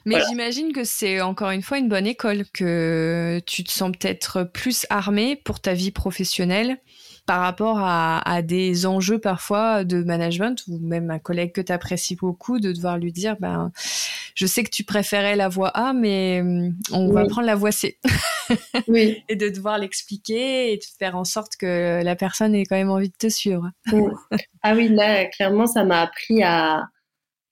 Mais 0.06 0.18
j'imagine 0.28 0.74
que 0.74 0.84
c'est 0.84 1.22
encore 1.22 1.52
une 1.52 1.62
fois 1.62 1.78
une 1.78 1.88
bonne 1.88 2.08
école, 2.08 2.44
que 2.54 3.40
tu 3.46 3.64
te 3.64 3.72
sens 3.72 3.92
peut-être 3.92 4.44
plus 4.44 4.86
armé 4.90 5.36
pour 5.36 5.60
ta 5.60 5.74
vie 5.74 5.92
professionnelle 5.92 6.78
par 7.26 7.42
rapport 7.42 7.80
à, 7.80 8.42
des 8.42 8.86
enjeux 8.86 9.20
parfois 9.20 9.84
de 9.84 10.04
management 10.04 10.64
ou 10.68 10.80
même 10.80 11.12
un 11.12 11.20
collègue 11.20 11.54
que 11.54 11.62
tu 11.62 11.72
apprécies 11.72 12.16
beaucoup 12.16 12.60
de 12.60 12.72
devoir 12.72 12.98
lui 12.98 13.12
dire 13.12 13.36
ben 13.40 13.72
je 14.36 14.46
sais 14.46 14.64
que 14.64 14.70
tu 14.70 14.84
préférais 14.84 15.36
la 15.36 15.50
voie 15.50 15.70
A 15.70 15.94
mais 15.94 16.42
hum, 16.42 16.76
on 16.92 17.12
va 17.12 17.26
prendre 17.26 17.48
la 17.48 17.56
voie 17.56 17.72
C 17.72 17.98
oui. 18.88 19.24
et 19.30 19.36
de 19.36 19.50
devoir 19.50 19.78
l'expliquer 19.78 20.74
et 20.74 20.78
de 20.78 20.84
faire 21.00 21.16
en 21.16 21.24
sorte 21.24 21.56
que 21.58 22.04
la 22.04 22.16
personne 22.16 22.56
ait 22.56 22.66
quand 22.66 22.78
même 22.78 22.92
envie 22.92 23.10
de 23.10 23.18
te 23.18 23.30
suivre 23.30 23.70
ah 24.64 24.76
oui 24.76 24.90
là 24.90 25.26
clairement 25.26 25.68
ça 25.68 25.84
m'a 25.84 26.02
appris 26.02 26.44
à 26.44 26.84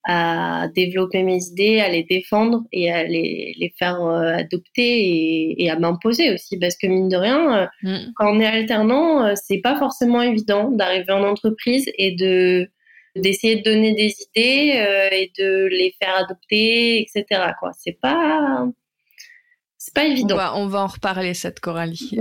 à 0.05 0.67
développer 0.75 1.23
mes 1.23 1.43
idées, 1.43 1.79
à 1.81 1.89
les 1.89 2.03
défendre 2.03 2.63
et 2.71 2.91
à 2.91 3.03
les, 3.03 3.53
les 3.57 3.73
faire 3.77 4.01
euh, 4.01 4.33
adopter 4.33 5.61
et, 5.61 5.69
à 5.69 5.77
m'imposer 5.77 6.33
aussi. 6.33 6.57
Parce 6.57 6.75
que 6.77 6.87
mine 6.87 7.09
de 7.09 7.17
rien, 7.17 7.57
euh, 7.57 7.67
mm. 7.83 8.13
quand 8.15 8.35
on 8.35 8.39
est 8.39 8.45
alternant, 8.45 9.25
euh, 9.25 9.33
c'est 9.35 9.59
pas 9.59 9.77
forcément 9.77 10.21
évident 10.21 10.71
d'arriver 10.71 11.11
en 11.11 11.23
entreprise 11.23 11.85
et 11.97 12.15
de 12.15 12.69
d'essayer 13.15 13.57
de 13.57 13.63
donner 13.63 13.93
des 13.93 14.15
idées 14.29 15.09
et 15.11 15.31
de 15.37 15.65
les 15.65 15.95
faire 16.01 16.15
adopter, 16.15 17.01
etc. 17.01 17.51
Quoi, 17.59 17.71
c'est 17.77 17.99
pas 17.99 18.67
c'est 19.77 19.93
pas 19.93 20.03
évident. 20.03 20.35
On 20.35 20.37
va, 20.37 20.55
on 20.57 20.67
va 20.67 20.79
en 20.81 20.87
reparler 20.87 21.33
cette 21.33 21.61
Coralie. 21.61 22.11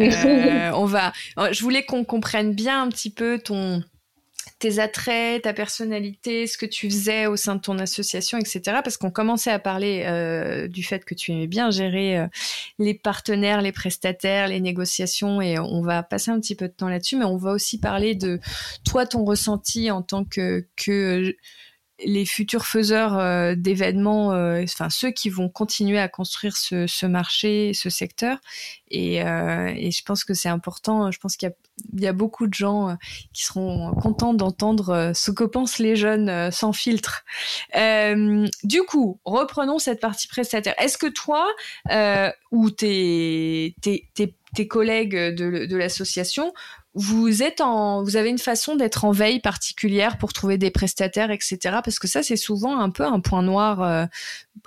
on 0.74 0.84
va. 0.84 1.12
Je 1.50 1.60
voulais 1.62 1.84
qu'on 1.84 2.04
comprenne 2.04 2.54
bien 2.54 2.82
un 2.82 2.88
petit 2.88 3.10
peu 3.10 3.40
ton 3.40 3.82
tes 4.58 4.80
attraits, 4.80 5.42
ta 5.42 5.52
personnalité, 5.52 6.46
ce 6.46 6.58
que 6.58 6.66
tu 6.66 6.90
faisais 6.90 7.26
au 7.26 7.36
sein 7.36 7.54
de 7.54 7.60
ton 7.60 7.78
association, 7.78 8.38
etc. 8.38 8.60
Parce 8.82 8.96
qu'on 8.96 9.10
commençait 9.10 9.52
à 9.52 9.58
parler 9.58 10.04
euh, 10.06 10.66
du 10.66 10.82
fait 10.82 11.04
que 11.04 11.14
tu 11.14 11.32
aimais 11.32 11.46
bien 11.46 11.70
gérer 11.70 12.18
euh, 12.18 12.26
les 12.78 12.94
partenaires, 12.94 13.62
les 13.62 13.72
prestataires, 13.72 14.48
les 14.48 14.60
négociations, 14.60 15.40
et 15.40 15.58
on 15.58 15.82
va 15.82 16.02
passer 16.02 16.30
un 16.30 16.40
petit 16.40 16.56
peu 16.56 16.66
de 16.66 16.72
temps 16.72 16.88
là-dessus, 16.88 17.16
mais 17.16 17.24
on 17.24 17.36
va 17.36 17.52
aussi 17.52 17.78
parler 17.78 18.14
de 18.14 18.40
toi, 18.84 19.06
ton 19.06 19.24
ressenti 19.24 19.90
en 19.90 20.02
tant 20.02 20.24
que, 20.24 20.66
que 20.76 21.36
les 22.04 22.26
futurs 22.26 22.66
faiseurs 22.66 23.18
euh, 23.18 23.54
d'événements, 23.56 24.32
euh, 24.32 24.62
enfin 24.62 24.90
ceux 24.90 25.10
qui 25.10 25.30
vont 25.30 25.48
continuer 25.48 25.98
à 25.98 26.08
construire 26.08 26.56
ce, 26.56 26.86
ce 26.86 27.06
marché, 27.06 27.72
ce 27.74 27.90
secteur. 27.90 28.38
Et, 28.90 29.22
euh, 29.22 29.72
et 29.76 29.90
je 29.90 30.02
pense 30.04 30.24
que 30.24 30.34
c'est 30.34 30.48
important. 30.48 31.10
Je 31.10 31.18
pense 31.18 31.36
qu'il 31.36 31.50
y, 31.92 32.02
y, 32.02 32.06
a 32.06 32.12
beaucoup 32.12 32.46
de 32.46 32.54
gens 32.54 32.96
qui 33.32 33.44
seront 33.44 33.92
contents 33.94 34.32
d'entendre 34.32 35.12
ce 35.14 35.30
que 35.30 35.44
pensent 35.44 35.78
les 35.78 35.96
jeunes 35.96 36.50
sans 36.50 36.72
filtre. 36.72 37.24
du 38.64 38.82
coup, 38.82 39.20
reprenons 39.24 39.78
cette 39.78 40.00
partie 40.00 40.28
prestataire. 40.28 40.74
Est-ce 40.78 40.96
que 40.96 41.08
toi 41.08 41.46
ou 42.50 42.70
tes, 42.70 43.74
tes, 43.82 44.08
tes, 44.54 44.68
collègues 44.68 45.34
de 45.34 45.76
l'association 45.76 46.54
vous 46.94 47.42
êtes 47.42 47.60
en, 47.60 48.02
vous 48.02 48.16
avez 48.16 48.30
une 48.30 48.38
façon 48.38 48.74
d'être 48.76 49.04
en 49.04 49.12
veille 49.12 49.40
particulière 49.40 50.18
pour 50.18 50.32
trouver 50.32 50.58
des 50.58 50.70
prestataires, 50.70 51.30
etc. 51.30 51.58
Parce 51.84 51.98
que 51.98 52.08
ça, 52.08 52.22
c'est 52.22 52.36
souvent 52.36 52.78
un 52.78 52.90
peu 52.90 53.04
un 53.04 53.20
point 53.20 53.42
noir, 53.42 53.82
euh, 53.82 54.06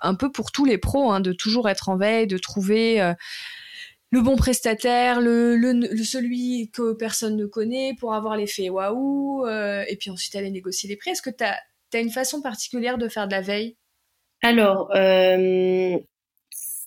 un 0.01 0.15
peu 0.15 0.31
pour 0.31 0.51
tous 0.51 0.65
les 0.65 0.77
pros, 0.77 1.11
hein, 1.11 1.19
de 1.19 1.33
toujours 1.33 1.67
être 1.67 1.89
en 1.89 1.97
veille, 1.97 2.27
de 2.27 2.37
trouver 2.37 3.01
euh, 3.01 3.13
le 4.11 4.21
bon 4.21 4.35
prestataire, 4.35 5.19
le, 5.19 5.57
celui 6.03 6.69
que 6.71 6.93
personne 6.93 7.35
ne 7.37 7.45
connaît 7.45 7.95
pour 7.99 8.13
avoir 8.13 8.37
l'effet 8.37 8.69
waouh, 8.69 9.45
euh, 9.47 9.83
et 9.87 9.95
puis 9.97 10.09
ensuite 10.09 10.35
aller 10.35 10.51
négocier 10.51 10.89
les 10.89 10.97
prix. 10.97 11.11
Est-ce 11.11 11.21
que 11.21 11.29
tu 11.29 11.43
as, 11.43 11.59
une 11.99 12.11
façon 12.11 12.41
particulière 12.41 12.97
de 12.97 13.09
faire 13.09 13.27
de 13.27 13.33
la 13.33 13.41
veille? 13.41 13.75
Alors, 14.43 14.89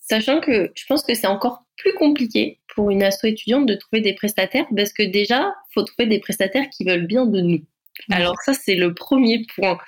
sachant 0.09 0.41
que 0.41 0.71
je 0.75 0.85
pense 0.87 1.03
que 1.03 1.15
c'est 1.15 1.27
encore 1.27 1.65
plus 1.77 1.95
compliqué 1.95 2.61
pour 2.75 2.91
une 2.91 3.03
asso 3.03 3.25
étudiante 3.25 3.67
de 3.67 3.75
trouver 3.75 4.01
des 4.01 4.15
prestataires 4.15 4.67
parce 4.77 4.93
que 4.93 5.03
déjà, 5.03 5.55
faut 5.73 5.83
trouver 5.83 6.07
des 6.07 6.21
prestataires 6.21 6.69
qui 6.71 6.85
veulent 6.85 7.07
bien 7.07 7.27
de 7.27 7.41
nous. 7.41 7.61
Alors 8.11 8.35
ça, 8.45 8.55
c'est 8.55 8.75
le 8.75 8.93
premier 8.93 9.47
point. 9.55 9.79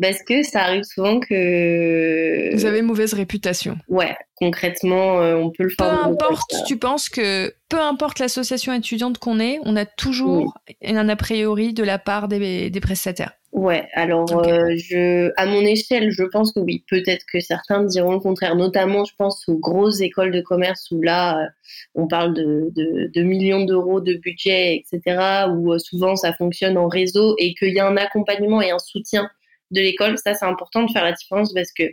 Parce 0.00 0.22
que 0.22 0.42
ça 0.42 0.62
arrive 0.62 0.82
souvent 0.82 1.20
que... 1.20 2.54
Vous 2.54 2.64
avez 2.64 2.80
mauvaise 2.80 3.12
réputation. 3.12 3.76
Ouais, 3.86 4.16
concrètement, 4.34 5.20
euh, 5.20 5.34
on 5.34 5.50
peut 5.50 5.64
le 5.64 5.68
faire. 5.68 5.90
Peu 5.90 6.08
importe, 6.08 6.54
tu 6.66 6.78
penses 6.78 7.10
que 7.10 7.54
peu 7.68 7.78
importe 7.78 8.18
l'association 8.18 8.72
étudiante 8.72 9.18
qu'on 9.18 9.38
est, 9.38 9.58
on 9.64 9.76
a 9.76 9.84
toujours 9.84 10.54
un 10.82 11.08
a 11.08 11.16
priori 11.16 11.74
de 11.74 11.84
la 11.84 11.98
part 11.98 12.28
des, 12.28 12.70
des 12.70 12.80
prestataires. 12.80 13.32
Ouais, 13.52 13.88
alors 13.94 14.30
euh, 14.46 14.76
je, 14.76 15.32
à 15.36 15.44
mon 15.44 15.62
échelle, 15.62 16.12
je 16.12 16.22
pense 16.22 16.52
que 16.52 16.60
oui. 16.60 16.84
Peut-être 16.88 17.24
que 17.26 17.40
certains 17.40 17.82
diront 17.84 18.12
le 18.12 18.20
contraire. 18.20 18.54
Notamment, 18.54 19.04
je 19.04 19.12
pense 19.18 19.48
aux 19.48 19.58
grosses 19.58 20.00
écoles 20.00 20.30
de 20.30 20.40
commerce 20.40 20.88
où 20.92 21.02
là, 21.02 21.42
euh, 21.42 21.46
on 21.96 22.06
parle 22.06 22.32
de, 22.34 22.70
de, 22.76 23.10
de 23.12 23.22
millions 23.22 23.64
d'euros 23.64 24.00
de 24.00 24.14
budget, 24.14 24.76
etc. 24.76 25.46
Où 25.50 25.72
euh, 25.72 25.78
souvent 25.80 26.14
ça 26.14 26.32
fonctionne 26.32 26.78
en 26.78 26.86
réseau 26.86 27.34
et 27.38 27.54
qu'il 27.54 27.74
y 27.74 27.80
a 27.80 27.86
un 27.88 27.96
accompagnement 27.96 28.62
et 28.62 28.70
un 28.70 28.78
soutien 28.78 29.28
de 29.72 29.80
l'école. 29.80 30.16
Ça, 30.18 30.34
c'est 30.34 30.46
important 30.46 30.84
de 30.84 30.90
faire 30.92 31.04
la 31.04 31.12
différence 31.12 31.52
parce 31.52 31.72
que 31.72 31.84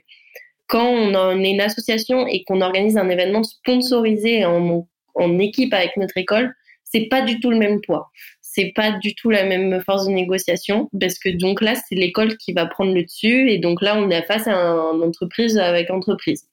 quand 0.67 0.87
on 0.87 1.43
est 1.43 1.51
une 1.51 1.61
association 1.61 2.27
et 2.27 2.43
qu'on 2.43 2.61
organise 2.61 2.97
un 2.97 3.09
événement 3.09 3.43
sponsorisé 3.43 4.45
en, 4.45 4.87
en 5.15 5.39
équipe 5.39 5.73
avec 5.73 5.97
notre 5.97 6.17
école, 6.17 6.53
c'est 6.83 7.07
pas 7.09 7.21
du 7.21 7.39
tout 7.39 7.49
le 7.49 7.57
même 7.57 7.81
poids 7.81 8.11
c'est 8.57 8.71
pas 8.75 8.91
du 8.91 9.13
tout 9.13 9.29
la 9.29 9.45
même 9.45 9.81
force 9.81 10.07
de 10.07 10.11
négociation 10.11 10.89
parce 10.99 11.19
que 11.19 11.29
donc 11.29 11.61
là 11.61 11.75
c'est 11.75 11.95
l'école 11.95 12.37
qui 12.37 12.53
va 12.53 12.65
prendre 12.65 12.93
le 12.93 13.03
dessus 13.03 13.51
et 13.51 13.59
donc 13.59 13.81
là 13.81 13.95
on 13.97 14.09
est 14.09 14.23
face 14.23 14.47
à 14.47 14.53
une 14.53 15.03
entreprise 15.03 15.57
avec 15.57 15.91
entreprise. 15.91 16.47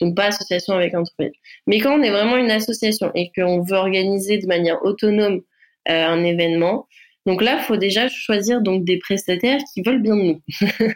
Donc 0.00 0.16
pas 0.16 0.26
association 0.26 0.74
avec 0.74 0.94
entreprise. 0.94 1.32
Mais 1.66 1.78
quand 1.78 1.98
on 1.98 2.02
est 2.02 2.10
vraiment 2.10 2.36
une 2.36 2.50
association 2.50 3.12
et 3.14 3.30
qu'on 3.36 3.62
veut 3.62 3.76
organiser 3.76 4.38
de 4.38 4.46
manière 4.46 4.82
autonome 4.84 5.42
euh, 5.88 6.06
un 6.06 6.24
événement 6.24 6.86
donc 7.26 7.42
là 7.42 7.58
il 7.60 7.64
faut 7.64 7.76
déjà 7.76 8.08
choisir 8.08 8.62
donc 8.62 8.84
des 8.84 8.98
prestataires 8.98 9.60
qui 9.74 9.82
veulent 9.82 10.00
bien 10.00 10.16
de 10.16 10.22
nous. 10.22 10.42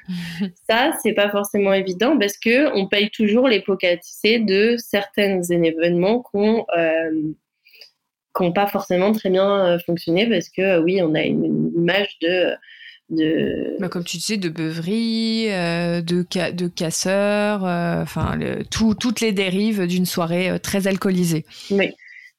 Ça 0.68 0.92
c'est 1.02 1.12
pas 1.12 1.28
forcément 1.28 1.74
évident 1.74 2.18
parce 2.18 2.38
que 2.38 2.74
on 2.74 2.88
paye 2.88 3.10
toujours 3.10 3.48
les 3.48 3.60
pots 3.60 3.76
de 3.76 4.76
certains 4.78 5.42
événements 5.42 6.20
qu'on 6.20 6.64
euh, 6.76 7.34
qui 8.34 8.42
n'ont 8.42 8.52
pas 8.52 8.66
forcément 8.66 9.12
très 9.12 9.30
bien 9.30 9.64
euh, 9.64 9.78
fonctionné 9.78 10.28
parce 10.28 10.48
que 10.48 10.62
euh, 10.62 10.82
oui, 10.82 11.00
on 11.02 11.14
a 11.14 11.22
une, 11.22 11.72
image 11.76 12.18
de 12.20 12.52
de... 13.10 13.76
Bah, 13.80 13.90
comme 13.90 14.02
tu 14.02 14.16
disais, 14.16 14.38
de 14.38 14.48
beuverie, 14.48 15.48
euh, 15.50 16.00
de, 16.00 16.24
de 16.52 16.68
casseurs, 16.68 17.62
enfin 17.64 18.38
toutes 18.70 19.20
les 19.20 19.32
dérives 19.32 19.86
d'une 19.86 20.06
soirée 20.06 20.58
très 20.60 20.86
alcoolisée. 20.86 21.44
Oui. 21.70 21.94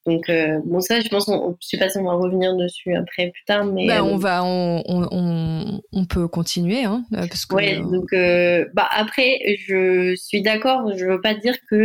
Donc 0.06 0.28
euh, 0.28 0.60
bon 0.64 0.80
ça 0.80 1.00
je 1.00 1.08
pense 1.08 1.26
on, 1.26 1.56
je 1.60 1.66
sais 1.66 1.78
pas 1.78 1.88
si 1.88 1.98
on 1.98 2.04
va 2.04 2.12
revenir 2.12 2.54
dessus 2.54 2.94
après 2.94 3.30
plus 3.30 3.44
tard 3.44 3.64
mais 3.64 3.88
bah, 3.88 4.04
on 4.04 4.14
euh, 4.14 4.18
va 4.18 4.44
on, 4.44 4.84
on, 4.86 5.80
on, 5.92 6.04
peut 6.04 6.28
continuer 6.28 6.84
hein 6.84 7.04
euh, 7.12 7.26
parce 7.26 7.44
que 7.44 7.56
ouais 7.56 7.80
donc 7.80 8.12
euh, 8.12 8.66
bah 8.72 8.88
après 8.92 9.40
je 9.66 10.14
suis 10.14 10.42
d'accord 10.42 10.96
je 10.96 11.04
veux 11.06 11.20
pas 11.20 11.34
dire 11.34 11.56
que 11.68 11.76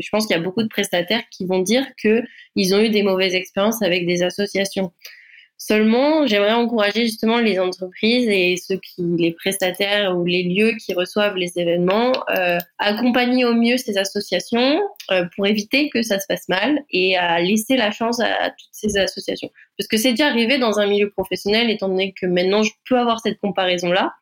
je 0.00 0.08
pense 0.10 0.28
qu'il 0.28 0.36
y 0.36 0.38
a 0.38 0.42
beaucoup 0.42 0.62
de 0.62 0.68
prestataires 0.68 1.22
qui 1.28 1.44
vont 1.44 1.60
dire 1.60 1.84
que 2.00 2.22
ils 2.54 2.72
ont 2.72 2.78
eu 2.78 2.88
des 2.88 3.02
mauvaises 3.02 3.34
expériences 3.34 3.82
avec 3.82 4.06
des 4.06 4.22
associations 4.22 4.92
Seulement, 5.58 6.26
j'aimerais 6.26 6.52
encourager 6.52 7.06
justement 7.06 7.38
les 7.38 7.58
entreprises 7.58 8.28
et 8.28 8.56
ceux 8.56 8.76
qui, 8.76 9.02
les 9.18 9.32
prestataires 9.32 10.16
ou 10.16 10.24
les 10.24 10.42
lieux 10.42 10.72
qui 10.84 10.92
reçoivent 10.92 11.36
les 11.36 11.58
événements, 11.58 12.12
euh, 12.30 12.58
à 12.78 12.88
accompagner 12.88 13.46
au 13.46 13.54
mieux 13.54 13.78
ces 13.78 13.96
associations 13.96 14.80
euh, 15.10 15.24
pour 15.34 15.46
éviter 15.46 15.88
que 15.88 16.02
ça 16.02 16.18
se 16.18 16.26
passe 16.26 16.48
mal 16.48 16.80
et 16.90 17.16
à 17.16 17.40
laisser 17.40 17.76
la 17.76 17.90
chance 17.90 18.20
à, 18.20 18.50
toutes 18.50 18.68
ces 18.72 18.98
associations. 18.98 19.50
Parce 19.78 19.88
que 19.88 19.96
c'est 19.96 20.10
déjà 20.10 20.26
arrivé 20.26 20.58
dans 20.58 20.78
un 20.78 20.86
milieu 20.86 21.08
professionnel, 21.10 21.70
étant 21.70 21.88
donné 21.88 22.12
que 22.12 22.26
maintenant 22.26 22.62
je 22.62 22.72
peux 22.86 22.98
avoir 22.98 23.20
cette 23.20 23.38
comparaison-là. 23.38 24.12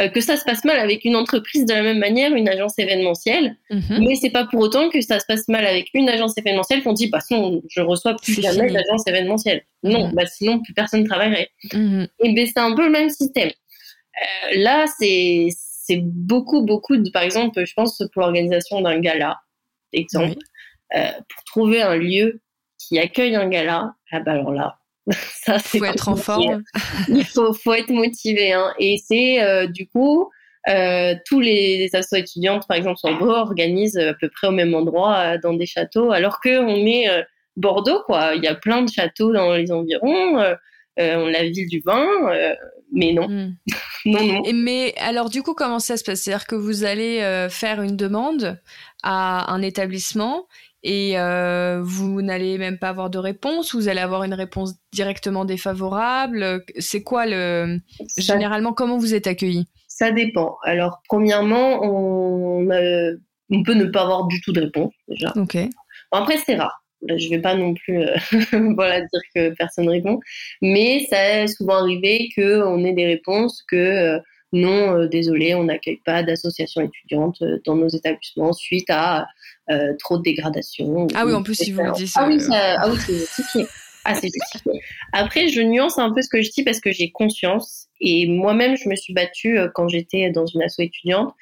Euh, 0.00 0.08
que 0.08 0.20
ça 0.20 0.36
se 0.36 0.44
passe 0.44 0.64
mal 0.64 0.78
avec 0.78 1.04
une 1.04 1.16
entreprise 1.16 1.66
de 1.66 1.74
la 1.74 1.82
même 1.82 1.98
manière, 1.98 2.32
une 2.32 2.48
agence 2.48 2.78
événementielle, 2.78 3.56
mhm. 3.68 4.04
mais 4.06 4.14
c'est 4.14 4.30
pas 4.30 4.44
pour 4.44 4.60
autant 4.60 4.90
que 4.90 5.00
ça 5.00 5.18
se 5.18 5.26
passe 5.26 5.48
mal 5.48 5.66
avec 5.66 5.88
une 5.92 6.08
agence 6.08 6.38
événementielle 6.38 6.84
qu'on 6.84 6.92
dit 6.92 7.08
bah 7.08 7.18
sinon 7.20 7.62
je 7.68 7.80
reçois 7.80 8.14
plus 8.14 8.40
jamais 8.40 8.70
d'agence 8.70 9.04
événementielle. 9.08 9.64
Non, 9.82 10.10
bah 10.10 10.24
sinon 10.26 10.62
plus 10.62 10.72
personne 10.72 11.04
travaillerait. 11.04 11.50
Mhm. 11.72 12.06
Et 12.22 12.32
ben 12.32 12.46
c'est 12.46 12.60
un 12.60 12.76
peu 12.76 12.84
le 12.84 12.90
même 12.90 13.10
système. 13.10 13.48
Euh, 13.48 14.54
là 14.58 14.86
c'est 15.00 15.48
c'est 15.52 16.00
beaucoup 16.00 16.62
beaucoup 16.62 16.96
de 16.96 17.10
par 17.10 17.22
exemple 17.22 17.64
je 17.64 17.72
pense 17.74 18.00
pour 18.12 18.22
l'organisation 18.22 18.80
d'un 18.80 19.00
gala 19.00 19.40
exemple 19.92 20.38
euh, 20.94 21.10
pour 21.28 21.44
trouver 21.44 21.82
un 21.82 21.96
lieu 21.96 22.40
qui 22.78 23.00
accueille 23.00 23.34
un 23.34 23.48
gala 23.48 23.94
ah 24.12 24.20
bah 24.20 24.32
alors 24.32 24.52
là 24.52 24.77
ça, 25.44 25.58
faut 25.58 25.84
être 25.84 26.08
en 26.08 26.16
forme. 26.16 26.62
Il 27.08 27.24
faut, 27.24 27.52
faut 27.52 27.74
être 27.74 27.90
motivé. 27.90 28.52
Hein. 28.52 28.72
Et 28.78 28.96
c'est 28.98 29.42
euh, 29.42 29.66
du 29.66 29.88
coup, 29.88 30.30
euh, 30.68 31.14
tous 31.26 31.40
les 31.40 31.88
associations 31.92 32.16
étudiantes, 32.18 32.68
par 32.68 32.76
exemple, 32.76 32.98
sur 32.98 33.16
Bordeaux, 33.16 33.34
organisent 33.34 33.96
à 33.96 34.14
peu 34.14 34.28
près 34.28 34.48
au 34.48 34.52
même 34.52 34.74
endroit 34.74 35.16
euh, 35.16 35.38
dans 35.42 35.54
des 35.54 35.66
châteaux, 35.66 36.10
alors 36.10 36.40
qu'on 36.40 36.86
est 36.86 37.08
euh, 37.08 37.22
Bordeaux, 37.56 38.02
quoi. 38.06 38.34
Il 38.34 38.44
y 38.44 38.48
a 38.48 38.54
plein 38.54 38.82
de 38.82 38.90
châteaux 38.90 39.32
dans 39.32 39.54
les 39.54 39.72
environs. 39.72 40.38
Euh, 40.38 40.56
la 41.30 41.44
ville 41.44 41.68
du 41.68 41.80
vin, 41.86 42.04
mais 42.92 43.12
non. 43.12 43.28
Hmm. 43.28 43.54
non, 44.04 44.24
non. 44.24 44.42
Et 44.44 44.52
mais 44.52 44.94
alors, 44.98 45.30
du 45.30 45.42
coup, 45.42 45.54
comment 45.54 45.78
ça 45.78 45.96
se 45.96 46.02
passe? 46.02 46.22
C'est-à-dire 46.22 46.46
que 46.46 46.56
vous 46.56 46.82
allez 46.82 47.46
faire 47.50 47.80
une 47.82 47.96
demande 47.96 48.60
à 49.04 49.52
un 49.52 49.62
établissement 49.62 50.46
et 50.82 51.18
euh, 51.18 51.80
vous 51.82 52.22
n'allez 52.22 52.56
même 52.56 52.78
pas 52.78 52.90
avoir 52.90 53.10
de 53.10 53.18
réponse, 53.18 53.74
vous 53.74 53.88
allez 53.88 54.00
avoir 54.00 54.24
une 54.24 54.34
réponse 54.34 54.74
directement 54.92 55.44
défavorable. 55.44 56.62
C'est 56.78 57.02
quoi 57.02 57.26
le 57.26 57.78
généralement 58.16 58.72
comment 58.72 58.98
vous 58.98 59.14
êtes 59.14 59.26
accueilli 59.26 59.66
Ça 59.88 60.12
dépend. 60.12 60.56
Alors 60.62 61.00
premièrement, 61.08 61.80
on, 61.82 62.70
euh, 62.70 63.16
on, 63.50 63.62
peut 63.64 63.74
ne 63.74 63.86
pas 63.86 64.02
avoir 64.02 64.26
du 64.28 64.40
tout 64.40 64.52
de 64.52 64.60
réponse 64.60 64.92
déjà. 65.08 65.32
Ok. 65.36 65.56
après 66.12 66.36
c'est 66.46 66.56
rare. 66.56 66.82
Je 67.08 67.28
vais 67.28 67.40
pas 67.40 67.54
non 67.54 67.74
plus 67.74 68.02
euh, 68.02 68.16
voilà 68.74 69.00
dire 69.00 69.20
que 69.34 69.50
personne 69.54 69.88
répond, 69.88 70.18
mais 70.62 71.06
ça 71.10 71.42
est 71.42 71.46
souvent 71.48 71.76
arrivé 71.76 72.28
que 72.36 72.62
on 72.62 72.84
ait 72.84 72.92
des 72.92 73.06
réponses 73.06 73.64
que 73.68 74.18
euh, 74.54 74.58
non, 74.58 75.06
désolé, 75.06 75.54
on 75.54 75.64
n'accueille 75.64 76.00
pas 76.04 76.22
d'association 76.22 76.82
étudiante 76.82 77.42
dans 77.64 77.76
nos 77.76 77.88
établissements 77.88 78.52
suite 78.52 78.88
à 78.88 79.26
euh, 79.70 79.94
trop 79.98 80.18
de 80.18 80.22
dégradation. 80.22 81.06
Ah 81.14 81.26
oui, 81.26 81.34
en 81.34 81.42
plus, 81.42 81.54
si 81.54 81.72
vous 81.72 81.82
le 81.82 81.92
dites. 81.92 82.12
Ah 82.14 82.26
oui, 82.26 82.38
ah 82.50 82.88
oui 82.88 82.96
c'est 83.06 83.14
justifié. 83.14 83.66
Ah, 84.04 84.14
c'est 84.14 84.30
justifié. 84.32 84.80
Après, 85.12 85.48
je 85.48 85.60
nuance 85.60 85.98
un 85.98 86.12
peu 86.12 86.22
ce 86.22 86.28
que 86.28 86.40
je 86.40 86.50
dis 86.50 86.62
parce 86.62 86.80
que 86.80 86.90
j'ai 86.90 87.10
conscience. 87.10 87.88
Et 88.00 88.26
moi-même, 88.26 88.76
je 88.76 88.88
me 88.88 88.96
suis 88.96 89.12
battue 89.12 89.58
euh, 89.58 89.68
quand 89.74 89.88
j'étais 89.88 90.30
dans 90.30 90.46
une 90.46 90.62
asso 90.62 90.80
étudiante. 90.80 91.34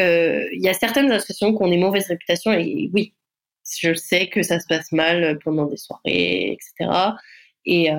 Euh, 0.00 0.46
il 0.52 0.62
y 0.62 0.68
a 0.68 0.74
certaines 0.74 1.10
associations 1.10 1.56
qui 1.56 1.62
ont 1.62 1.68
des 1.68 1.76
mauvaises 1.76 2.08
réputations 2.08 2.52
et 2.52 2.90
oui, 2.94 3.14
je 3.78 3.92
sais 3.94 4.28
que 4.28 4.42
ça 4.42 4.58
se 4.58 4.66
passe 4.66 4.90
mal 4.90 5.38
pendant 5.44 5.66
des 5.66 5.76
soirées, 5.76 6.52
etc. 6.52 6.90
Et, 7.64 7.90
euh, 7.90 7.96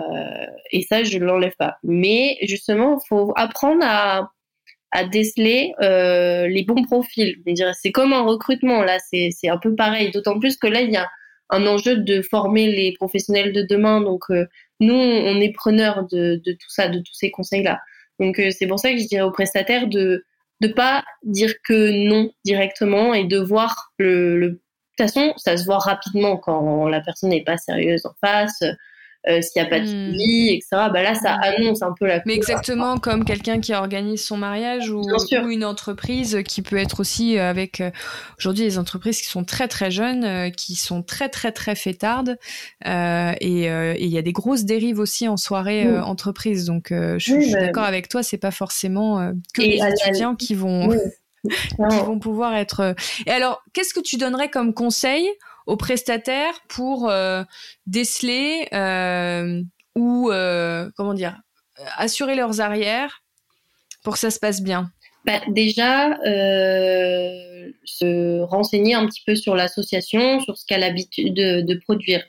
et 0.71 0.81
ça, 0.81 1.03
je 1.03 1.17
ne 1.17 1.25
l'enlève 1.25 1.55
pas. 1.57 1.77
Mais 1.83 2.37
justement, 2.41 2.99
il 2.99 3.07
faut 3.07 3.33
apprendre 3.35 3.83
à, 3.83 4.31
à 4.93 5.05
déceler 5.05 5.73
euh, 5.81 6.47
les 6.47 6.63
bons 6.63 6.83
profils. 6.83 7.35
C'est 7.73 7.91
comme 7.91 8.13
un 8.13 8.21
recrutement, 8.21 8.83
là, 8.83 8.99
c'est 8.99 9.49
un 9.49 9.57
peu 9.57 9.75
pareil. 9.75 10.11
D'autant 10.11 10.39
plus 10.39 10.55
que 10.55 10.67
là, 10.67 10.81
il 10.81 10.91
y 10.91 10.97
a 10.97 11.09
un 11.49 11.65
enjeu 11.65 11.97
de 11.97 12.21
former 12.21 12.71
les 12.71 12.93
professionnels 12.93 13.53
de 13.53 13.63
demain. 13.63 14.01
Donc, 14.01 14.25
euh, 14.29 14.45
nous, 14.79 14.93
on 14.93 15.41
est 15.41 15.51
preneurs 15.51 16.07
de, 16.11 16.39
de, 16.45 16.51
tout 16.51 16.69
ça, 16.69 16.89
de 16.89 16.99
tous 16.99 17.13
ces 17.13 17.31
conseils-là. 17.31 17.81
Donc, 18.19 18.39
euh, 18.39 18.51
c'est 18.51 18.67
pour 18.67 18.79
ça 18.79 18.91
que 18.91 18.99
je 18.99 19.07
dirais 19.07 19.23
aux 19.23 19.31
prestataires 19.31 19.87
de 19.87 20.23
ne 20.61 20.67
pas 20.67 21.03
dire 21.23 21.55
que 21.67 22.07
non 22.07 22.31
directement 22.45 23.15
et 23.15 23.25
de 23.25 23.39
voir 23.39 23.91
le. 23.97 24.59
De 24.99 25.05
toute 25.05 25.11
façon, 25.11 25.33
ça 25.37 25.57
se 25.57 25.65
voit 25.65 25.79
rapidement 25.79 26.37
quand 26.37 26.87
la 26.87 27.01
personne 27.01 27.31
n'est 27.31 27.43
pas 27.43 27.57
sérieuse 27.57 28.05
en 28.05 28.13
face. 28.21 28.63
Euh, 29.29 29.41
s'il 29.41 29.61
n'y 29.61 29.67
a 29.67 29.69
pas 29.69 29.79
de 29.79 29.85
hmm. 29.85 30.15
suivi, 30.17 30.49
etc. 30.49 30.67
Bah 30.91 31.01
là, 31.01 31.15
ça 31.15 31.37
hmm. 31.37 31.43
annonce 31.43 31.81
un 31.81 31.93
peu 31.97 32.05
la. 32.07 32.21
Mais 32.25 32.35
exactement 32.35 32.97
comme 32.97 33.23
quelqu'un 33.23 33.61
qui 33.61 33.73
organise 33.73 34.25
son 34.25 34.35
mariage 34.35 34.89
ou, 34.89 35.01
une 35.49 35.63
entreprise 35.63 36.39
qui 36.45 36.61
peut 36.61 36.75
être 36.75 36.99
aussi 36.99 37.37
euh, 37.37 37.49
avec 37.49 37.79
euh, 37.79 37.89
aujourd'hui 38.37 38.65
des 38.65 38.77
entreprises 38.77 39.21
qui 39.21 39.29
sont 39.29 39.45
très 39.45 39.69
très 39.69 39.91
jeunes, 39.91 40.51
qui 40.51 40.75
sont 40.75 41.03
très 41.03 41.29
très 41.29 41.53
très 41.53 41.75
fêtardes 41.75 42.37
et 42.85 43.65
il 43.65 44.07
y 44.07 44.17
a 44.17 44.21
des 44.21 44.31
grosses 44.33 44.65
dérives 44.65 44.99
aussi 44.99 45.27
en 45.27 45.37
soirée 45.37 45.87
entreprise. 45.99 46.65
Donc 46.65 46.87
je, 46.91 47.17
suis 47.19 47.53
bah, 47.53 47.61
d'accord 47.61 47.83
avec 47.83 48.09
toi, 48.09 48.23
c'est 48.23 48.37
pas 48.37 48.51
forcément 48.51 49.31
que 49.53 49.61
les 49.61 49.79
étudiants 49.81 50.35
qui 50.35 50.55
vont. 50.55 50.89
qui 51.45 51.97
vont 52.05 52.19
pouvoir 52.19 52.55
être. 52.55 52.95
Et 53.25 53.31
alors, 53.31 53.61
qu'est-ce 53.73 53.93
que 53.93 53.99
tu 53.99 54.15
donnerais 54.15 54.49
comme 54.49 54.73
conseil 54.73 55.29
aux 55.65 55.77
prestataires 55.77 56.53
pour 56.69 57.09
euh, 57.09 57.43
déceler 57.85 58.67
euh, 58.73 59.61
ou 59.95 60.31
euh, 60.31 60.89
comment 60.95 61.13
dire 61.13 61.39
assurer 61.97 62.35
leurs 62.35 62.61
arrières 62.61 63.23
pour 64.03 64.13
que 64.13 64.19
ça 64.19 64.29
se 64.31 64.39
passe 64.39 64.61
bien 64.61 64.91
bah, 65.25 65.39
déjà 65.47 66.17
se 67.85 68.41
renseigner 68.41 68.93
un 68.93 69.05
petit 69.05 69.21
peu 69.25 69.35
sur 69.35 69.55
l'association, 69.55 70.41
sur 70.41 70.57
ce 70.57 70.65
qu'elle 70.65 70.83
a 70.83 70.87
l'habitude 70.87 71.33
de, 71.33 71.79
produire. 71.85 72.21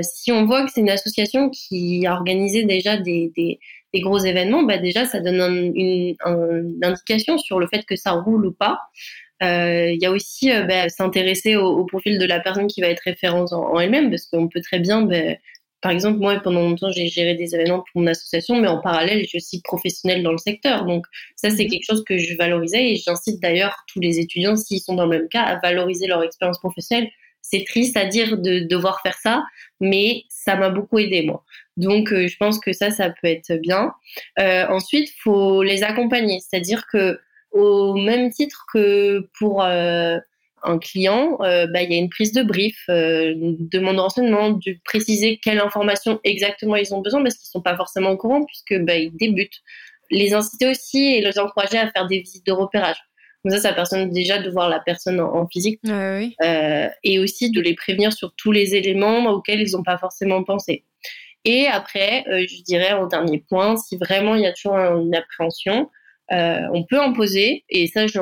si 0.00 0.32
on 0.32 0.46
voit 0.46 0.64
que 0.64 0.72
c'est 0.72 0.80
une 0.80 0.88
association 0.88 1.50
qui 1.50 2.06
a 2.06 2.14
organisé 2.14 2.64
déjà 2.64 2.96
des, 2.96 3.30
des, 3.36 4.00
gros 4.00 4.16
événements, 4.16 4.62
bah 4.62 4.78
déjà 4.78 5.04
ça 5.04 5.20
donne 5.20 5.42
une, 5.76 6.16
une, 6.24 6.80
indication 6.82 7.36
sur 7.36 7.60
le 7.60 7.66
fait 7.66 7.84
que 7.84 7.96
ça 7.96 8.12
roule 8.12 8.46
ou 8.46 8.52
pas. 8.52 8.78
Euh, 9.42 9.90
il 9.90 10.00
y 10.00 10.06
a 10.06 10.10
aussi 10.10 10.52
euh, 10.52 10.64
bah, 10.64 10.88
s'intéresser 10.88 11.56
au, 11.56 11.84
profil 11.84 12.18
de 12.18 12.24
la 12.26 12.40
personne 12.40 12.66
qui 12.66 12.80
va 12.80 12.88
être 12.88 13.00
référence 13.00 13.52
en, 13.52 13.78
elle-même, 13.78 14.10
parce 14.10 14.26
qu'on 14.26 14.48
peut 14.48 14.60
très 14.60 14.78
bien 14.78 15.02
bah, 15.02 15.36
par 15.82 15.90
exemple, 15.90 16.18
moi, 16.20 16.38
pendant 16.38 16.60
longtemps, 16.60 16.92
j'ai 16.92 17.08
géré 17.08 17.34
des 17.34 17.56
événements 17.56 17.84
pour 17.92 18.00
mon 18.00 18.06
association, 18.06 18.54
mais 18.54 18.68
en 18.68 18.80
parallèle, 18.80 19.22
je 19.22 19.26
suis 19.26 19.38
aussi 19.38 19.62
professionnelle 19.62 20.22
dans 20.22 20.30
le 20.30 20.38
secteur. 20.38 20.84
Donc, 20.86 21.06
ça, 21.34 21.50
c'est 21.50 21.64
mhm. 21.64 21.70
quelque 21.70 21.84
chose 21.84 22.04
que 22.04 22.16
je 22.18 22.36
valorisais 22.36 22.92
et 22.92 22.96
j'incite 22.96 23.42
d'ailleurs 23.42 23.84
tous 23.92 23.98
les 23.98 24.20
étudiants, 24.20 24.56
s'ils 24.56 24.80
sont 24.80 24.94
dans 24.94 25.06
le 25.06 25.18
même 25.18 25.28
cas, 25.28 25.42
à 25.42 25.58
valoriser 25.58 26.06
leur 26.06 26.22
expérience 26.22 26.60
professionnelle. 26.60 27.10
C'est 27.42 27.64
triste 27.66 27.96
à 27.96 28.04
dire 28.04 28.38
de 28.38 28.60
devoir 28.60 29.02
faire 29.02 29.16
ça, 29.20 29.44
mais 29.80 30.22
ça 30.28 30.54
m'a 30.54 30.70
beaucoup 30.70 31.00
aidé, 31.00 31.22
moi. 31.22 31.44
Donc, 31.76 32.12
euh, 32.12 32.28
je 32.28 32.36
pense 32.36 32.60
que 32.60 32.72
ça, 32.72 32.92
ça 32.92 33.10
peut 33.10 33.26
être 33.26 33.54
bien. 33.54 33.92
Euh, 34.38 34.66
ensuite, 34.68 35.08
faut 35.18 35.64
les 35.64 35.82
accompagner. 35.82 36.38
C'est-à-dire 36.38 36.86
que, 36.86 37.18
au 37.52 37.94
même 37.94 38.30
titre 38.30 38.66
que 38.72 39.28
pour... 39.38 39.62
Euh, 39.62 40.18
un 40.62 40.78
client, 40.78 41.38
euh, 41.40 41.66
bah, 41.66 41.82
il 41.82 41.92
y 41.92 41.94
a 41.94 41.98
une 41.98 42.08
prise 42.08 42.32
de 42.32 42.42
brief, 42.42 42.78
euh, 42.88 43.32
une 43.32 43.68
demande 43.68 43.96
de 43.96 44.00
renseignement, 44.00 44.50
de 44.50 44.76
préciser 44.84 45.38
quelle 45.42 45.58
information 45.58 46.20
exactement 46.24 46.76
ils 46.76 46.94
ont 46.94 47.00
besoin 47.00 47.22
parce 47.22 47.36
qu'ils 47.36 47.48
sont 47.48 47.62
pas 47.62 47.76
forcément 47.76 48.10
au 48.10 48.16
courant 48.16 48.44
puisque 48.44 48.78
bah, 48.84 48.96
ils 48.96 49.14
débutent. 49.16 49.60
Les 50.10 50.34
inciter 50.34 50.68
aussi 50.68 51.14
et 51.14 51.20
les 51.20 51.38
encourager 51.38 51.78
à 51.78 51.90
faire 51.90 52.06
des 52.06 52.20
visites 52.20 52.46
de 52.46 52.52
repérage. 52.52 52.98
Comme 53.42 53.50
ça, 53.50 53.58
ça 53.58 53.72
personne 53.72 54.10
déjà 54.10 54.38
de 54.38 54.50
voir 54.50 54.68
la 54.68 54.78
personne 54.78 55.20
en, 55.20 55.48
physique 55.48 55.80
euh, 55.88 56.88
et 57.02 57.18
aussi 57.18 57.50
de 57.50 57.60
les 57.60 57.74
prévenir 57.74 58.12
sur 58.12 58.32
tous 58.36 58.52
les 58.52 58.76
éléments 58.76 59.24
auxquels 59.30 59.60
ils 59.60 59.72
n'ont 59.72 59.82
pas 59.82 59.98
forcément 59.98 60.44
pensé. 60.44 60.84
Et 61.44 61.66
après, 61.66 62.24
je 62.28 62.62
dirais 62.62 62.92
en 62.92 63.06
dernier 63.06 63.44
point, 63.48 63.76
si 63.76 63.96
vraiment 63.96 64.36
il 64.36 64.42
y 64.42 64.46
a 64.46 64.52
toujours 64.52 64.76
une 64.76 65.12
appréhension, 65.12 65.90
euh, 66.30 66.66
on 66.72 66.84
peut 66.84 67.00
imposer, 67.00 67.64
et 67.68 67.88
ça, 67.88 68.06
je 68.06 68.20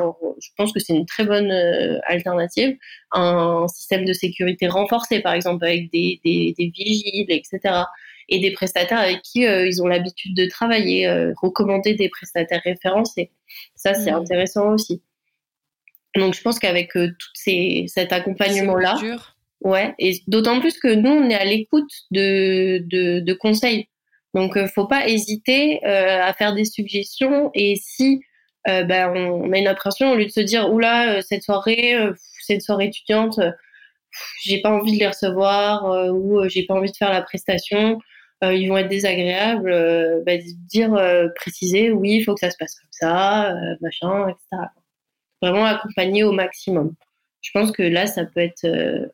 pense 0.57 0.73
que 0.73 0.79
c'est 0.79 0.93
une 0.93 1.05
très 1.05 1.23
bonne 1.23 1.51
euh, 1.51 1.99
alternative, 2.05 2.75
un 3.11 3.67
système 3.67 4.05
de 4.05 4.13
sécurité 4.13 4.67
renforcé, 4.67 5.21
par 5.21 5.33
exemple, 5.33 5.63
avec 5.63 5.91
des, 5.91 6.19
vigiles, 6.23 7.27
etc. 7.29 7.83
Et 8.27 8.39
des 8.39 8.51
prestataires 8.51 8.99
avec 8.99 9.21
qui 9.21 9.45
euh, 9.45 9.67
ils 9.67 9.81
ont 9.81 9.87
l'habitude 9.87 10.35
de 10.35 10.45
travailler, 10.45 11.07
recommander 11.41 11.93
des 11.93 12.09
prestataires 12.09 12.61
référencés. 12.63 13.31
Ça, 13.75 13.93
c'est 13.93 14.11
mmh. 14.11 14.15
intéressant 14.15 14.73
aussi. 14.73 15.01
Donc, 16.15 16.33
je 16.33 16.41
pense 16.41 16.59
qu'avec 16.59 16.91
tout 16.93 17.29
ces, 17.33 17.85
cet 17.87 18.11
accompagnement-là, 18.11 18.99
ouais, 19.61 19.93
et 19.99 20.21
d'autant 20.27 20.59
plus 20.59 20.77
que 20.79 20.93
nous, 20.93 21.09
on 21.09 21.29
est 21.29 21.35
à 21.35 21.45
l'écoute 21.45 21.89
de, 22.11 22.79
de, 22.89 23.19
de 23.19 23.33
conseils. 23.33 23.87
Donc, 24.33 24.55
ne 24.55 24.61
euh, 24.61 24.67
faut 24.67 24.87
pas 24.87 25.07
hésiter 25.07 25.85
euh, 25.85 26.21
à 26.21 26.33
faire 26.33 26.53
des 26.53 26.65
suggestions. 26.65 27.51
Et 27.53 27.75
si 27.75 28.21
euh, 28.67 28.83
ben, 28.83 29.09
on, 29.15 29.51
a 29.51 29.57
une 29.57 29.67
impression, 29.67 30.11
au 30.11 30.15
lieu 30.15 30.25
de 30.25 30.31
se 30.31 30.39
dire, 30.41 30.71
oula, 30.71 31.21
cette 31.21 31.43
soirée, 31.43 31.95
c'est 32.39 32.55
une 32.55 32.61
soirée 32.61 32.85
étudiante, 32.85 33.39
j'ai 34.43 34.61
pas 34.61 34.71
envie 34.71 34.93
de 34.93 34.99
les 34.99 35.07
recevoir 35.07 36.11
ou 36.13 36.47
j'ai 36.47 36.65
pas 36.65 36.75
envie 36.75 36.91
de 36.91 36.97
faire 36.97 37.11
la 37.11 37.21
prestation, 37.21 37.99
ils 38.43 38.67
vont 38.67 38.77
être 38.77 38.89
désagréables, 38.89 40.23
ben, 40.25 40.41
dire, 40.67 40.95
préciser, 41.35 41.91
oui, 41.91 42.17
il 42.17 42.23
faut 42.23 42.33
que 42.35 42.41
ça 42.41 42.51
se 42.51 42.57
passe 42.57 42.75
comme 42.75 42.89
ça, 42.91 43.53
machin, 43.81 44.29
etc. 44.29 44.67
Vraiment 45.41 45.65
accompagner 45.65 46.23
au 46.23 46.31
maximum. 46.31 46.93
Je 47.41 47.49
pense 47.53 47.71
que 47.71 47.83
là, 47.83 48.05
ça 48.05 48.25
peut 48.25 48.41
être 48.41 48.67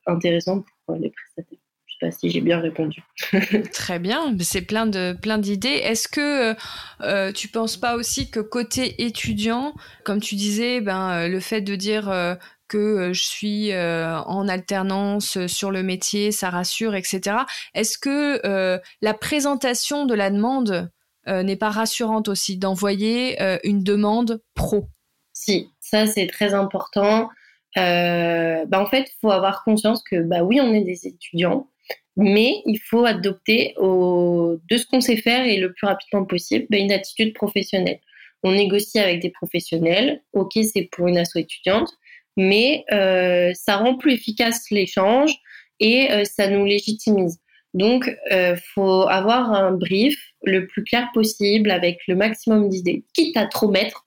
intéressant 0.08 0.66
pour 0.86 0.96
les 0.98 1.10
prestataires 1.10 1.57
sais 2.00 2.06
pas 2.06 2.12
si 2.12 2.30
j'ai 2.30 2.42
bien 2.42 2.60
répondu. 2.60 3.04
Très 3.74 4.00
bien, 4.00 4.36
c'est 4.42 4.62
plein 4.62 4.86
de 4.86 5.16
plein 5.20 5.38
d'idées. 5.38 5.70
Est-ce 5.70 6.08
que 6.08 6.54
tu 6.54 6.60
euh, 7.02 7.32
tu 7.32 7.48
penses 7.48 7.78
pas 7.78 7.96
aussi 7.96 8.32
que 8.32 8.40
côté 8.40 9.04
étudiant, 9.04 9.74
comme 10.04 10.20
tu 10.20 10.36
disais, 10.36 10.82
ben 10.82 11.12
euh, 11.12 11.28
le 11.28 11.40
fait 11.40 11.62
de 11.62 11.76
dire 11.76 12.10
euh, 12.10 12.36
que 12.68 13.14
je 13.14 13.24
suis 13.24 13.74
en 13.74 14.48
alternance 14.50 15.46
sur 15.48 15.72
le 15.72 15.84
métier, 15.84 16.34
ça 16.34 16.50
rassure, 16.50 16.96
etc. 16.96 17.38
Est-ce 17.74 17.98
que 17.98 18.82
la 19.02 19.14
présentation 19.14 20.06
de 20.06 20.14
la 20.14 20.30
demande 20.30 20.92
n'est 21.26 21.56
pas 21.56 21.70
rassurante 21.70 22.28
aussi 22.28 22.58
d'envoyer 22.58 23.42
une 23.64 23.84
demande 23.84 24.42
pro? 24.54 24.90
Si, 25.32 25.70
ça 25.80 26.08
c'est 26.08 26.28
très 26.28 26.54
important. 26.54 27.30
bah 27.78 28.82
en 28.82 28.86
fait, 28.88 29.04
il 29.04 29.16
faut 29.22 29.32
avoir 29.32 29.64
conscience 29.64 30.04
que 30.04 30.22
bah 30.22 30.44
oui, 30.44 30.60
on 30.60 30.74
est 30.74 30.84
des 30.84 31.08
étudiants, 31.08 31.70
mais 32.18 32.62
il 32.66 32.80
faut 32.80 33.06
adopter 33.06 33.76
de 33.78 34.78
ce 34.78 34.86
qu'on 34.88 35.02
sait 35.02 35.18
faire 35.18 35.46
et 35.46 35.58
le 35.58 35.72
plus 35.74 35.88
rapidement 35.88 36.26
possible 36.26 36.66
ben, 36.70 36.84
une 36.84 36.92
attitude 36.92 37.34
professionnelle. 37.34 38.00
On 38.44 38.52
négocie 38.52 39.00
avec 39.00 39.22
des 39.22 39.30
professionnels, 39.30 40.22
ok 40.34 40.52
c'est 40.64 40.90
pour 40.92 41.08
une 41.08 41.18
asso 41.18 41.38
étudiante, 41.38 41.90
mais 42.38 42.86
euh, 42.92 43.52
ça 43.54 43.78
rend 43.78 43.96
plus 43.98 44.14
efficace 44.14 44.66
l'échange 44.72 45.34
et 45.80 46.12
euh, 46.12 46.24
ça 46.24 46.50
nous 46.50 46.66
légitimise. 46.66 47.40
Donc, 47.74 48.16
euh, 48.32 48.56
faut 48.74 49.08
avoir 49.08 49.52
un 49.52 49.72
brief 49.72 50.18
le 50.44 50.66
plus 50.68 50.84
clair 50.84 51.10
possible 51.14 51.70
avec 51.70 52.00
le 52.08 52.16
maximum 52.16 52.70
d'idées, 52.70 53.04
quitte 53.14 53.38
à 53.38 53.46
trop 53.46 53.70
mettre, 53.70 54.07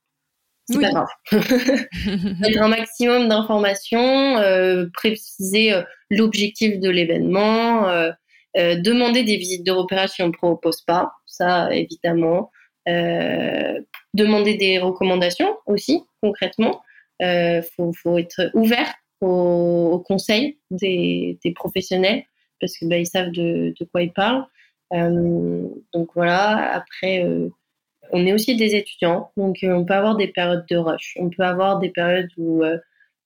c'est 0.70 0.80
pas 0.80 0.90
grave. 0.90 1.08
Mettre 2.40 2.62
un 2.62 2.68
maximum 2.68 3.28
d'informations, 3.28 4.38
euh, 4.38 4.86
préciser 4.94 5.72
euh, 5.72 5.82
l'objectif 6.10 6.78
de 6.80 6.90
l'événement, 6.90 7.88
euh, 7.88 8.12
demander 8.54 9.22
des 9.22 9.36
visites 9.36 9.64
de 9.64 9.72
repérage 9.72 10.10
si 10.10 10.22
on 10.22 10.28
ne 10.28 10.32
propose 10.32 10.82
pas, 10.82 11.12
ça 11.26 11.72
évidemment. 11.72 12.50
demander 14.14 14.54
des 14.56 14.78
recommandations 14.78 15.56
aussi, 15.66 16.02
concrètement. 16.22 16.82
Il 17.20 17.62
faut, 17.76 18.18
être 18.18 18.50
ouvert 18.54 18.92
aux, 19.20 20.02
conseils 20.06 20.58
des, 20.70 21.38
professionnels 21.54 22.24
parce 22.60 22.76
qu'ils 22.76 22.88
bah, 22.88 23.04
savent 23.04 23.30
de, 23.30 23.72
de, 23.78 23.84
quoi 23.84 24.02
ils 24.02 24.12
parlent. 24.12 24.44
donc 24.90 26.08
voilà, 26.14 26.72
après 26.74 27.24
on 28.12 28.26
est 28.26 28.32
aussi 28.32 28.56
des 28.56 28.74
étudiants, 28.74 29.30
donc 29.36 29.58
euh, 29.62 29.72
on 29.72 29.84
peut 29.84 29.94
avoir 29.94 30.16
des 30.16 30.28
périodes 30.28 30.64
de 30.68 30.76
rush, 30.76 31.16
on 31.18 31.30
peut 31.30 31.42
avoir 31.42 31.78
des 31.78 31.90
périodes 31.90 32.28
où 32.36 32.62
euh, 32.62 32.78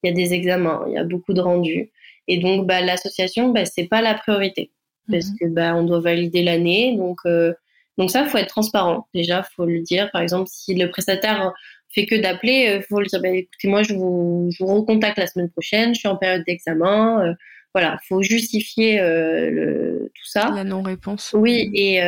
il 0.03 0.09
y 0.09 0.13
a 0.13 0.15
des 0.15 0.35
examens, 0.35 0.85
il 0.87 0.95
y 0.95 0.99
a 0.99 1.05
beaucoup 1.05 1.33
de 1.33 1.41
rendus, 1.41 1.91
et 2.29 2.39
donc 2.39 2.67
bah, 2.67 2.81
l'association, 2.81 3.51
bah, 3.51 3.65
c'est 3.65 3.89
pas 3.89 4.03
la 4.03 4.15
priorité 4.15 4.71
parce 5.11 5.29
mhm. 5.29 5.37
que 5.39 5.47
bah, 5.49 5.75
on 5.75 5.85
doit 5.85 6.01
valider 6.01 6.43
l'année, 6.43 6.97
donc 6.97 7.19
euh, 7.27 7.53
donc 7.99 8.11
ça 8.11 8.25
faut 8.25 8.39
être 8.39 8.49
transparent. 8.49 9.07
Déjà, 9.15 9.43
faut 9.43 9.67
le 9.67 9.81
dire. 9.81 10.11
Par 10.11 10.21
exemple, 10.23 10.49
si 10.51 10.75
le 10.75 10.91
prestataire 10.91 11.53
fait 11.95 12.07
que 12.07 12.17
d'appeler, 12.17 12.81
faut 12.89 12.99
le 12.99 13.07
dire. 13.07 13.21
Bah, 13.23 13.29
écoutez, 13.29 13.69
moi 13.69 13.83
je 13.83 13.95
vous, 13.95 14.51
je 14.51 14.65
vous 14.65 14.75
recontacte 14.75 15.19
la 15.19 15.27
semaine 15.27 15.51
prochaine, 15.51 15.95
je 15.95 16.01
suis 16.01 16.09
en 16.09 16.17
période 16.17 16.43
d'examen. 16.45 17.37
voilà, 17.73 17.99
faut 18.09 18.23
justifier 18.23 18.99
tout 18.99 20.25
ça. 20.25 20.51
La 20.55 20.65
non-réponse. 20.65 21.35
Oui, 21.39 21.71
et 21.75 22.01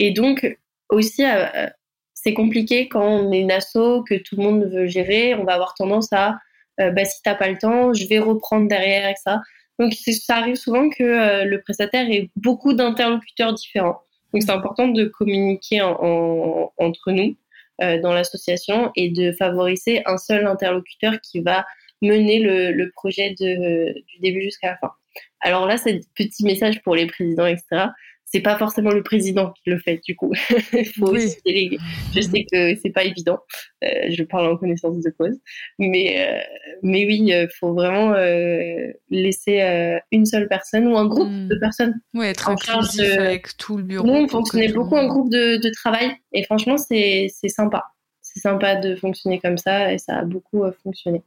et 0.00 0.10
donc 0.12 0.58
aussi, 0.90 1.24
euh, 1.24 1.46
euh, 1.54 1.66
c'est 2.14 2.34
compliqué 2.34 2.88
quand 2.88 3.04
on 3.04 3.32
est 3.32 3.40
une 3.40 3.50
asso, 3.50 4.02
que 4.08 4.16
tout 4.16 4.36
le 4.36 4.42
monde 4.42 4.64
veut 4.64 4.86
gérer. 4.86 5.34
On 5.34 5.44
va 5.44 5.54
avoir 5.54 5.74
tendance 5.74 6.12
à, 6.12 6.38
euh, 6.80 6.90
bah, 6.90 7.04
si 7.04 7.22
t'as 7.22 7.34
pas 7.34 7.48
le 7.48 7.58
temps, 7.58 7.92
je 7.94 8.06
vais 8.06 8.18
reprendre 8.18 8.68
derrière 8.68 9.08
et 9.08 9.16
ça. 9.16 9.40
Donc, 9.78 9.94
ça 9.94 10.36
arrive 10.36 10.56
souvent 10.56 10.90
que 10.90 11.44
le 11.44 11.62
prestataire 11.62 12.10
ait 12.10 12.28
beaucoup 12.36 12.74
d'interlocuteurs 12.74 13.54
différents. 13.54 14.02
Donc, 14.34 14.42
c'est 14.42 14.50
important 14.50 14.88
de 14.88 15.06
communiquer 15.06 15.80
entre 15.80 17.12
nous 17.12 17.34
dans 17.78 18.12
l'association 18.12 18.92
et 18.94 19.08
de 19.08 19.32
favoriser 19.32 20.02
un 20.04 20.18
seul 20.18 20.46
interlocuteur 20.46 21.14
qui 21.22 21.40
va 21.40 21.64
mener 22.02 22.40
le, 22.40 22.90
projet 22.90 23.30
du 23.30 24.20
début 24.20 24.42
jusqu'à 24.42 24.72
la 24.72 24.76
fin. 24.76 24.90
Alors 25.40 25.64
là, 25.64 25.78
c'est 25.78 26.02
petit 26.14 26.44
message 26.44 26.82
pour 26.82 26.94
les 26.94 27.06
présidents, 27.06 27.46
etc 27.46 27.88
c'est 28.32 28.40
pas 28.40 28.56
forcément 28.56 28.90
le 28.90 29.02
président 29.02 29.52
qui 29.52 29.70
le 29.70 29.78
fait 29.78 30.00
du 30.04 30.14
coup. 30.14 30.32
Il 30.72 30.84
faut 30.98 31.06
aussi 31.06 31.36
déléguer. 31.44 31.78
Je 32.14 32.20
sais 32.20 32.46
que 32.50 32.76
c'est 32.80 32.90
pas 32.90 33.04
évident. 33.04 33.38
Euh, 33.84 34.10
je 34.10 34.22
parle 34.22 34.52
en 34.52 34.56
connaissance 34.56 34.98
de 35.00 35.10
cause, 35.10 35.36
mais 35.78 36.16
euh, 36.18 36.40
mais 36.82 37.04
oui, 37.06 37.22
il 37.26 37.48
faut 37.58 37.74
vraiment 37.74 38.12
euh, 38.14 38.92
laisser 39.10 40.00
une 40.12 40.26
seule 40.26 40.48
personne 40.48 40.86
ou 40.86 40.96
un 40.96 41.06
groupe 41.06 41.30
hmm. 41.30 41.48
de 41.48 41.56
personnes. 41.56 42.00
Oui, 42.14 42.26
être 42.26 42.48
en 42.48 42.56
charge 42.56 42.98
avec 43.00 43.56
tout 43.56 43.76
le 43.76 43.82
bureau. 43.82 44.06
Nous, 44.06 44.14
on 44.14 44.28
fonctionnait 44.28 44.72
beaucoup 44.72 44.96
en 44.96 45.06
groupe 45.06 45.30
de, 45.30 45.56
de 45.56 45.70
travail 45.74 46.12
et 46.32 46.44
franchement, 46.44 46.78
c'est 46.78 47.28
c'est 47.32 47.48
sympa. 47.48 47.84
C'est 48.22 48.40
sympa 48.40 48.76
de 48.76 48.94
fonctionner 48.94 49.40
comme 49.40 49.58
ça 49.58 49.92
et 49.92 49.98
ça 49.98 50.18
a 50.18 50.24
beaucoup 50.24 50.64
fonctionné. 50.84 51.22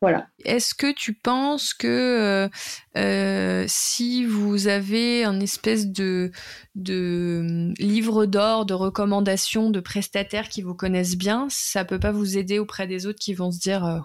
Voilà. 0.00 0.28
Est-ce 0.46 0.74
que 0.74 0.92
tu 0.92 1.12
penses 1.12 1.74
que 1.74 1.86
euh, 1.86 2.48
euh, 2.96 3.64
si 3.68 4.24
vous 4.24 4.66
avez 4.66 5.24
un 5.24 5.40
espèce 5.40 5.88
de, 5.88 6.30
de 6.74 7.40
hum, 7.40 7.74
livre 7.78 8.24
d'or 8.24 8.64
de 8.64 8.72
recommandations 8.72 9.68
de 9.68 9.80
prestataires 9.80 10.48
qui 10.48 10.62
vous 10.62 10.74
connaissent 10.74 11.18
bien, 11.18 11.48
ça 11.50 11.84
peut 11.84 11.98
pas 11.98 12.12
vous 12.12 12.38
aider 12.38 12.58
auprès 12.58 12.86
des 12.86 13.06
autres 13.06 13.18
qui 13.18 13.34
vont 13.34 13.50
se 13.50 13.60
dire 13.60 13.84
euh, 13.84 13.98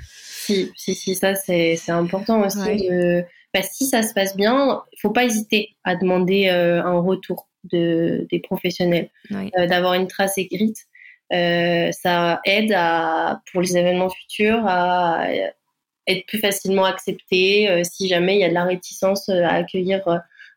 si, 0.00 0.72
si, 0.76 0.96
si, 0.96 1.14
ça 1.14 1.36
c'est 1.36 1.78
important 1.88 2.44
aussi. 2.44 2.88
Bah, 3.54 3.62
si 3.62 3.86
ça 3.86 4.02
se 4.02 4.12
passe 4.12 4.36
bien, 4.36 4.82
il 4.92 5.00
faut 5.00 5.12
pas 5.12 5.24
hésiter 5.24 5.76
à 5.84 5.96
demander 5.96 6.48
un 6.48 6.98
retour 7.00 7.48
de, 7.64 8.26
des 8.30 8.40
professionnels, 8.40 9.10
d'avoir 9.30 9.94
une 9.94 10.08
trace 10.08 10.38
écrite. 10.38 10.86
Euh, 11.32 11.90
ça 11.92 12.40
aide 12.44 12.72
à, 12.72 13.40
pour 13.50 13.60
les 13.60 13.76
événements 13.76 14.10
futurs 14.10 14.62
à 14.66 15.26
être 16.06 16.26
plus 16.26 16.38
facilement 16.38 16.84
accepté 16.84 17.68
euh, 17.68 17.82
si 17.82 18.06
jamais 18.06 18.36
il 18.36 18.40
y 18.40 18.44
a 18.44 18.48
de 18.48 18.54
la 18.54 18.64
réticence 18.64 19.28
euh, 19.28 19.42
à 19.42 19.54
accueillir 19.54 20.02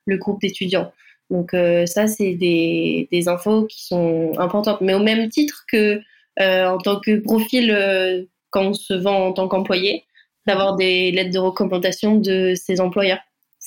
le 0.06 0.18
groupe 0.18 0.42
d'étudiants. 0.42 0.92
Donc 1.30 1.52
ça, 1.86 2.08
c'est 2.08 2.34
des, 2.34 3.08
des, 3.12 3.28
infos 3.28 3.68
qui 3.68 3.86
sont 3.86 4.32
importantes. 4.40 4.82
Mais 4.82 4.96
au 4.96 5.00
même 5.00 5.30
titre 5.30 5.64
que 5.72 6.02
en 6.40 6.80
tant 6.80 7.00
que 7.00 7.20
profil, 7.20 8.28
quand 8.50 8.64
on 8.64 8.74
se 8.74 8.96
vend 8.96 9.28
en 9.28 9.34
tant 9.34 9.48
qu'employé, 9.48 10.06
d'avoir 10.48 10.76
des 10.76 11.12
lettres 11.12 11.32
de 11.32 11.38
recommandation 11.38 12.16
de 12.16 12.54
ses 12.56 12.82
employeurs. 12.82 13.20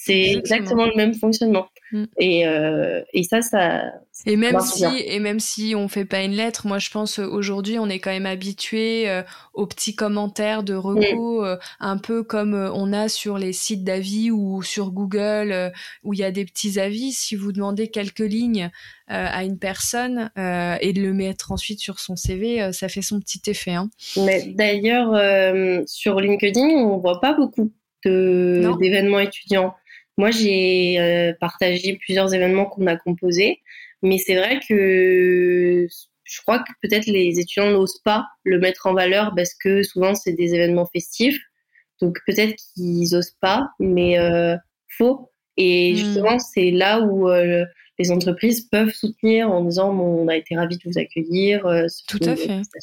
C'est 0.05 0.33
exactement 0.33 0.87
le 0.87 0.97
même 0.97 1.15
fonctionnement. 1.15 1.69
Mm. 1.93 2.05
Et, 2.19 2.47
euh, 2.47 3.03
et 3.13 3.23
ça, 3.23 3.41
ça. 3.41 3.85
Et 4.27 4.37
même 4.37 4.59
si, 4.61 4.85
et 4.85 5.21
même 5.21 5.39
si 5.39 5.75
on 5.77 5.87
fait 5.89 6.05
pas 6.05 6.23
une 6.23 6.33
lettre, 6.33 6.67
moi 6.67 6.79
je 6.79 6.91
pense 6.91 7.19
euh, 7.19 7.27
aujourd'hui 7.27 7.79
on 7.79 7.89
est 7.89 7.99
quand 7.99 8.11
même 8.11 8.27
habitué 8.27 9.09
euh, 9.09 9.23
aux 9.55 9.67
petits 9.67 9.95
commentaires 9.95 10.65
de 10.65 10.75
recours, 10.75 11.45
mm. 11.45 11.59
un 11.81 11.97
peu 11.99 12.25
comme 12.25 12.55
on 12.55 12.93
a 12.93 13.09
sur 13.09 13.39
les 13.39 13.53
sites 13.53 13.85
d'avis 13.85 14.31
ou 14.33 14.63
sur 14.63 14.91
Google 14.91 15.73
où 16.03 16.15
il 16.15 16.19
y 16.19 16.25
a 16.25 16.33
des 16.33 16.45
petits 16.45 16.81
avis. 16.81 17.13
Si 17.13 17.37
vous 17.37 17.53
demandez 17.53 17.89
quelques 17.89 18.19
lignes 18.19 18.71
à 19.09 19.45
une 19.45 19.59
personne 19.59 20.31
et 20.37 20.93
de 20.93 21.03
le 21.03 21.13
mettre 21.13 21.53
ensuite 21.53 21.81
sur 21.81 22.01
son 22.01 22.17
CV, 22.17 22.73
ça 22.73 22.89
fait 22.89 23.03
son 23.03 23.21
petit 23.21 23.43
effet. 23.51 23.75
Hein. 23.75 23.91
Mais 24.17 24.47
d'ailleurs 24.47 25.11
sur 25.87 26.19
LinkedIn, 26.21 26.61
on 26.61 26.99
voit 26.99 27.21
pas 27.21 27.35
beaucoup 27.35 27.71
d'événements 28.05 29.21
étudiants. 29.21 29.75
Moi, 30.19 30.31
j'ai 30.31 30.99
euh, 31.01 31.33
partagé 31.41 31.97
plusieurs 31.97 32.35
événements 32.35 32.67
qu'on 32.67 32.87
a 32.87 32.97
composés, 32.97 33.61
mais 34.03 34.19
c'est 34.19 34.37
vrai 34.37 34.61
que 34.69 35.87
je 36.25 36.41
crois 36.43 36.61
que 36.61 36.73
peut-être 36.83 37.07
les 37.07 37.39
étudiants 37.39 37.71
n'osent 37.71 38.01
pas 38.05 38.27
le 38.45 38.59
mettre 38.59 38.87
en 38.87 38.95
valeur 38.95 39.33
parce 39.37 39.55
que 39.55 39.83
souvent 39.83 40.15
c'est 40.15 40.33
des 40.33 40.55
événements 40.55 40.87
festifs, 40.87 41.39
donc 42.01 42.19
peut-être 42.27 42.57
qu'ils 42.75 43.15
osent 43.15 43.37
pas, 43.41 43.71
mais 43.79 44.19
euh, 44.19 44.57
faux. 44.97 45.31
Et 45.57 45.93
hmm. 45.93 45.97
justement, 45.97 46.39
c'est 46.39 46.71
là 46.71 47.01
où 47.01 47.29
euh, 47.29 47.65
les 47.99 48.11
entreprises 48.11 48.63
peuvent 48.63 48.93
soutenir 48.93 49.51
en 49.51 49.65
disant 49.65 49.95
bon, 49.95 50.25
on 50.25 50.29
a 50.29 50.37
été 50.37 50.57
ravis 50.57 50.79
de 50.79 50.83
vous 50.91 50.99
accueillir, 50.99 51.67
euh, 51.67 51.87
tout 52.09 52.19
à 52.23 52.35
fait, 52.35 52.61
etc. 52.61 52.79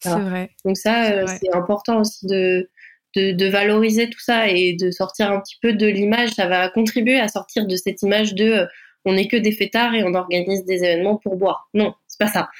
C'est 0.00 0.10
vrai. 0.10 0.50
Donc 0.64 0.76
ça, 0.76 1.26
c'est 1.26 1.54
important 1.54 2.00
aussi 2.00 2.26
de 2.26 2.68
de, 3.16 3.48
valoriser 3.48 4.08
tout 4.08 4.20
ça 4.20 4.48
et 4.48 4.74
de 4.74 4.90
sortir 4.90 5.30
un 5.30 5.40
petit 5.40 5.56
peu 5.60 5.72
de 5.72 5.86
l'image. 5.86 6.30
Ça 6.30 6.46
va 6.46 6.68
contribuer 6.68 7.18
à 7.18 7.28
sortir 7.28 7.66
de 7.66 7.76
cette 7.76 8.02
image 8.02 8.34
de 8.34 8.44
euh, 8.44 8.66
on 9.04 9.14
n'est 9.14 9.28
que 9.28 9.36
des 9.36 9.52
fêtards 9.52 9.94
et 9.94 10.04
on 10.04 10.14
organise 10.14 10.64
des 10.64 10.84
événements 10.84 11.16
pour 11.16 11.36
boire. 11.36 11.68
Non, 11.72 11.94
c'est 12.06 12.18
pas 12.18 12.28
ça. 12.28 12.50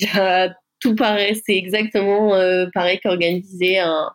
tout 0.80 0.94
paraît, 0.94 1.34
c'est 1.34 1.56
exactement 1.56 2.34
euh, 2.34 2.66
pareil 2.72 2.98
qu'organiser 3.00 3.78
un, 3.78 4.10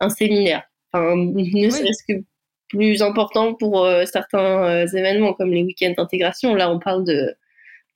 un 0.00 0.10
séminaire. 0.10 0.64
Enfin, 0.92 1.16
ne 1.16 1.70
serait-ce 1.70 2.04
que 2.06 2.22
plus 2.68 3.00
important 3.02 3.54
pour 3.54 3.84
euh, 3.84 4.04
certains 4.04 4.86
événements 4.86 5.32
comme 5.32 5.50
les 5.50 5.62
week-ends 5.62 5.94
d'intégration. 5.96 6.54
Là, 6.54 6.70
on 6.70 6.78
parle 6.78 7.04
de, 7.04 7.34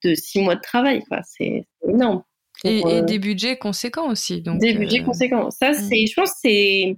de 0.04 0.14
six 0.14 0.40
mois 0.40 0.56
de 0.56 0.62
travail. 0.62 1.02
C'est 1.24 1.66
énorme. 1.86 2.22
et, 2.64 3.02
des 3.02 3.18
budgets 3.18 3.56
conséquents 3.56 4.08
aussi. 4.08 4.40
Donc, 4.40 4.58
des 4.58 4.72
budgets 4.72 5.02
conséquents. 5.02 5.50
Ça, 5.50 5.72
mm. 5.72 5.90
je 5.90 6.14
pense, 6.14 6.32
c'est 6.40 6.96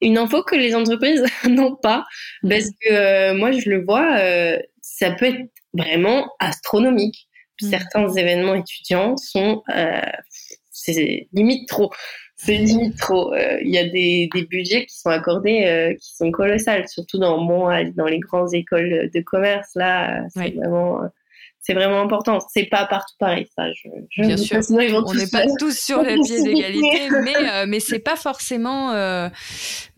une 0.00 0.18
info 0.18 0.42
que 0.42 0.56
les 0.56 0.74
entreprises 0.74 1.24
n'ont 1.48 1.76
pas, 1.76 2.04
parce 2.48 2.66
que 2.80 2.92
euh, 2.92 3.34
moi 3.34 3.52
je 3.52 3.68
le 3.70 3.84
vois, 3.84 4.18
euh, 4.18 4.58
ça 4.80 5.12
peut 5.12 5.26
être 5.26 5.50
vraiment 5.72 6.30
astronomique. 6.40 7.28
Mm. 7.62 7.70
Certains 7.70 8.12
événements 8.14 8.54
étudiants 8.54 9.16
sont, 9.16 9.62
euh, 9.74 10.00
c'est 10.70 11.28
limite 11.32 11.68
trop. 11.68 11.90
C'est 12.36 12.56
limite 12.56 12.98
trop. 12.98 13.34
Il 13.34 13.70
y 13.70 13.78
a 13.78 13.84
des, 13.84 14.28
des, 14.34 14.44
budgets 14.44 14.84
qui 14.84 14.98
sont 14.98 15.08
accordés 15.08 15.96
qui 15.98 16.14
sont 16.14 16.30
colossales, 16.30 16.86
surtout 16.88 17.18
dans, 17.18 17.42
bon, 17.42 17.68
dans 17.94 18.06
les 18.06 18.18
grandes 18.18 18.52
écoles 18.52 19.08
de 19.14 19.20
commerce. 19.20 19.70
Là, 19.76 20.24
c'est 20.34 20.50
vraiment 20.50 21.00
c'est 21.64 21.72
vraiment 21.72 22.02
important. 22.02 22.40
C'est 22.52 22.66
pas 22.66 22.84
partout 22.84 23.14
pareil, 23.18 23.48
ça. 23.56 23.72
Je, 23.72 24.22
Bien 24.22 24.36
sûr, 24.36 24.60
on 24.68 25.14
n'est 25.14 25.26
pas 25.26 25.46
tous 25.58 25.76
sur 25.76 26.02
le 26.02 26.22
pied 26.22 26.42
d'égalité, 26.44 27.08
mais 27.22 27.34
euh, 27.36 27.64
mais 27.66 27.80
c'est 27.80 28.00
pas 28.00 28.16
forcément 28.16 28.92
euh, 28.92 29.30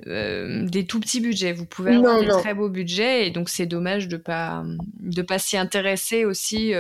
euh, 0.07 0.65
des 0.65 0.87
tout 0.87 1.01
petits 1.01 1.21
budgets. 1.21 1.53
Vous 1.53 1.67
pouvez 1.67 1.97
avoir 1.97 2.21
des 2.21 2.29
très 2.29 2.55
beaux 2.55 2.69
budgets, 2.69 3.27
et 3.27 3.31
donc 3.31 3.49
c'est 3.49 3.67
dommage 3.67 4.07
de 4.07 4.17
pas 4.17 4.63
de 5.01 5.23
pas 5.23 5.41
s'y 5.41 5.57
intéresser 5.57 6.25
aussi 6.25 6.73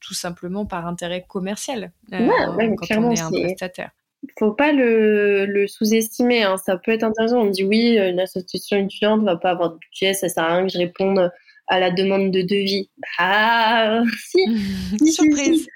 tout 0.00 0.14
simplement 0.14 0.66
par 0.66 0.86
intérêt 0.86 1.24
commercial 1.26 1.92
ouais, 2.10 2.74
quand 2.76 2.98
on 2.98 3.12
est 3.12 3.20
un 3.20 3.30
prestataire 3.30 3.90
faut 4.38 4.52
pas 4.52 4.70
le, 4.70 5.46
le 5.46 5.66
sous-estimer. 5.66 6.44
Hein. 6.44 6.56
Ça 6.56 6.76
peut 6.76 6.92
être 6.92 7.02
intéressant. 7.02 7.40
On 7.40 7.46
me 7.46 7.50
dit 7.50 7.64
oui, 7.64 7.98
une 7.98 8.20
association 8.20 8.76
étudiante 8.76 9.24
va 9.24 9.36
pas 9.36 9.50
avoir 9.50 9.70
de 9.70 9.78
budget, 9.78 10.14
ça 10.14 10.28
sert 10.28 10.44
à 10.44 10.54
rien 10.54 10.66
que 10.66 10.72
je 10.72 10.78
réponde 10.78 11.28
à 11.68 11.80
la 11.80 11.90
demande 11.90 12.30
de 12.30 12.42
devis. 12.42 12.90
Ah, 13.18 14.02
si, 14.28 15.12
surprise. 15.12 15.66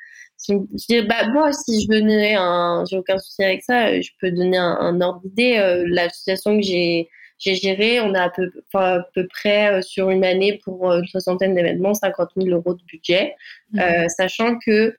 Je, 0.49 1.07
bah, 1.07 1.29
moi, 1.29 1.53
si 1.53 1.83
je 1.83 1.89
donnais 1.89 2.35
un, 2.35 2.85
j'ai 2.89 2.99
aucun 2.99 3.19
souci 3.19 3.43
avec 3.43 3.63
ça, 3.63 4.01
je 4.01 4.11
peux 4.21 4.31
donner 4.31 4.59
un, 4.59 5.01
ordre 5.01 5.21
d'idée. 5.25 5.57
Euh, 5.57 5.85
l'association 5.89 6.57
que 6.57 6.63
j'ai, 6.63 7.09
j'ai 7.39 7.55
gérée, 7.55 8.01
on 8.01 8.15
a 8.15 8.25
à 8.25 8.31
peu, 8.31 8.51
à 8.75 9.01
peu 9.15 9.27
près 9.27 9.73
euh, 9.73 9.83
sur 9.83 10.11
une 10.11 10.25
année 10.25 10.61
pour 10.65 10.91
euh, 10.91 11.01
une 11.01 11.07
soixantaine 11.07 11.55
d'événements, 11.55 11.95
50 11.95 12.31
000 12.37 12.49
euros 12.51 12.75
de 12.75 12.83
budget, 12.85 13.35
mhm. 13.73 14.09
sachant 14.09 14.59
que 14.59 14.97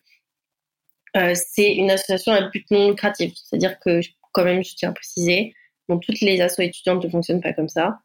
c'est 1.33 1.73
une 1.73 1.89
association 1.89 2.31
à 2.31 2.41
but 2.41 2.69
non 2.69 2.89
lucratif. 2.89 3.33
C'est-à-dire 3.35 3.79
que, 3.79 4.01
quand 4.33 4.43
même, 4.43 4.63
je 4.63 4.75
tiens 4.75 4.89
à 4.89 4.93
préciser, 4.93 5.53
bon, 5.87 5.97
toutes 5.97 6.21
les 6.21 6.39
assos 6.41 6.61
étudiantes 6.61 7.03
ne 7.03 7.09
fonctionnent 7.09 7.41
pas 7.41 7.53
comme 7.53 7.69
ça. 7.69 7.99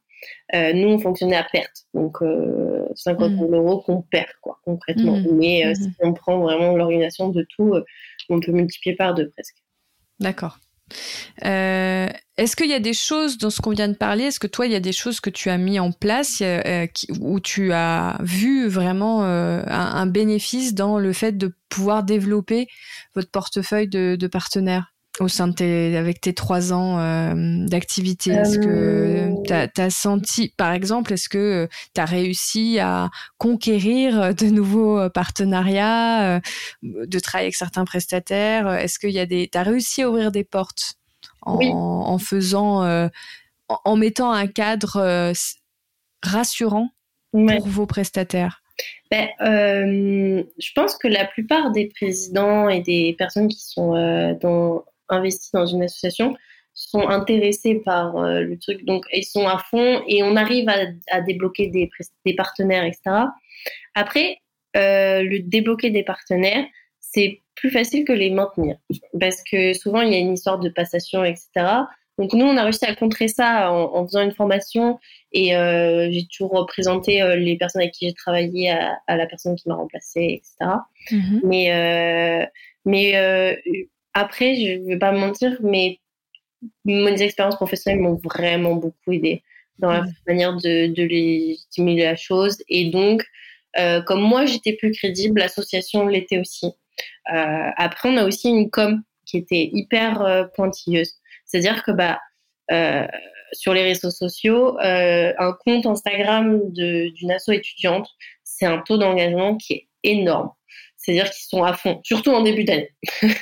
Euh, 0.55 0.73
nous, 0.73 0.89
on 0.89 0.99
fonctionnait 0.99 1.37
à 1.37 1.45
perte, 1.45 1.87
donc 1.95 2.19
50 2.19 2.23
euh, 2.23 3.37
000 3.37 3.49
mm. 3.49 3.55
euros 3.55 3.81
qu'on 3.81 4.03
perd, 4.03 4.29
quoi, 4.41 4.59
concrètement. 4.65 5.19
Mm. 5.19 5.27
Mais 5.33 5.67
euh, 5.67 5.71
mm. 5.71 5.75
si 5.75 5.91
on 6.01 6.13
prend 6.13 6.41
vraiment 6.41 6.77
l'organisation 6.77 7.29
de 7.29 7.47
tout, 7.57 7.75
on 8.29 8.41
peut 8.41 8.53
multiplier 8.53 8.97
par 8.97 9.15
deux 9.15 9.31
presque. 9.31 9.57
D'accord. 10.21 10.59
est-ce 11.43 12.55
qu'il 12.55 12.69
y 12.69 12.75
a 12.75 12.81
des 12.81 12.93
choses 12.93 13.39
dans 13.39 13.51
ce 13.51 13.61
qu'on 13.61 13.71
vient 13.71 13.89
de 13.89 13.97
parler? 13.97 14.25
Est-ce 14.25 14.41
que 14.41 14.47
toi, 14.47 14.67
il 14.67 14.73
y 14.73 14.77
a 14.77 14.81
des 14.81 14.93
choses 14.93 15.21
que 15.21 15.31
tu 15.31 15.49
as 15.49 15.59
mis 15.59 15.81
en 15.81 15.91
place 15.91 16.43
où 17.21 17.41
tu 17.41 17.73
as 17.73 18.19
vu 18.21 18.69
vraiment 18.69 19.25
un, 19.25 20.07
bénéfice 20.07 20.75
dans 20.75 20.99
le 20.99 21.13
fait 21.13 21.33
de 21.33 21.55
pouvoir 21.71 22.05
développer 22.05 22.67
votre 23.15 23.31
portefeuille 23.31 23.89
de 23.89 24.27
partenaires? 24.27 24.92
Au 25.21 25.29
sein 25.29 25.49
de 25.49 25.53
tes, 25.53 25.97
avec 25.97 26.21
tes 26.21 26.33
trois 26.33 26.73
ans 26.73 26.99
euh, 26.99 27.67
d'activité 27.67 28.31
Est-ce 28.31 28.59
que 28.59 28.69
euh. 28.69 29.69
tu 29.75 29.81
as, 29.81 29.91
senti, 29.91 30.55
par 30.57 30.73
exemple, 30.73 31.13
est-ce 31.13 31.29
que 31.29 31.69
tu 31.95 32.01
as 32.01 32.05
réussi 32.05 32.79
à 32.79 33.11
conquérir 33.39 34.35
de 34.35 34.47
nouveaux 34.47 35.11
partenariats, 35.11 36.37
euh, 36.37 36.41
de 36.83 37.19
travailler 37.19 37.47
avec 37.47 37.57
certains 37.57 37.85
prestataires 37.85 38.69
Est-ce 38.73 38.99
qu'il 38.99 39.11
y 39.11 39.19
a 39.19 39.27
des, 39.27 39.51
as 39.55 39.63
réussi 39.63 40.03
à 40.03 40.09
ouvrir 40.09 40.33
des 40.33 40.45
portes 40.45 40.95
en, 41.43 41.59
en 41.61 42.19
faisant, 42.19 43.11
en, 43.69 43.97
mettant 43.97 44.33
un 44.33 44.47
cadre 44.47 45.33
rassurant 46.23 46.89
pour 47.33 47.67
vos 47.67 47.87
prestataires? 47.87 48.63
Ben, 49.11 49.29
je 49.41 50.73
pense 50.75 50.97
que 50.97 51.09
la 51.09 51.27
plupart 51.27 51.71
des 51.73 51.89
présidents 51.89 52.69
et 52.69 52.81
des 52.81 53.15
personnes 53.19 53.49
qui 53.49 53.61
sont 53.61 53.93
dans, 54.41 54.85
investis 55.09 55.53
dans 55.53 55.67
une 55.67 55.83
association 55.83 56.37
sont 56.75 57.09
intéressés 57.09 57.77
par 57.85 58.17
euh, 58.17 58.41
le 58.41 58.59
truc, 58.59 58.85
donc 58.85 59.05
ils 59.13 59.25
sont 59.25 59.47
à 59.47 59.59
fond 59.59 60.03
et 60.07 60.23
on 60.23 60.37
arrive 60.37 60.69
à, 61.11 61.21
débloquer 61.21 61.69
des, 61.69 61.91
des, 62.25 62.35
partenaires, 62.35 62.85
etc. 62.85 63.27
Après, 63.95 64.39
euh, 64.77 65.23
le 65.23 65.41
débloquer 65.41 65.91
des 65.91 66.03
partenaires, 66.03 66.65
c'est 67.01 67.41
plus 67.55 67.71
facile 67.71 68.05
que 68.05 68.13
les 68.13 68.31
maintenir 68.31 68.77
parce 69.21 69.43
que 69.43 69.75
souvent 69.75 70.01
il 70.01 70.13
y 70.13 70.15
a 70.15 70.19
une 70.19 70.33
histoire 70.33 70.59
de 70.59 70.71
passation, 70.71 71.25
etc. 71.25 71.51
Donc 72.19 72.33
nous, 72.35 72.45
on 72.45 72.57
a 72.57 72.63
réussi 72.63 72.85
à 72.85 72.95
contrer 72.95 73.29
ça 73.29 73.73
en, 73.73 74.07
faisant 74.07 74.23
une 74.23 74.33
formation 74.33 74.99
et 75.33 75.57
euh, 75.57 76.09
j'ai 76.11 76.27
toujours 76.27 76.67
présenté 76.67 77.23
les 77.37 77.57
personnes 77.57 77.83
avec 77.83 77.93
qui 77.93 78.07
j'ai 78.07 78.15
travaillé 78.15 78.71
à, 78.71 79.17
la 79.17 79.27
personne 79.27 79.57
qui 79.57 79.69
m'a 79.69 79.75
remplacé, 79.75 80.41
etc. 80.41 80.77
Mm-hmm. 81.11 81.41
Mais 81.45 82.51
mais 82.85 83.63
après, 84.15 84.55
je 84.57 84.79
ne 84.79 84.89
vais 84.89 84.99
pas 84.99 85.13
mentir, 85.13 85.57
mais 85.63 85.99
mes 86.85 87.21
expériences 87.23 87.57
professionnelles 87.57 88.01
m'ont 88.01 88.21
vraiment 88.23 88.75
beaucoup 88.75 89.13
aidé 89.13 89.43
dans 89.79 89.91
la 89.91 90.05
manière 90.29 90.55
de, 90.57 90.87
de 90.87 91.03
légitimer 91.03 91.97
la 92.03 92.15
chose. 92.15 92.59
Et 92.69 92.91
donc, 92.91 93.25
euh, 93.79 94.03
comme 94.03 94.21
moi, 94.21 94.47
j'étais 94.47 94.75
plus 94.75 94.93
crédible, 94.93 95.41
l'association 95.41 96.07
l'était 96.07 96.39
aussi. 96.39 96.67
Euh, 97.33 97.71
après, 97.77 98.11
on 98.11 98.17
a 98.17 98.25
aussi 98.25 98.49
une 98.49 98.71
com 98.71 99.03
qui 99.27 99.39
était 99.39 99.71
hyper 99.73 100.23
euh, 100.23 100.45
pointilleuse. 100.55 101.15
C'est-à-dire 101.45 101.83
que 101.83 101.93
bah, 101.93 102.21
sur 103.53 103.75
les 103.75 103.83
réseaux 103.83 104.11
sociaux, 104.11 104.79
un 104.81 105.57
compte 105.65 105.85
Instagram 105.85 106.73
d'une 106.73 107.31
asso 107.31 107.51
étudiante, 107.51 108.09
c'est 108.45 108.65
un 108.65 108.79
taux 108.79 108.97
d'engagement 108.97 109.57
qui 109.57 109.75
est 109.75 109.89
énorme. 110.05 110.51
C'est-à-dire 111.03 111.31
qu'ils 111.31 111.47
sont 111.49 111.65
à 111.65 111.73
fond, 111.75 112.01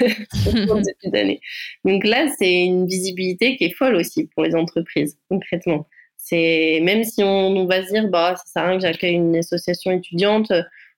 surtout 0.35 0.73
en 0.73 0.81
début 0.81 1.11
d'année. 1.11 1.41
Donc 1.85 2.05
là, 2.05 2.27
c'est 2.39 2.65
une 2.65 2.87
visibilité 2.87 3.57
qui 3.57 3.65
est 3.65 3.75
folle 3.75 3.97
aussi 3.97 4.29
pour 4.35 4.45
les 4.45 4.55
entreprises, 4.55 5.19
concrètement. 5.29 5.87
C'est 6.17 6.81
même 6.83 7.05
si 7.05 7.23
on, 7.23 7.67
va 7.67 7.85
se 7.85 7.93
dire 7.93 8.09
bah 8.09 8.35
ça 8.37 8.45
sert 8.45 8.63
à 8.63 8.69
rien 8.69 8.77
que 8.79 8.83
j'accueille 8.83 9.15
une 9.15 9.37
association 9.37 9.91
étudiante, 9.91 10.53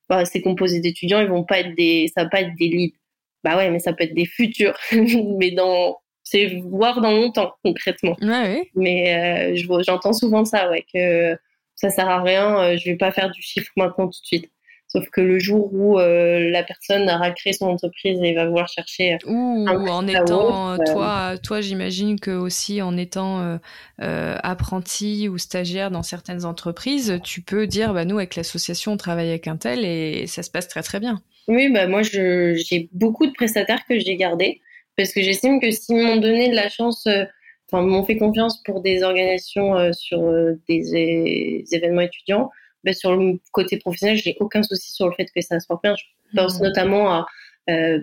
bah, 0.09 0.25
c'est 0.25 0.41
composé 0.41 0.81
d'étudiants, 0.81 1.21
ils 1.21 1.29
vont 1.29 1.45
pas 1.45 1.61
être 1.61 1.75
des 1.77 2.11
ça 2.15 2.25
va 2.25 2.31
pas 2.31 2.41
être 2.41 2.55
des 2.59 2.69
leads. 2.69 2.97
Bah 3.45 3.57
ouais, 3.57 3.71
mais 3.71 3.79
ça 3.81 3.93
peut 3.93 4.05
être 4.05 4.15
des 4.15 4.27
futurs, 4.27 4.79
mais 5.39 5.51
dans 5.53 5.99
c'est 6.25 6.61
voir 6.61 7.01
dans 7.01 7.13
longtemps 7.13 7.55
concrètement. 7.65 8.17
Mais 8.75 9.55
euh, 9.57 9.83
j'entends 9.83 10.13
souvent 10.13 10.45
ça, 10.45 10.71
ouais, 10.71 10.85
que 10.93 11.37
ça 11.75 11.91
sert 11.91 12.09
à 12.09 12.23
rien, 12.23 12.61
euh, 12.63 12.77
je 12.77 12.91
vais 12.91 12.97
pas 12.97 13.11
faire 13.11 13.31
du 13.31 13.43
chiffre 13.43 13.71
maintenant 13.77 14.07
tout 14.07 14.21
de 14.21 14.27
suite. 14.27 14.51
Sauf 14.93 15.09
que 15.11 15.23
le 15.23 15.39
jour 15.39 15.73
où 15.73 15.99
euh, 15.99 16.51
la 16.51 16.63
personne 16.63 17.09
aura 17.09 17.31
créé 17.31 17.55
son 17.55 17.67
entreprise 17.67 18.21
et 18.23 18.35
va 18.35 18.47
vouloir 18.47 18.69
chercher 18.69 19.17
ou 19.27 19.67
en 19.67 20.07
étant 20.07 20.77
toi 20.85 21.35
toi 21.43 21.61
j'imagine 21.63 22.21
que 22.21 22.31
aussi 22.31 22.83
en 22.83 22.97
étant 22.99 23.59
apprenti 23.99 25.29
ou 25.31 25.39
stagiaire 25.39 25.91
dans 25.91 26.03
certaines 26.03 26.45
entreprises 26.45 27.21
tu 27.25 27.41
peux 27.41 27.67
dire 27.67 27.95
bah 27.95 28.05
nous 28.05 28.19
avec 28.19 28.37
l'association 28.37 28.93
on 28.93 28.97
travaille 28.99 29.31
avec 29.31 29.49
un 29.49 29.57
tel 29.57 29.85
et 29.85 30.27
ça 30.27 30.43
se 30.43 30.51
passe 30.51 30.69
très 30.69 30.83
très 30.83 31.01
bien. 31.01 31.23
Oui 31.49 31.71
bah 31.73 31.87
moi 31.87 32.03
j'ai 32.03 32.91
beaucoup 32.93 33.27
de 33.27 33.33
prestataires 33.33 33.87
que 33.89 33.99
j'ai 33.99 34.17
gardés 34.17 34.61
parce 34.97 35.13
que 35.13 35.23
j'estime 35.23 35.61
que 35.61 35.71
s'ils 35.71 35.97
m'ont 35.97 36.17
donné 36.17 36.51
de 36.51 36.55
la 36.55 36.69
chance, 36.69 37.07
euh, 37.07 37.25
enfin, 37.71 37.83
m'ont 37.83 38.05
fait 38.05 38.17
confiance 38.17 38.63
pour 38.63 38.83
des 38.83 39.03
organisations 39.03 39.77
euh, 39.77 39.93
sur 39.93 40.21
euh, 40.21 40.61
des, 40.69 41.65
événements 41.73 42.03
étudiants, 42.03 42.51
ben, 42.85 42.95
sur 42.95 43.17
le 43.17 43.39
côté 43.53 43.79
professionnel, 43.79 44.17
j'ai 44.17 44.37
aucun 44.41 44.63
souci 44.63 44.93
sur 44.93 45.07
le 45.07 45.13
fait 45.15 45.27
que 45.35 45.41
ça 45.41 45.61
se 45.61 45.67
porte 45.67 45.83
bien. 45.83 45.95
Je 45.97 46.37
pense 46.37 46.61
mmh. 46.61 46.63
notamment 46.65 47.13
à 47.15 47.27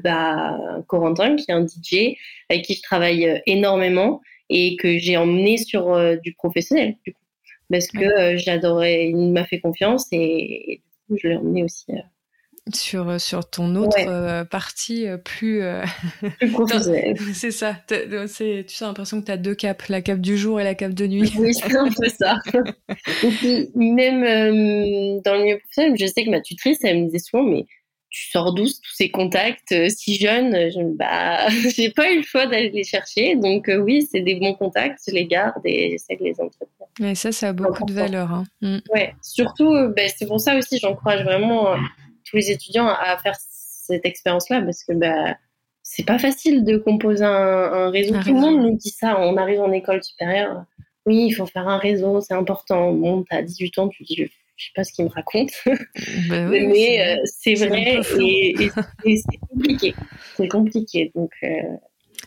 bah, 0.03 0.57
Corentin, 0.87 1.35
qui 1.35 1.51
est 1.51 1.53
un 1.53 1.65
DJ 1.65 2.15
avec 2.49 2.63
qui 2.65 2.75
je 2.75 2.81
travaille 2.81 3.41
énormément 3.45 4.21
et 4.49 4.75
que 4.77 4.97
j'ai 4.97 5.17
emmené 5.17 5.57
sur 5.57 6.17
du 6.21 6.33
professionnel, 6.33 6.95
du 7.05 7.13
coup. 7.13 7.21
Parce 7.69 7.87
que 7.87 8.37
j'adorais, 8.37 9.09
il 9.09 9.31
m'a 9.31 9.45
fait 9.45 9.59
confiance 9.59 10.07
et, 10.11 10.81
du 10.81 11.13
coup, 11.13 11.19
je 11.21 11.27
l'ai 11.27 11.35
emmené 11.35 11.63
aussi 11.63 11.85
sur, 12.75 13.09
euh, 13.09 13.17
sur 13.19 13.49
ton 13.49 13.75
autre 13.75 13.97
euh, 13.99 14.43
partie 14.43 15.07
euh, 15.07 15.17
plus, 15.17 15.63
plus 16.39 16.51
professionnelle. 16.51 17.15
c'est 17.33 17.51
ça. 17.51 17.75
C'est, 18.27 18.65
tu 18.67 18.83
as 18.83 18.87
l'impression 18.87 19.21
que 19.21 19.25
tu 19.25 19.31
as 19.31 19.37
deux 19.37 19.55
capes, 19.55 19.83
la 19.87 20.01
cape 20.01 20.21
du 20.21 20.37
jour 20.37 20.59
et 20.59 20.63
la 20.63 20.75
cape 20.75 20.93
de 20.93 21.07
nuit. 21.07 21.33
Oui, 21.39 21.53
c'est 21.53 21.75
un 21.75 21.89
peu 21.89 22.09
ça. 22.09 22.35
même 23.75 25.21
dans 25.21 25.35
le 25.35 25.43
milieu 25.43 25.57
professionnel, 25.59 25.95
je 25.97 26.05
sais 26.05 26.25
que 26.25 26.29
ma 26.29 26.41
tutrice, 26.41 26.79
elle 26.83 27.01
me 27.01 27.05
disait 27.05 27.19
souvent, 27.19 27.43
mais 27.43 27.65
tu 28.09 28.29
sors 28.29 28.53
d'où 28.53 28.65
tous 28.65 28.95
ces 28.95 29.09
contacts 29.09 29.73
si 29.89 30.15
jeunes? 30.15 30.53
Je 30.53 30.95
bah, 30.95 31.47
j'ai 31.75 31.91
pas 31.91 32.11
eu 32.11 32.17
le 32.17 32.23
choix 32.23 32.47
d'aller 32.47 32.71
les 32.71 32.83
chercher. 32.83 33.35
Donc 33.35 33.69
oui, 33.83 34.07
c'est 34.11 34.21
des 34.21 34.35
bons 34.35 34.55
contacts, 34.55 34.99
je 35.07 35.13
les 35.13 35.27
garde 35.27 35.61
et 35.63 35.91
j'essaie 35.91 36.17
de 36.17 36.23
les 36.23 36.41
entretenir. 36.41 36.87
Mais 36.99 37.15
ça, 37.15 37.31
ça 37.31 37.49
a 37.49 37.53
beaucoup 37.53 37.85
de 37.85 37.93
valeur. 37.93 38.31
Hein. 38.31 38.43
Mm. 38.61 38.79
Ouais, 38.93 39.13
surtout, 39.21 39.71
ben, 39.95 40.09
c'est 40.13 40.25
pour 40.25 40.39
ça 40.39 40.57
aussi, 40.57 40.79
j'encourage 40.79 41.23
vraiment 41.23 41.75
tous 42.29 42.37
les 42.37 42.51
étudiants 42.51 42.87
à 42.87 43.17
faire 43.17 43.35
cette 43.39 44.05
expérience-là 44.05 44.61
parce 44.61 44.83
que 44.83 44.93
bah, 44.93 45.35
c'est 45.83 46.05
pas 46.05 46.19
facile 46.19 46.63
de 46.63 46.77
composer 46.77 47.25
un, 47.25 47.89
réseau. 47.89 48.15
Tout 48.19 48.33
le 48.33 48.39
monde 48.39 48.61
nous 48.61 48.77
dit 48.77 48.91
ça. 48.91 49.19
On 49.19 49.37
arrive 49.37 49.61
en 49.61 49.71
école 49.71 50.03
supérieure. 50.03 50.65
Oui, 51.05 51.25
il 51.27 51.31
faut 51.31 51.47
faire 51.47 51.67
un 51.67 51.77
réseau, 51.79 52.21
c'est 52.21 52.35
important. 52.35 52.91
Bon, 52.93 53.23
t'as 53.27 53.41
18 53.41 53.79
ans, 53.79 53.87
tu 53.87 54.03
dis, 54.03 54.15
je, 54.15 54.25
sais 54.63 54.71
pas 54.75 54.83
ce 54.83 54.91
qu'il 54.91 55.05
me 55.05 55.09
raconte. 55.09 55.51
Bah 56.29 56.45
mais 56.47 57.17
c'est 57.25 57.55
vrai 57.55 57.97
euh, 57.97 58.19
et, 59.05 59.17
c'est 59.17 59.37
compliqué. 59.49 59.95
C'est 60.35 60.47
compliqué. 60.47 61.11
Donc, 61.15 61.31
euh, 61.43 61.47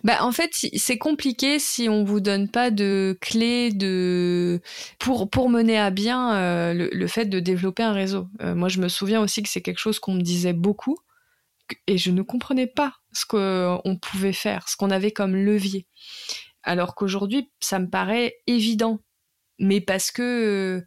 bah, 0.04 0.24
en 0.24 0.32
fait, 0.32 0.50
c'est 0.52 0.98
compliqué 0.98 1.58
si 1.58 1.88
on 1.88 2.04
vous 2.04 2.20
donne 2.20 2.48
pas 2.48 2.70
de 2.70 3.16
clés 3.20 3.70
de 3.70 4.60
pour 4.98 5.30
pour 5.30 5.48
mener 5.48 5.78
à 5.78 5.90
bien 5.90 6.34
euh, 6.34 6.88
le, 6.90 7.06
fait 7.06 7.26
de 7.26 7.40
développer 7.40 7.82
un 7.82 7.92
réseau. 7.92 8.28
Euh, 8.40 8.54
moi, 8.54 8.68
je 8.68 8.80
me 8.80 8.88
souviens 8.88 9.20
aussi 9.20 9.42
que 9.42 9.48
c'est 9.48 9.62
quelque 9.62 9.78
chose 9.78 10.00
qu'on 10.00 10.14
me 10.14 10.22
disait 10.22 10.52
beaucoup 10.52 10.96
et 11.86 11.98
je 11.98 12.10
ne 12.10 12.22
comprenais 12.22 12.66
pas 12.66 12.94
ce 13.12 13.26
qu'on 13.26 13.96
pouvait 13.96 14.32
faire, 14.32 14.68
ce 14.68 14.76
qu'on 14.76 14.90
avait 14.90 15.12
comme 15.12 15.36
levier. 15.36 15.86
Alors 16.62 16.94
qu'aujourd'hui, 16.94 17.50
ça 17.60 17.78
me 17.78 17.88
paraît 17.88 18.34
évident, 18.46 19.00
mais 19.58 19.80
parce 19.80 20.10
que 20.10 20.22
euh, 20.22 20.86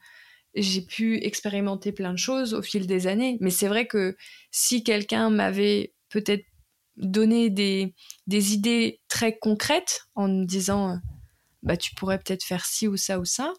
j'ai 0.56 0.82
pu 0.82 1.24
expérimenter 1.24 1.92
plein 1.92 2.14
de 2.14 2.18
choses 2.18 2.54
au 2.54 2.62
fil 2.62 2.88
des 2.88 3.08
années. 3.08 3.38
Mais 3.42 3.50
c'est 3.50 3.68
vrai 3.68 3.88
que 3.88 4.16
si 4.52 4.84
quelqu'un 4.84 5.30
m'avait 5.30 5.94
peut-être 6.10 6.46
donner 6.98 7.50
des, 7.50 7.94
des 8.28 8.54
idées 8.54 9.02
très 9.08 9.38
concrètes 9.38 10.08
en 10.16 10.28
me 10.28 10.46
disant 10.46 10.92
euh, 10.92 10.96
bah 11.64 11.78
tu 11.78 11.94
pourrais 11.96 12.20
peut-être 12.20 12.44
faire 12.44 12.66
ci 12.66 12.88
ou 12.88 12.98
ça 12.98 13.20
ou 13.20 13.26
ça, 13.26 13.54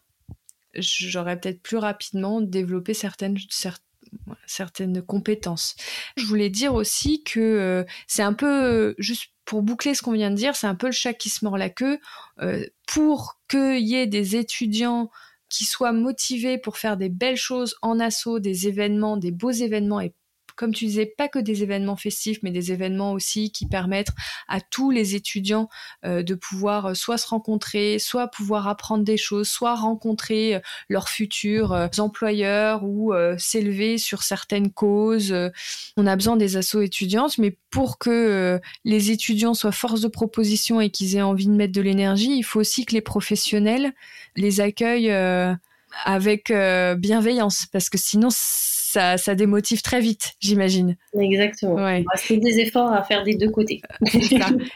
j'aurais 0.74 1.38
peut-être 1.38 1.62
plus 1.62 1.78
rapidement 1.78 2.40
développé 2.40 2.94
certaines 2.94 3.36
certaines 4.46 5.02
compétences. 5.02 5.74
Je 6.16 6.24
voulais 6.26 6.50
dire 6.50 6.74
aussi 6.74 7.22
que 7.24 7.40
euh, 7.40 7.84
c'est 8.06 8.22
un 8.22 8.32
peu 8.32 8.94
juste 8.98 9.32
pour 9.44 9.62
boucler 9.62 9.94
ce 9.94 10.02
qu'on 10.02 10.12
vient 10.12 10.30
de 10.30 10.36
dire, 10.36 10.56
c'est 10.56 10.66
un 10.66 10.74
peu 10.74 10.86
le 10.86 10.92
chat 10.92 11.14
qui 11.14 11.30
se 11.30 11.44
mord 11.44 11.56
la 11.56 11.70
queue 11.70 11.98
euh, 12.40 12.66
pour 12.86 13.40
qu'il 13.48 13.86
y 13.86 13.94
ait 13.94 14.06
des 14.06 14.36
étudiants 14.36 15.10
qui 15.48 15.64
soient 15.64 15.92
motivés 15.92 16.58
pour 16.58 16.76
faire 16.76 16.96
des 16.96 17.08
belles 17.08 17.36
choses 17.36 17.76
en 17.80 18.00
assaut, 18.00 18.40
des 18.40 18.66
événements, 18.66 19.16
des 19.16 19.30
beaux 19.30 19.52
événements 19.52 20.00
et 20.00 20.12
comme 20.56 20.72
tu 20.72 20.86
disais, 20.86 21.06
pas 21.06 21.28
que 21.28 21.38
des 21.38 21.62
événements 21.62 21.96
festifs, 21.96 22.38
mais 22.42 22.50
des 22.50 22.72
événements 22.72 23.12
aussi 23.12 23.52
qui 23.52 23.66
permettent 23.66 24.12
à 24.48 24.60
tous 24.60 24.90
les 24.90 25.14
étudiants 25.14 25.68
euh, 26.04 26.22
de 26.22 26.34
pouvoir 26.34 26.86
euh, 26.86 26.94
soit 26.94 27.18
se 27.18 27.28
rencontrer, 27.28 27.98
soit 27.98 28.28
pouvoir 28.28 28.66
apprendre 28.66 29.04
des 29.04 29.18
choses, 29.18 29.48
soit 29.48 29.74
rencontrer 29.74 30.56
euh, 30.56 30.60
leurs 30.88 31.08
futurs 31.08 31.88
employeurs 31.98 32.84
ou 32.84 33.12
s'élever 33.38 33.98
sur 33.98 34.22
certaines 34.22 34.72
causes. 34.72 35.34
On 35.96 36.06
a 36.06 36.16
besoin 36.16 36.36
des 36.36 36.56
assos 36.56 36.80
étudiantes, 36.80 37.38
mais 37.38 37.56
pour 37.70 37.98
que 37.98 38.60
les 38.84 39.10
étudiants 39.10 39.54
soient 39.54 39.72
force 39.72 40.00
de 40.00 40.08
proposition 40.08 40.80
et 40.80 40.90
qu'ils 40.90 41.16
aient 41.16 41.22
envie 41.22 41.46
de 41.46 41.52
mettre 41.52 41.72
de 41.72 41.80
l'énergie, 41.80 42.36
il 42.36 42.42
faut 42.42 42.60
aussi 42.60 42.86
que 42.86 42.94
les 42.94 43.00
professionnels 43.00 43.92
les 44.36 44.60
accueillent 44.60 45.12
avec 46.04 46.52
bienveillance, 46.98 47.66
parce 47.72 47.90
que 47.90 47.98
sinon 47.98 48.28
ça, 48.96 49.34
démotive 49.34 49.82
très 49.82 50.00
vite, 50.00 50.34
j'imagine. 50.40 50.96
Exactement. 51.18 51.76
C'est 52.14 52.38
des 52.38 52.60
efforts 52.60 52.92
à 52.92 53.02
faire 53.02 53.22
des 53.24 53.34
deux 53.34 53.50
côtés. 53.50 53.82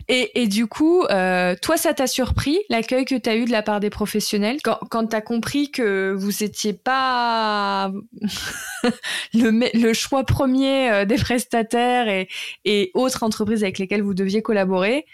Et, 0.09 0.47
du 0.47 0.67
coup, 0.67 1.05
euh, 1.05 1.55
toi, 1.61 1.77
ça 1.77 1.95
t'a 1.95 2.07
surpris 2.07 2.59
l'accueil 2.69 3.05
que 3.05 3.15
tu 3.15 3.29
as 3.29 3.37
eu 3.37 3.45
de 3.45 3.51
la 3.51 3.63
part 3.63 3.81
des 3.81 3.91
professionnels? 3.91 4.59
Quand, 4.63 4.79
quand 4.91 5.07
tu 5.07 5.17
as 5.17 5.21
compris 5.21 5.71
que 5.71 6.15
vous 6.17 6.31
n'étiez 6.41 6.73
pas 6.73 7.93
le, 9.35 9.79
le, 9.79 9.93
choix 9.93 10.25
premier 10.25 10.91
euh, 10.91 11.05
des 11.05 11.17
prestataires 11.17 12.09
et, 12.09 12.29
et 12.65 12.91
autres 12.95 13.23
entreprises 13.23 13.63
avec 13.63 13.79
lesquelles 13.79 14.03
vous 14.03 14.15
deviez 14.15 14.43
collaborer 14.43 15.07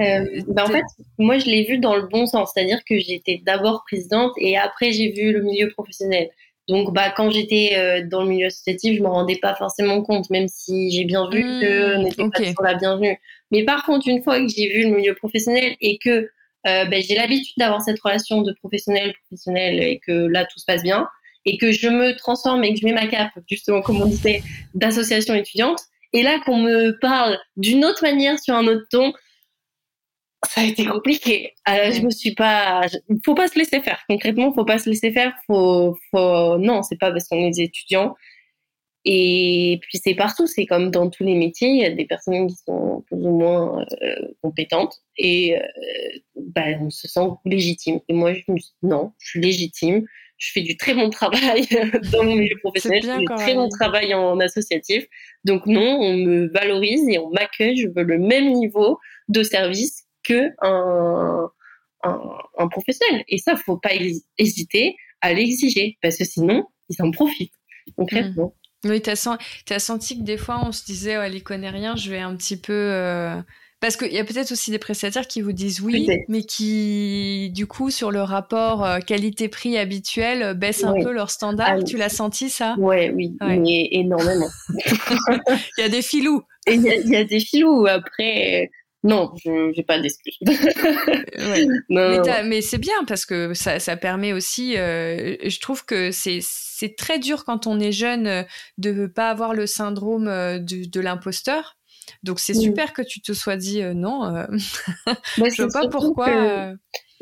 euh, 0.00 0.24
ben, 0.48 0.64
en 0.64 0.66
fait, 0.66 0.84
moi, 1.18 1.38
je 1.38 1.46
l'ai 1.46 1.64
vu 1.64 1.78
dans 1.78 1.94
le 1.94 2.06
bon 2.06 2.26
sens, 2.26 2.52
c'est-à-dire 2.54 2.80
que 2.88 2.98
j'étais 2.98 3.42
d'abord 3.44 3.84
présidente 3.86 4.32
et 4.38 4.56
après 4.56 4.92
j'ai 4.92 5.12
vu 5.12 5.32
le 5.32 5.42
milieu 5.42 5.68
professionnel. 5.70 6.30
Donc, 6.70 6.94
bah, 6.94 7.10
quand 7.10 7.30
j'étais 7.30 7.72
euh, 7.76 8.06
dans 8.08 8.22
le 8.22 8.28
milieu 8.28 8.46
associatif, 8.46 8.96
je 8.96 9.02
me 9.02 9.08
rendais 9.08 9.36
pas 9.36 9.56
forcément 9.56 10.02
compte, 10.02 10.30
même 10.30 10.46
si 10.46 10.92
j'ai 10.92 11.04
bien 11.04 11.28
vu 11.28 11.42
que 11.42 11.96
mmh, 11.96 12.02
n'était 12.02 12.22
pas 12.22 12.38
toujours 12.38 12.62
la 12.62 12.74
bienvenue. 12.74 13.18
Mais 13.50 13.64
par 13.64 13.84
contre, 13.84 14.06
une 14.06 14.22
fois 14.22 14.38
que 14.38 14.46
j'ai 14.46 14.68
vu 14.68 14.84
le 14.84 14.94
milieu 14.94 15.14
professionnel 15.16 15.74
et 15.80 15.98
que 15.98 16.30
euh, 16.66 16.84
ben, 16.84 17.02
j'ai 17.02 17.16
l'habitude 17.16 17.54
d'avoir 17.56 17.82
cette 17.82 17.98
relation 18.00 18.42
de 18.42 18.52
professionnel 18.52 19.14
professionnel 19.26 19.82
et 19.82 19.98
que 19.98 20.12
là 20.12 20.44
tout 20.44 20.60
se 20.60 20.64
passe 20.64 20.82
bien 20.84 21.08
et 21.44 21.56
que 21.58 21.72
je 21.72 21.88
me 21.88 22.14
transforme 22.16 22.62
et 22.62 22.74
que 22.74 22.80
je 22.80 22.84
mets 22.84 22.92
ma 22.92 23.06
cape 23.06 23.32
justement 23.48 23.80
comme 23.80 24.00
on 24.00 24.06
disait 24.06 24.42
d'association 24.74 25.34
étudiante 25.34 25.80
et 26.12 26.22
là 26.22 26.38
qu'on 26.44 26.58
me 26.58 26.98
parle 27.00 27.38
d'une 27.56 27.82
autre 27.84 28.02
manière 28.02 28.38
sur 28.38 28.54
un 28.54 28.66
autre 28.66 28.84
ton 28.90 29.14
ça 30.48 30.62
a 30.62 30.64
été 30.64 30.86
compliqué. 30.86 31.54
Euh, 31.68 31.92
je 31.92 32.00
me 32.02 32.10
suis 32.10 32.34
pas. 32.34 32.82
Il 33.08 33.18
faut 33.24 33.34
pas 33.34 33.48
se 33.48 33.58
laisser 33.58 33.80
faire. 33.80 34.02
Concrètement, 34.08 34.52
faut 34.52 34.64
pas 34.64 34.78
se 34.78 34.88
laisser 34.88 35.12
faire. 35.12 35.34
Faut, 35.46 35.96
faut. 36.10 36.58
Non, 36.58 36.82
c'est 36.82 36.98
pas 36.98 37.10
parce 37.10 37.28
qu'on 37.28 37.46
est 37.46 37.50
des 37.50 37.62
étudiants. 37.62 38.14
Et 39.04 39.78
puis 39.82 39.98
c'est 40.02 40.14
partout. 40.14 40.46
C'est 40.46 40.66
comme 40.66 40.90
dans 40.90 41.10
tous 41.10 41.24
les 41.24 41.34
métiers. 41.34 41.68
Il 41.68 41.80
y 41.82 41.84
a 41.84 41.90
des 41.90 42.06
personnes 42.06 42.46
qui 42.46 42.56
sont 42.66 43.04
plus 43.06 43.16
ou 43.16 43.38
moins 43.38 43.84
euh, 44.02 44.14
compétentes 44.42 44.96
et 45.18 45.56
euh, 45.58 45.62
bah, 46.36 46.64
on 46.80 46.90
se 46.90 47.06
sent 47.06 47.28
légitime. 47.44 48.00
Et 48.08 48.14
moi, 48.14 48.32
je 48.32 48.42
me 48.48 48.56
dis 48.56 48.74
non, 48.82 49.12
je 49.18 49.30
suis 49.30 49.40
légitime. 49.40 50.06
Je 50.38 50.52
fais 50.52 50.62
du 50.62 50.78
très 50.78 50.94
bon 50.94 51.10
travail 51.10 51.66
dans 52.12 52.24
mon 52.24 52.34
milieu 52.34 52.56
professionnel. 52.60 53.02
Je 53.02 53.08
fais 53.08 53.18
du 53.18 53.24
très 53.26 53.54
bon 53.54 53.68
travail 53.68 54.14
en 54.14 54.40
associatif. 54.40 55.04
Donc 55.44 55.66
non, 55.66 55.98
on 56.00 56.16
me 56.16 56.50
valorise 56.50 57.06
et 57.10 57.18
on 57.18 57.28
m'accueille. 57.28 57.76
Je 57.76 57.88
veux 57.88 58.04
le 58.04 58.18
même 58.18 58.54
niveau 58.54 58.98
de 59.28 59.42
service 59.42 60.06
que 60.30 60.50
un, 60.62 61.50
un, 62.02 62.68
professionnel. 62.68 63.24
Et 63.28 63.38
ça, 63.38 63.56
faut 63.56 63.78
pas 63.78 63.90
hésiter 64.38 64.96
à 65.20 65.32
l'exiger 65.32 65.98
parce 66.02 66.16
que 66.16 66.24
sinon, 66.24 66.64
ils 66.88 67.02
en 67.02 67.10
profitent 67.10 67.54
concrètement. 67.96 68.46
Mmh. 68.46 68.60
Oui, 68.88 69.02
tu 69.02 69.10
as, 69.10 69.38
as, 69.70 69.78
senti 69.78 70.18
que 70.18 70.24
des 70.24 70.38
fois, 70.38 70.62
on 70.64 70.72
se 70.72 70.84
disait, 70.84 71.18
oh, 71.18 71.22
elle 71.22 71.34
y 71.34 71.42
connaît 71.42 71.70
rien, 71.70 71.96
je 71.96 72.10
vais 72.10 72.20
un 72.20 72.34
petit 72.34 72.56
peu 72.56 72.72
euh, 72.72 73.36
Parce 73.80 73.98
qu'il 73.98 74.10
y 74.12 74.18
a 74.18 74.24
peut-être 74.24 74.52
aussi 74.52 74.70
des 74.70 74.78
prestataires 74.78 75.26
qui 75.26 75.42
vous 75.42 75.52
disent 75.52 75.82
oui, 75.82 76.08
mais 76.28 76.44
qui, 76.44 77.50
du 77.54 77.66
coup, 77.66 77.90
sur 77.90 78.10
le 78.10 78.22
rapport 78.22 78.86
euh, 78.86 79.00
qualité-prix 79.00 79.76
habituel, 79.76 80.42
euh, 80.42 80.54
baissent 80.54 80.84
un 80.84 80.94
peu 80.94 81.12
leur 81.12 81.30
standard. 81.30 81.68
Ah 81.72 81.82
tu 81.82 81.98
l'as 81.98 82.08
senti, 82.08 82.48
ça? 82.48 82.74
Ouais, 82.78 83.12
Oui, 83.14 83.36
mais 83.42 83.88
énormément. 83.92 84.48
il 84.78 85.80
y 85.80 85.82
a 85.82 85.90
des 85.90 86.02
filous. 86.02 86.42
Il 86.66 86.82
y, 86.82 87.16
a 87.16 87.24
des 87.24 87.40
filous. 87.40 87.86
Après, 87.86 88.70
non, 89.02 89.32
je 89.42 89.74
n'ai 89.74 89.82
pas 89.82 89.98
d'excuses. 89.98 90.38
Mais, 91.88 92.60
c'est 92.60 92.78
bien 92.78 93.04
parce 93.06 93.24
que 93.24 93.54
ça, 93.54 93.96
permet 93.96 94.32
aussi. 94.32 94.76
Euh, 94.76 95.36
je 95.42 95.60
trouve 95.60 95.84
que 95.84 96.10
c'est 96.10 96.96
très 96.96 97.18
dur 97.18 97.44
quand 97.44 97.66
on 97.66 97.80
est 97.80 97.92
jeune 97.92 98.44
de 98.78 98.92
ne 98.92 99.06
pas 99.06 99.30
avoir 99.30 99.54
le 99.54 99.66
syndrome 99.66 100.26
de 100.26 101.00
l'imposteur 101.00 101.76
donc 102.22 102.40
c'est 102.40 102.54
super 102.54 102.92
que 102.92 103.02
tu 103.02 103.20
te 103.20 103.32
sois 103.32 103.56
dit 103.56 103.82
euh, 103.82 103.94
non. 103.94 104.24
Euh, 104.24 104.46
bah, 105.06 105.16
je 105.36 105.42
ne 105.42 105.50
sais 105.50 105.66
pas 105.72 105.88
pourquoi. 105.88 106.28
Euh, 106.28 106.74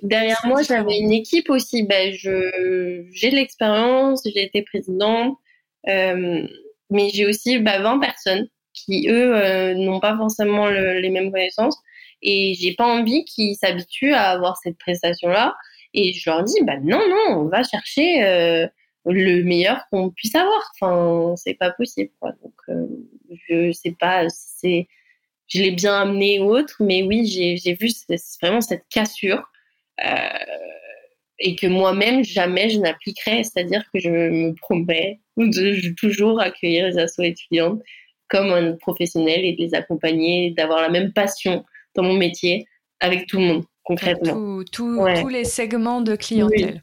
derrière 0.03 0.41
moi, 0.45 0.63
j'avais 0.63 0.99
une 0.99 1.13
équipe 1.13 1.51
aussi. 1.51 1.85
Ben, 1.85 2.13
j'ai 2.13 3.31
de 3.31 3.37
l'expérience, 3.37 4.23
j'ai 4.25 4.43
été 4.43 4.63
présidente, 4.63 5.37
mais 5.87 7.11
j'ai 7.13 7.27
aussi 7.27 7.59
20 7.59 7.63
bah, 7.63 7.99
personnes 8.01 8.49
qui, 8.85 9.09
eux, 9.09 9.75
n'ont 9.75 10.01
pas 10.01 10.17
forcément 10.17 10.69
les 10.69 11.11
mêmes 11.11 11.31
connaissances. 11.33 11.79
Et 12.23 12.55
j'ai 12.61 12.75
pas 12.75 12.87
envie 12.87 13.25
qu'ils 13.25 13.55
s'habituent 13.57 14.15
à 14.15 14.31
avoir 14.31 14.57
cette 14.57 14.79
prestation-là. 14.79 15.55
Et 15.95 16.13
je 16.13 16.29
leur 16.29 16.43
dis, 16.45 16.61
bah 16.63 16.77
non, 16.83 17.01
non, 17.09 17.41
on 17.41 17.49
va 17.49 17.63
chercher 17.63 18.69
le 19.13 19.43
meilleur 19.43 19.85
qu'on 19.91 20.11
puisse 20.11 20.35
avoir. 20.35 20.73
Enfin, 20.75 21.35
c'est 21.37 21.55
pas 21.55 21.71
possible. 21.73 22.11
Quoi. 22.21 22.33
Donc, 22.43 22.55
euh, 22.69 22.87
je 23.49 23.73
sais 23.73 23.95
pas 23.99 24.29
si 24.29 24.47
c'est, 24.57 24.89
je 25.49 25.63
l'ai 25.63 25.71
bien 25.71 25.95
amené 25.95 26.41
ou 26.41 26.51
autre, 26.51 26.77
mais 26.81 27.03
oui, 27.03 27.27
j'ai 27.27 27.75
vu 27.75 27.89
vraiment 28.43 28.61
cette 28.61 28.85
cassure 28.91 29.45
euh, 30.05 30.29
et 31.39 31.57
que 31.57 31.67
moi-même 31.67 32.25
jamais 32.25 32.69
je 32.69 32.79
n'appliquerai. 32.79 33.45
C'est-à-dire 33.45 33.85
que 33.93 33.99
je 33.99 34.11
me 34.11 34.55
promets 34.55 35.21
de 35.37 35.95
toujours 35.95 36.41
accueillir 36.41 36.87
les 36.89 36.99
assos 36.99 37.23
étudiantes 37.23 37.81
comme 38.29 38.51
un 38.53 38.73
professionnel 38.77 39.45
et 39.45 39.53
de 39.53 39.63
les 39.63 39.75
accompagner, 39.75 40.51
d'avoir 40.57 40.81
la 40.83 40.89
même 40.89 41.13
passion 41.13 41.65
dans 41.95 42.03
mon 42.03 42.15
métier 42.15 42.67
avec 43.01 43.27
tout 43.27 43.39
le 43.39 43.45
monde 43.45 43.65
concrètement. 43.85 44.63
Tous 44.71 45.29
les 45.29 45.45
segments 45.45 46.01
de 46.01 46.15
clientèle. 46.15 46.83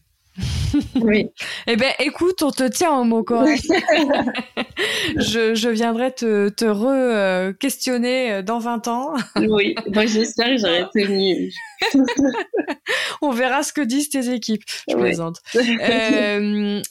Oui. 0.95 1.29
eh 1.67 1.75
ben, 1.75 1.91
écoute, 1.99 2.41
on 2.43 2.51
te 2.51 2.67
tient 2.67 2.91
au 2.97 3.03
mot 3.03 3.23
correct. 3.23 3.63
je, 5.17 5.69
viendrai 5.69 6.11
te, 6.11 6.49
te 6.49 6.65
re-questionner 6.65 8.43
dans 8.43 8.59
20 8.59 8.87
ans. 8.87 9.13
oui, 9.37 9.75
moi 9.93 10.05
j'espère 10.05 10.47
que 10.47 10.57
j'aurai 10.57 10.85
tenu. 10.93 11.51
on 13.21 13.31
verra 13.31 13.63
ce 13.63 13.73
que 13.73 13.81
disent 13.81 14.09
tes 14.09 14.33
équipes. 14.33 14.63
Je 14.89 14.95
plaisante. 14.95 15.37
Il 15.53 15.79
euh, 15.81 16.81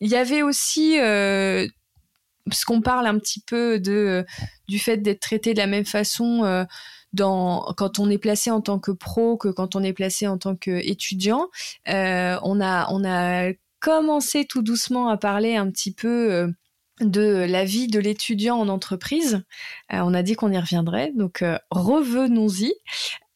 y, 0.00 0.14
avait 0.14 0.42
aussi, 0.42 1.00
euh, 1.00 1.66
parce 2.48 2.64
qu'on 2.64 2.80
parle 2.80 3.06
un 3.06 3.18
petit 3.18 3.40
peu 3.40 3.78
de, 3.78 4.24
du 4.68 4.78
fait 4.78 4.98
d'être 4.98 5.20
traité 5.20 5.52
de 5.54 5.58
la 5.58 5.66
même 5.66 5.84
façon 5.84 6.66
quand 7.16 7.98
on 7.98 8.10
est 8.10 8.18
placé 8.18 8.50
en 8.50 8.60
tant 8.60 8.78
que 8.78 8.90
pro 8.90 9.36
que 9.36 9.48
quand 9.48 9.76
on 9.76 9.82
est 9.82 9.92
placé 9.92 10.26
en 10.26 10.38
tant 10.38 10.56
qu'étudiant. 10.56 11.48
Euh, 11.88 12.38
on 12.42 12.60
a 12.60 12.88
on 12.90 13.04
a 13.04 13.52
commencé 13.80 14.44
tout 14.44 14.62
doucement 14.62 15.08
à 15.08 15.16
parler 15.16 15.56
un 15.56 15.70
petit 15.70 15.92
peu 15.92 16.32
euh, 16.32 16.48
de 17.00 17.46
la 17.48 17.64
vie 17.64 17.86
de 17.86 18.00
l'étudiant 18.00 18.56
en 18.56 18.68
entreprise. 18.68 19.42
Euh, 19.92 20.00
on 20.02 20.14
a 20.14 20.22
dit 20.22 20.34
qu'on 20.34 20.52
y 20.52 20.58
reviendrait, 20.58 21.12
donc 21.14 21.44
revenons-y. 21.70 22.74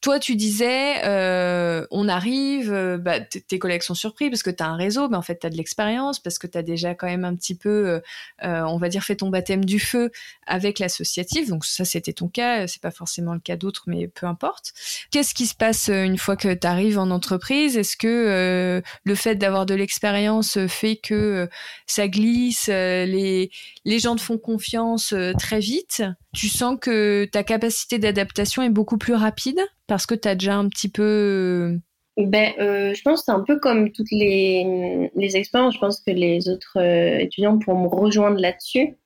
Toi, 0.02 0.18
tu 0.18 0.34
disais, 0.34 0.96
euh, 1.04 1.86
on 1.92 2.08
arrive, 2.08 2.72
euh, 2.72 2.98
bah, 2.98 3.20
tes 3.20 3.60
collègues 3.60 3.82
sont 3.82 3.94
surpris 3.94 4.30
parce 4.30 4.42
que 4.42 4.50
tu 4.50 4.60
as 4.60 4.66
un 4.66 4.74
réseau, 4.74 5.08
mais 5.08 5.16
en 5.16 5.22
fait, 5.22 5.38
tu 5.38 5.48
de 5.48 5.56
l'expérience, 5.56 6.18
parce 6.18 6.40
que 6.40 6.48
tu 6.48 6.58
as 6.58 6.64
déjà 6.64 6.96
quand 6.96 7.06
même 7.06 7.24
un 7.24 7.36
petit 7.36 7.54
peu, 7.54 8.00
euh, 8.42 8.62
on 8.64 8.78
va 8.78 8.88
dire, 8.88 9.04
fait 9.04 9.14
ton 9.14 9.30
baptême 9.30 9.64
du 9.64 9.78
feu 9.78 10.10
avec 10.44 10.80
l'associatif. 10.80 11.48
Donc 11.48 11.64
ça, 11.64 11.84
c'était 11.84 12.12
ton 12.12 12.26
cas, 12.26 12.66
c'est 12.66 12.82
pas 12.82 12.90
forcément 12.90 13.32
le 13.32 13.38
cas 13.38 13.54
d'autres, 13.54 13.84
mais 13.86 14.08
peu 14.08 14.26
importe. 14.26 14.72
Qu'est-ce 15.12 15.34
qui 15.34 15.46
se 15.46 15.54
passe 15.54 15.88
une 15.88 16.18
fois 16.18 16.34
que 16.34 16.52
tu 16.52 16.66
arrives 16.66 16.98
en 16.98 17.12
entreprise? 17.12 17.76
Est-ce 17.76 17.96
que 17.96 18.82
le 19.04 19.14
fait 19.14 19.36
d'avoir 19.36 19.66
de 19.66 19.74
l'expérience 19.74 20.58
fait 20.66 20.96
que 20.96 21.48
ça 21.86 22.08
glisse, 22.08 22.66
les, 22.66 23.52
les 23.84 23.98
gens 24.00 24.16
te 24.16 24.20
font 24.20 24.38
confiance 24.38 25.14
très 25.38 25.60
vite? 25.60 26.02
Tu 26.34 26.48
sens 26.48 26.76
que 26.80 27.28
ta 27.30 27.44
capacité 27.44 27.98
d'adaptation 27.98 28.62
est 28.62 28.70
beaucoup 28.70 28.98
plus 28.98 29.14
rapide? 29.14 29.60
Parce 29.92 30.06
que 30.06 30.14
tu 30.14 30.26
as 30.26 30.34
déjà 30.34 30.54
un 30.54 30.70
petit 30.70 30.88
peu... 30.88 31.76
Euh, 32.18 32.24
ben, 32.24 32.54
euh, 32.58 32.94
je 32.94 33.02
pense 33.02 33.20
que 33.20 33.24
c'est 33.26 33.32
un 33.32 33.44
peu 33.44 33.58
comme 33.58 33.92
toutes 33.92 34.10
les, 34.10 35.10
les 35.14 35.36
expériences. 35.36 35.74
Je 35.74 35.80
pense 35.80 36.00
que 36.00 36.10
les 36.10 36.48
autres 36.48 36.78
euh, 36.78 37.18
étudiants 37.18 37.58
pourront 37.58 37.82
me 37.82 37.88
rejoindre 37.88 38.40
là-dessus. 38.40 38.96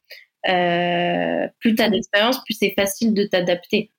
plus 1.59 1.75
tu 1.75 1.83
as 1.83 1.91
d'expérience, 1.91 2.45
plus 2.45 2.55
c'est 2.55 2.73
facile 2.79 3.15
de 3.15 3.25
t'adapter. 3.25 3.91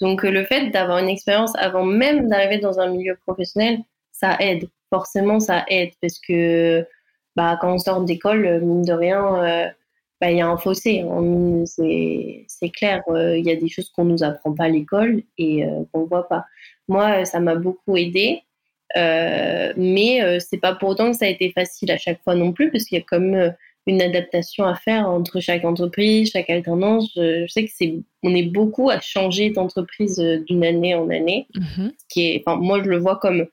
Donc 0.00 0.24
le 0.24 0.44
fait 0.44 0.70
d'avoir 0.70 0.98
une 0.98 1.08
expérience 1.08 1.52
avant 1.54 1.84
même 1.84 2.28
d'arriver 2.28 2.58
dans 2.58 2.80
un 2.80 2.90
milieu 2.90 3.16
professionnel, 3.24 3.78
ça 4.10 4.36
aide. 4.40 4.68
Forcément, 4.90 5.38
ça 5.38 5.64
aide 5.68 5.92
parce 6.00 6.18
que 6.18 6.84
bah, 7.36 7.56
quand 7.60 7.72
on 7.72 7.78
sort 7.78 8.02
d'école, 8.02 8.62
mine 8.62 8.82
de 8.82 8.92
rien, 8.92 9.72
bah, 10.22 10.30
il 10.30 10.38
y 10.38 10.40
a 10.40 10.46
un 10.46 10.56
fossé. 10.56 11.04
C'est 12.46 12.70
clair, 12.70 13.02
euh, 13.08 13.36
il 13.36 13.44
y 13.44 13.50
a 13.50 13.56
des 13.56 13.68
choses 13.68 13.90
qu'on 13.90 14.04
nous 14.04 14.22
apprend 14.22 14.54
pas 14.54 14.64
à 14.64 14.68
l'école 14.68 15.24
et 15.36 15.64
euh, 15.64 15.82
qu'on 15.90 16.04
voit 16.04 16.28
pas. 16.28 16.44
Moi, 16.86 17.24
ça 17.24 17.40
m'a 17.40 17.56
beaucoup 17.56 17.96
aidé, 17.96 18.42
euh, 18.96 19.72
mais 19.76 20.38
c'est 20.38 20.58
pas 20.58 20.76
pour 20.76 20.90
autant 20.90 21.10
que 21.10 21.16
ça 21.16 21.24
a 21.24 21.28
été 21.28 21.50
facile 21.50 21.90
à 21.90 21.98
chaque 21.98 22.22
fois 22.22 22.36
non 22.36 22.52
plus, 22.52 22.70
parce 22.70 22.84
qu'il 22.84 22.98
y 22.98 23.00
a 23.00 23.04
comme 23.04 23.52
une 23.88 24.00
adaptation 24.00 24.64
à 24.64 24.76
faire 24.76 25.08
entre 25.08 25.40
chaque 25.40 25.64
entreprise, 25.64 26.30
chaque 26.30 26.50
alternance. 26.50 27.10
Je, 27.16 27.44
sais 27.48 27.64
que 27.64 27.72
c'est, 27.74 27.96
on 28.22 28.32
est 28.32 28.44
beaucoup 28.44 28.90
à 28.90 29.00
changer 29.00 29.50
d'entreprise 29.50 30.18
d'une 30.46 30.64
année 30.64 30.94
en 30.94 31.10
année, 31.10 31.48
mm-hmm. 31.56 31.90
qui 32.08 32.28
est, 32.28 32.44
enfin, 32.46 32.60
moi 32.60 32.80
je 32.80 32.88
le 32.88 32.98
vois 32.98 33.16
comme 33.16 33.48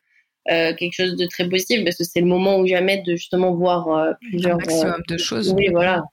quelque 0.46 0.94
chose 0.94 1.16
de 1.16 1.26
très 1.26 1.50
positif 1.50 1.84
parce 1.84 1.98
que 1.98 2.04
c'est 2.04 2.22
le 2.22 2.28
moment 2.28 2.60
où 2.60 2.68
jamais 2.68 3.02
de 3.02 3.16
justement 3.16 3.56
voir 3.56 4.16
plusieurs 4.22 4.54
un 4.54 4.58
maximum 4.58 5.02
de 5.08 5.18
choses. 5.18 5.52
Oui, 5.54 5.70
voilà, 5.72 6.04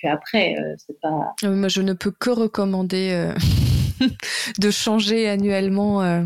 qu'après. 0.00 0.56
Euh, 0.58 0.74
c'est 0.78 0.98
pas. 1.00 1.34
Ah 1.42 1.48
moi, 1.48 1.68
je 1.68 1.82
ne 1.82 1.92
peux 1.92 2.10
que 2.10 2.30
recommander 2.30 3.10
euh, 3.12 3.34
de 4.58 4.70
changer 4.70 5.28
annuellement 5.28 6.02
euh, 6.02 6.24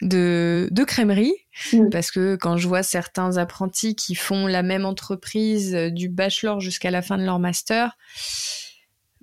de, 0.00 0.68
de 0.70 0.84
crèmerie. 0.84 1.34
Mm. 1.72 1.90
Parce 1.90 2.10
que 2.10 2.36
quand 2.36 2.56
je 2.56 2.68
vois 2.68 2.82
certains 2.82 3.36
apprentis 3.36 3.94
qui 3.94 4.14
font 4.14 4.46
la 4.46 4.62
même 4.62 4.84
entreprise 4.84 5.74
du 5.74 6.08
bachelor 6.08 6.60
jusqu'à 6.60 6.90
la 6.90 7.02
fin 7.02 7.18
de 7.18 7.24
leur 7.24 7.38
master, 7.38 7.96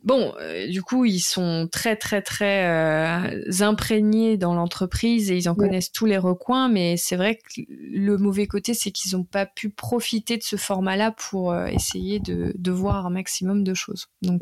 Bon, 0.04 0.34
euh, 0.40 0.68
du 0.68 0.82
coup, 0.82 1.06
ils 1.06 1.20
sont 1.20 1.68
très 1.72 1.96
très 1.96 2.22
très 2.22 2.66
euh, 2.66 3.42
imprégnés 3.62 4.38
dans 4.38 4.54
l'entreprise 4.54 5.32
et 5.32 5.36
ils 5.36 5.50
en 5.50 5.56
connaissent 5.56 5.92
tous 5.92 6.06
les 6.06 6.18
recoins, 6.18 6.70
mais 6.70 6.96
c'est 6.98 7.16
vrai 7.16 7.36
que 7.36 7.62
le 7.68 8.18
mauvais 8.18 8.48
côté, 8.48 8.74
c'est 8.74 8.92
qu'ils 8.92 9.18
n'ont 9.18 9.24
pas 9.24 9.46
pu 9.46 9.70
profiter 9.70 10.38
de 10.38 10.44
ce 10.44 10.56
format-là 10.56 11.12
pour 11.12 11.52
euh, 11.52 11.66
essayer 11.68 12.20
de, 12.20 12.54
de, 12.56 12.72
voir 12.72 13.06
un 13.06 13.10
maximum 13.10 13.64
de 13.64 13.74
choses. 13.74 14.08
Donc, 14.22 14.42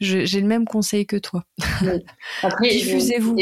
j'ai 0.00 0.40
le 0.40 0.46
même 0.46 0.66
conseil 0.66 1.06
que 1.06 1.16
toi. 1.16 1.44
Après, 2.42 2.68
diffusez-vous. 2.68 3.36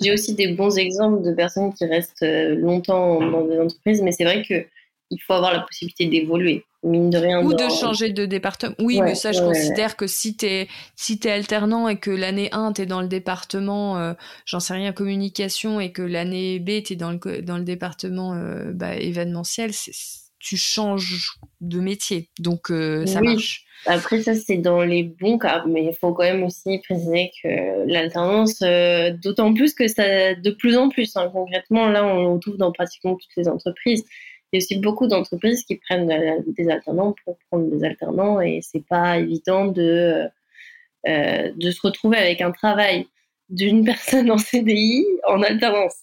J'ai 0.00 0.12
aussi 0.12 0.34
des 0.34 0.48
bons 0.48 0.76
exemples 0.76 1.22
de 1.22 1.32
personnes 1.32 1.72
qui 1.72 1.86
restent 1.86 2.24
longtemps 2.24 3.20
dans 3.20 3.46
des 3.46 3.58
entreprises, 3.58 4.02
mais 4.02 4.12
c'est 4.12 4.24
vrai 4.24 4.42
que 4.46 4.66
il 5.10 5.18
faut 5.26 5.34
avoir 5.34 5.52
la 5.52 5.60
possibilité 5.60 6.06
d'évoluer 6.06 6.64
mine 6.86 7.10
de 7.10 7.18
rien. 7.18 7.42
Ou 7.42 7.52
de 7.52 7.68
changer 7.68 8.10
de 8.10 8.26
département. 8.26 8.74
Oui, 8.78 9.00
mais 9.02 9.14
ça, 9.14 9.32
je 9.32 9.40
considère 9.40 9.96
que 9.96 10.06
si 10.06 10.36
tu 10.36 10.46
es, 10.46 10.68
si 10.94 11.20
es 11.24 11.30
alternant 11.30 11.88
et 11.88 11.98
que 11.98 12.10
l'année 12.10 12.48
1, 12.52 12.74
tu 12.74 12.82
es 12.82 12.86
dans 12.86 13.00
le 13.00 13.08
département, 13.08 13.98
euh, 13.98 14.14
j'en 14.44 14.60
sais 14.60 14.74
rien, 14.74 14.92
communication, 14.92 15.80
et 15.80 15.92
que 15.92 16.02
l'année 16.02 16.58
B, 16.58 16.82
tu 16.84 16.94
es 16.94 16.96
dans 16.96 17.12
le, 17.12 17.42
dans 17.42 17.58
le 17.58 17.64
département 17.64 18.34
euh, 18.34 18.72
bah, 18.72 18.96
événementiel, 18.96 19.72
tu 20.38 20.56
changes 20.56 21.38
de 21.60 21.80
métier. 21.80 22.28
Donc, 22.38 22.70
euh, 22.70 23.06
ça 23.06 23.20
marche. 23.20 23.64
Après, 23.84 24.22
ça, 24.22 24.34
c'est 24.34 24.56
dans 24.56 24.82
les 24.82 25.04
bons 25.04 25.38
cas, 25.38 25.64
mais 25.66 25.84
il 25.84 25.94
faut 25.94 26.12
quand 26.12 26.24
même 26.24 26.42
aussi 26.42 26.78
préciser 26.78 27.30
que 27.42 27.86
l'alternance, 27.86 28.60
d'autant 29.22 29.54
plus 29.54 29.74
que 29.74 29.86
ça, 29.86 30.34
de 30.34 30.50
plus 30.50 30.76
en 30.76 30.88
plus, 30.88 31.14
hein, 31.16 31.30
concrètement, 31.32 31.88
là, 31.88 32.04
on 32.04 32.34
le 32.34 32.40
trouve 32.40 32.56
dans 32.56 32.72
pratiquement 32.72 33.14
toutes 33.14 33.36
les 33.36 33.48
entreprises 33.48 34.04
il 34.52 34.56
y 34.56 34.62
a 34.62 34.64
aussi 34.64 34.76
beaucoup 34.76 35.06
d'entreprises 35.06 35.64
qui 35.64 35.76
prennent 35.76 36.10
euh, 36.10 36.40
des 36.46 36.68
alternants 36.68 37.14
pour 37.24 37.36
prendre 37.50 37.68
des 37.68 37.84
alternants 37.84 38.40
et 38.40 38.60
c'est 38.62 38.84
pas 38.86 39.18
évident 39.18 39.66
de, 39.66 40.28
euh, 41.08 41.52
de 41.54 41.70
se 41.70 41.80
retrouver 41.82 42.18
avec 42.18 42.40
un 42.40 42.52
travail 42.52 43.06
d'une 43.48 43.84
personne 43.84 44.30
en 44.30 44.38
CDI 44.38 45.04
en 45.26 45.42
alternance. 45.42 45.96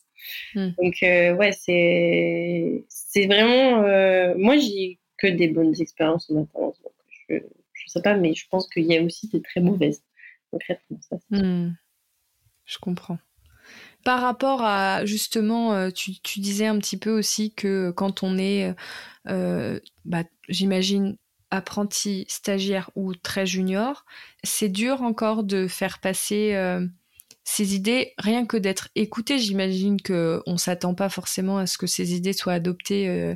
Hmm. 0.55 0.69
Donc, 0.81 0.95
euh, 1.03 1.35
ouais, 1.35 1.51
c'est, 1.51 2.85
c'est 2.87 3.25
vraiment. 3.25 3.81
moi, 4.37 4.57
j'ai 4.57 4.99
que 5.17 5.27
des 5.27 5.49
bonnes 5.49 5.73
expériences 5.79 6.29
en 6.29 6.39
alternance. 6.39 6.81
Donc 6.81 6.93
je, 7.29 7.35
je 7.73 7.87
sais 7.87 8.01
pas, 8.01 8.15
mais 8.15 8.33
je 8.33 8.47
pense 8.49 8.69
qu'il 8.69 8.85
y 8.85 8.97
a 8.97 9.03
aussi 9.03 9.27
des 9.27 9.41
très 9.41 9.59
mauvaises, 9.59 10.01
concrètement. 10.51 10.99
Ça, 11.01 11.17
je 12.65 12.77
comprends. 12.79 13.17
Par 14.03 14.21
rapport 14.21 14.63
à 14.63 15.05
justement, 15.05 15.73
euh, 15.73 15.89
tu, 15.89 16.39
disais 16.39 16.65
un 16.67 16.77
petit 16.79 16.97
peu 16.97 17.11
aussi 17.11 17.53
que 17.53 17.91
quand 17.91 18.23
on 18.23 18.37
est, 18.37 18.75
euh, 19.29 19.79
bah, 20.05 20.23
j'imagine, 20.49 21.17
apprenti, 21.51 22.25
stagiaire 22.27 22.89
ou 22.95 23.13
très 23.15 23.45
junior, 23.45 24.05
c'est 24.43 24.69
dur 24.69 25.03
encore 25.03 25.43
de 25.43 25.67
faire 25.67 25.99
passer 25.99 26.55
euh, 26.55 26.85
ces 27.43 27.75
idées, 27.75 28.13
rien 28.17 28.45
que 28.45 28.57
d'être 28.57 28.89
écouté. 28.95 29.39
J'imagine 29.39 30.01
que 30.01 30.41
on 30.47 30.57
s'attend 30.57 30.95
pas 30.95 31.09
forcément 31.09 31.57
à 31.57 31.67
ce 31.67 31.77
que 31.77 31.87
ces 31.87 32.13
idées 32.15 32.33
soient 32.33 32.53
adoptées 32.53 33.35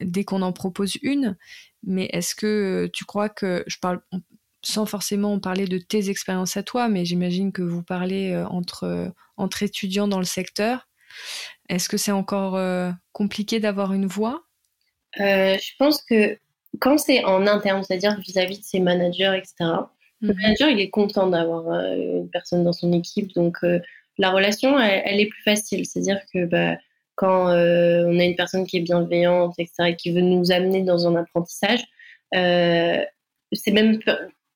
dès 0.00 0.24
qu'on 0.24 0.42
en 0.42 0.52
propose 0.52 0.96
une. 1.02 1.36
Mais 1.84 2.08
est-ce 2.12 2.34
que 2.34 2.88
tu 2.92 3.04
crois 3.04 3.28
que 3.28 3.64
je 3.66 3.78
parle 3.78 4.00
sans 4.62 4.86
forcément 4.86 5.38
parler 5.38 5.66
de 5.66 5.78
tes 5.78 6.10
expériences 6.10 6.56
à 6.56 6.62
toi, 6.62 6.88
mais 6.88 7.04
j'imagine 7.04 7.52
que 7.52 7.62
vous 7.62 7.82
parlez 7.82 8.32
euh, 8.32 8.46
entre, 8.46 8.84
euh, 8.84 9.08
entre 9.36 9.62
étudiants 9.62 10.08
dans 10.08 10.18
le 10.18 10.24
secteur. 10.24 10.88
Est-ce 11.68 11.88
que 11.88 11.96
c'est 11.96 12.12
encore 12.12 12.56
euh, 12.56 12.90
compliqué 13.12 13.60
d'avoir 13.60 13.92
une 13.92 14.06
voix? 14.06 14.42
Je 15.16 15.76
pense 15.78 16.02
que 16.02 16.38
quand 16.80 16.98
c'est 16.98 17.24
en 17.24 17.46
interne, 17.46 17.82
c'est-à-dire 17.82 18.18
vis-à-vis 18.20 18.58
de 18.58 18.64
ses 18.64 18.80
managers, 18.80 19.34
etc., 19.36 19.54
le 20.20 20.32
mhm. 20.32 20.40
manager, 20.42 20.68
il 20.68 20.80
est 20.80 20.90
content 20.90 21.28
d'avoir 21.28 21.68
une 21.94 22.28
personne 22.30 22.64
dans 22.64 22.72
son 22.72 22.92
équipe. 22.92 23.32
Donc, 23.34 23.56
la 24.18 24.30
relation, 24.30 24.78
elle, 24.78 25.20
est 25.20 25.26
plus 25.26 25.42
facile. 25.42 25.86
C'est-à-dire 25.86 26.20
que 26.32 26.44
bah, 26.44 26.76
quand 27.14 27.46
on 27.46 28.18
a 28.18 28.24
une 28.24 28.36
personne 28.36 28.66
qui 28.66 28.76
est 28.76 28.82
bienveillante, 28.82 29.54
etc., 29.58 29.88
et 29.88 29.96
qui 29.96 30.12
veut 30.12 30.20
nous 30.20 30.52
amener 30.52 30.82
dans 30.82 31.08
un 31.08 31.16
apprentissage, 31.16 31.84
c'est 32.32 33.72
même 33.72 33.98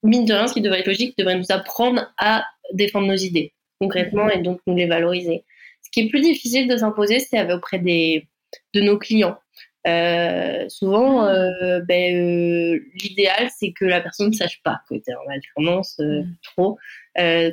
mine 0.03 0.25
de 0.25 0.35
rien, 0.35 0.47
ce 0.47 0.55
qui 0.55 0.61
devrait 0.61 0.81
être 0.81 0.87
logique, 0.87 1.17
devrait 1.19 1.39
nous 1.39 1.51
apprendre 1.51 2.13
à 2.19 2.45
défendre 2.73 3.07
nos 3.07 3.17
idées 3.17 3.53
concrètement 3.83 4.31
et 4.31 4.41
donc 4.41 4.61
nous 4.67 4.77
les 4.77 4.87
valoriser. 4.87 5.45
Ce 5.83 5.91
qui 5.91 6.07
est 6.07 6.09
plus 6.09 6.21
difficile 6.21 6.69
de 6.69 6.77
s'imposer, 6.77 7.19
c'est 7.19 7.53
auprès 7.53 7.81
des, 7.81 8.29
de 8.75 8.81
nos 8.81 8.99
clients. 8.99 9.37
Euh, 9.87 10.69
souvent, 10.69 11.23
mm. 11.23 11.29
euh, 11.29 11.81
ben, 11.81 12.15
euh, 12.15 12.81
l'idéal, 12.95 13.49
c'est 13.59 13.73
que 13.73 13.85
la 13.85 14.01
personne 14.01 14.29
ne 14.29 14.35
sache 14.35 14.63
pas 14.63 14.81
que 14.89 14.95
tu 14.95 15.11
es 15.11 15.15
en 15.15 15.29
alternance 15.29 15.99
mm. 15.99 16.23
trop. 16.43 16.79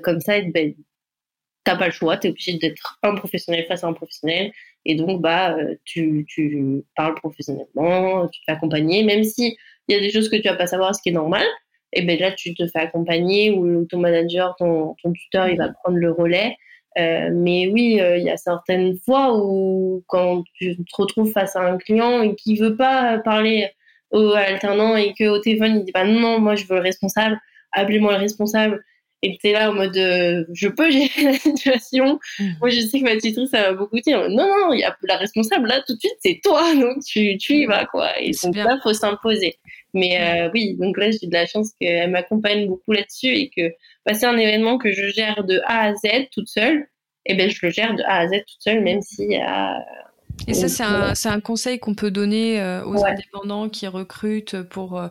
comme 0.03 0.21
ça, 0.21 0.39
ben, 0.41 0.75
t'as 1.63 1.75
pas 1.75 1.87
le 1.87 1.91
choix, 1.91 2.17
tu 2.17 2.27
es 2.27 2.29
obligé 2.29 2.53
d'être 2.57 2.99
un 3.03 3.15
professionnel 3.15 3.65
face 3.67 3.83
à 3.83 3.87
un 3.87 3.93
professionnel. 3.93 4.51
Et 4.85 4.95
donc, 4.95 5.21
bah, 5.21 5.57
tu, 5.83 6.25
tu 6.27 6.83
parles 6.95 7.15
professionnellement, 7.15 8.27
tu 8.27 8.39
te 8.39 8.45
fais 8.45 8.51
accompagner, 8.53 9.03
même 9.03 9.23
si 9.23 9.57
il 9.87 9.95
y 9.95 9.97
a 9.97 9.99
des 9.99 10.11
choses 10.11 10.29
que 10.29 10.35
tu 10.35 10.47
vas 10.47 10.55
pas 10.55 10.67
savoir, 10.67 10.95
ce 10.95 11.01
qui 11.01 11.09
est 11.09 11.13
normal 11.13 11.45
et 11.93 12.03
ben 12.03 12.19
là 12.19 12.31
tu 12.31 12.53
te 12.53 12.67
fais 12.67 12.79
accompagner 12.79 13.51
ou 13.51 13.85
ton 13.85 13.99
manager, 13.99 14.55
ton, 14.57 14.95
ton 15.01 15.11
tuteur, 15.11 15.47
il 15.47 15.57
va 15.57 15.69
prendre 15.69 15.97
le 15.97 16.11
relais. 16.11 16.55
Euh, 16.97 17.29
mais 17.33 17.67
oui, 17.67 18.01
euh, 18.01 18.17
il 18.17 18.23
y 18.23 18.29
a 18.29 18.37
certaines 18.37 18.97
fois 18.97 19.37
où 19.37 20.03
quand 20.07 20.43
tu 20.53 20.75
te 20.75 20.95
retrouves 20.95 21.31
face 21.31 21.55
à 21.55 21.61
un 21.61 21.77
client 21.77 22.21
et 22.23 22.35
qui 22.35 22.55
veut 22.55 22.75
pas 22.75 23.19
parler 23.19 23.69
au 24.11 24.31
alternant 24.31 24.95
et 24.95 25.13
que 25.17 25.27
au 25.27 25.39
téléphone 25.39 25.77
il 25.77 25.85
dit 25.85 25.91
bah 25.91 26.03
non, 26.05 26.39
moi 26.39 26.55
je 26.55 26.65
veux 26.65 26.75
le 26.75 26.81
responsable, 26.81 27.39
appelez-moi 27.73 28.13
le 28.13 28.19
responsable. 28.19 28.83
Et 29.21 29.37
tu 29.37 29.49
es 29.49 29.51
là 29.51 29.69
en 29.69 29.73
mode 29.73 29.97
euh, 29.97 30.45
je 30.53 30.67
peux 30.69 30.89
gérer 30.91 31.23
la 31.23 31.33
situation. 31.33 32.19
Mmh. 32.39 32.45
Moi 32.59 32.69
je 32.69 32.81
sais 32.81 32.99
que 32.99 33.03
ma 33.03 33.17
tutrice 33.17 33.49
ça 33.51 33.63
va 33.63 33.73
beaucoup 33.73 33.99
dire 33.99 34.29
non 34.29 34.47
non, 34.47 34.73
il 34.73 34.79
y 34.79 34.83
a 34.83 34.95
la 35.03 35.17
responsable 35.17 35.67
là 35.67 35.81
tout 35.85 35.93
de 35.93 35.99
suite 35.99 36.17
c'est 36.19 36.39
toi 36.43 36.73
donc 36.79 37.03
tu 37.05 37.37
tu 37.37 37.53
y 37.53 37.65
vas 37.65 37.85
quoi. 37.85 38.19
Et 38.19 38.31
donc 38.43 38.55
là 38.55 38.79
faut 38.81 38.93
s'imposer. 38.93 39.57
Mais 39.93 40.21
euh, 40.21 40.49
oui, 40.53 40.75
donc 40.75 40.97
là, 40.97 41.09
j'ai 41.11 41.27
de 41.27 41.33
la 41.33 41.45
chance 41.45 41.71
qu'elle 41.79 42.11
m'accompagne 42.11 42.67
beaucoup 42.67 42.91
là-dessus 42.91 43.27
et 43.27 43.49
que 43.49 43.73
bah, 44.05 44.13
c'est 44.13 44.25
un 44.25 44.37
événement 44.37 44.77
que 44.77 44.91
je 44.91 45.07
gère 45.07 45.43
de 45.43 45.61
A 45.65 45.87
à 45.87 45.95
Z 45.95 46.29
toute 46.31 46.47
seule. 46.47 46.87
Et 47.25 47.35
ben, 47.35 47.49
je 47.49 47.59
le 47.63 47.71
gère 47.71 47.95
de 47.95 48.03
A 48.03 48.19
à 48.19 48.27
Z 48.27 48.31
toute 48.31 48.61
seule, 48.61 48.81
même 48.81 49.01
si. 49.01 49.35
a 49.35 49.83
et 50.47 50.53
ça, 50.53 50.69
c'est 50.69 50.83
un, 50.83 51.33
un, 51.33 51.39
conseil 51.41 51.79
qu'on 51.79 51.95
peut 51.95 52.11
donner 52.11 52.61
euh, 52.61 52.85
aux 52.85 53.03
indépendants 53.05 53.69
qui 53.69 53.87
recrutent 53.87 54.61
pour, 54.63 54.97
euh, 54.97 55.07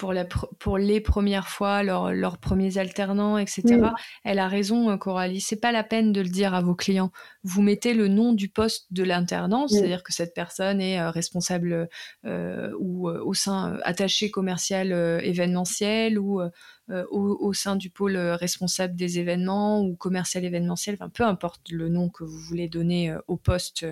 pour, 0.00 0.14
la, 0.14 0.24
pour 0.24 0.78
les 0.78 1.02
premières 1.02 1.48
fois, 1.48 1.82
leurs 1.82 2.38
premiers 2.38 2.78
alternants, 2.78 3.36
etc. 3.36 3.90
Elle 4.24 4.38
a 4.38 4.48
raison, 4.48 4.96
Coralie. 4.96 5.42
C'est 5.42 5.60
pas 5.60 5.72
la 5.72 5.84
peine 5.84 6.10
de 6.10 6.22
le 6.22 6.30
dire 6.30 6.54
à 6.54 6.62
vos 6.62 6.74
clients 6.74 7.10
vous 7.42 7.62
mettez 7.62 7.94
le 7.94 8.08
nom 8.08 8.32
du 8.32 8.48
poste 8.48 8.86
de 8.90 9.02
l'internant, 9.02 9.66
c'est-à-dire 9.66 10.02
que 10.02 10.12
cette 10.12 10.34
personne 10.34 10.80
est 10.80 11.00
euh, 11.00 11.10
responsable 11.10 11.88
euh, 12.26 12.70
ou 12.78 13.08
euh, 13.08 13.22
au 13.24 13.32
sein 13.32 13.78
attaché 13.82 14.30
commercial 14.30 14.92
événementiel 15.22 16.18
ou 16.18 16.42
au, 17.10 17.52
sein 17.52 17.76
du 17.76 17.90
pôle 17.90 18.16
responsable 18.16 18.96
des 18.96 19.18
événements 19.18 19.82
ou 19.82 19.96
commercial 19.96 20.44
événementiel, 20.44 20.96
enfin, 20.98 21.08
peu 21.08 21.24
importe 21.24 21.70
le 21.70 21.88
nom 21.88 22.08
que 22.08 22.24
vous 22.24 22.38
voulez 22.38 22.68
donner 22.68 23.14
au 23.28 23.36
poste 23.36 23.86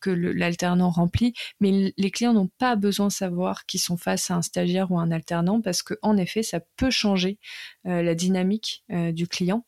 que 0.00 0.10
l'alternant 0.10 0.90
remplit, 0.90 1.34
mais 1.60 1.92
les 1.96 2.10
clients 2.10 2.34
n'ont 2.34 2.50
pas 2.58 2.76
besoin 2.76 3.08
de 3.08 3.12
savoir 3.12 3.66
qu'ils 3.66 3.80
sont 3.80 3.96
face 3.96 4.30
à 4.30 4.36
un 4.36 4.42
stagiaire 4.42 4.90
ou 4.90 4.98
un 4.98 5.10
alternant 5.10 5.60
parce 5.60 5.82
que 5.82 5.94
en 6.02 6.16
effet, 6.16 6.42
ça 6.42 6.60
peut 6.76 6.90
changer 6.90 7.38
la 7.84 8.14
dynamique 8.14 8.84
du 8.90 9.28
client. 9.28 9.66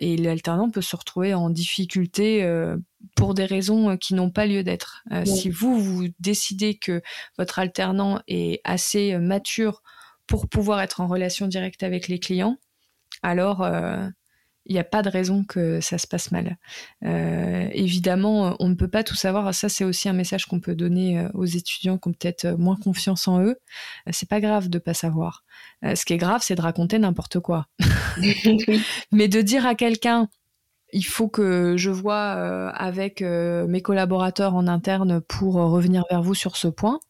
Et 0.00 0.16
l'alternant 0.16 0.70
peut 0.70 0.82
se 0.82 0.96
retrouver 0.96 1.34
en 1.34 1.50
difficulté 1.50 2.44
pour 3.14 3.34
des 3.34 3.44
raisons 3.44 3.90
euh, 3.90 3.96
qui 3.96 4.14
n'ont 4.14 4.30
pas 4.30 4.46
lieu 4.46 4.62
d'être. 4.62 5.02
Euh, 5.12 5.24
si 5.24 5.50
vous, 5.50 5.78
vous 5.78 6.08
décidez 6.20 6.76
que 6.76 7.02
votre 7.36 7.58
alternant 7.58 8.20
est 8.28 8.60
assez 8.64 9.12
euh, 9.12 9.20
mature 9.20 9.82
pour 10.28 10.48
pouvoir 10.48 10.80
être 10.80 11.00
en 11.00 11.08
relation 11.08 11.48
directe 11.48 11.82
avec 11.82 12.06
les 12.08 12.20
clients, 12.20 12.56
alors 13.22 13.66
il 14.66 14.72
n'y 14.74 14.78
a 14.78 14.84
pas 14.84 15.02
de 15.02 15.08
raison 15.08 15.44
que 15.44 15.80
ça 15.80 15.98
se 15.98 16.06
passe 16.06 16.30
mal. 16.30 16.58
évidemment, 17.02 18.54
on 18.60 18.68
ne 18.68 18.74
peut 18.74 18.88
pas 18.88 19.02
tout 19.02 19.16
savoir. 19.16 19.52
Ça, 19.54 19.68
c'est 19.68 19.84
aussi 19.84 20.08
un 20.08 20.12
message 20.12 20.46
qu'on 20.46 20.60
peut 20.60 20.74
donner 20.74 21.26
aux 21.34 21.46
étudiants 21.46 21.98
qui 21.98 22.08
ont 22.08 22.12
peut-être 22.12 22.46
moins 22.58 22.76
confiance 22.76 23.26
en 23.26 23.42
eux. 23.42 23.56
c'est 24.10 24.28
pas 24.28 24.40
grave 24.40 24.68
de 24.68 24.78
pas 24.78 24.94
savoir. 24.94 25.44
ce 25.82 26.04
qui 26.04 26.12
est 26.12 26.18
grave, 26.18 26.42
c'est 26.44 26.54
de 26.54 26.62
raconter 26.62 26.98
n'importe 26.98 27.40
quoi. 27.40 27.66
Mais 29.12 29.28
de 29.28 29.40
dire 29.40 29.66
à 29.66 29.74
quelqu'un 29.74 30.28
il 30.92 31.04
faut 31.04 31.28
que 31.28 31.76
je 31.76 31.90
vois 31.90 32.36
euh, 32.36 32.70
avec 32.74 33.22
euh, 33.22 33.66
mes 33.66 33.82
collaborateurs 33.82 34.54
en 34.54 34.66
interne 34.66 35.20
pour 35.20 35.58
euh, 35.58 35.66
revenir 35.66 36.04
vers 36.10 36.22
vous 36.22 36.34
sur 36.34 36.56
ce 36.56 36.68
point. 36.68 37.00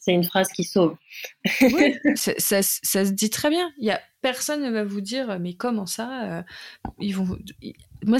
C'est 0.00 0.12
une 0.12 0.24
phrase 0.24 0.48
qui 0.48 0.64
sauve. 0.64 0.96
oui, 1.60 1.94
ça, 2.14 2.62
se 2.62 3.10
dit 3.10 3.30
très 3.30 3.50
bien. 3.50 3.70
Il 3.78 3.86
y 3.86 3.90
a 3.90 4.00
personne 4.20 4.62
ne 4.62 4.70
va 4.70 4.84
vous 4.84 5.00
dire 5.00 5.38
mais 5.40 5.54
comment 5.54 5.86
ça 5.86 6.44
Ils 6.98 7.14
vont. 7.14 7.36
Moi, 8.06 8.18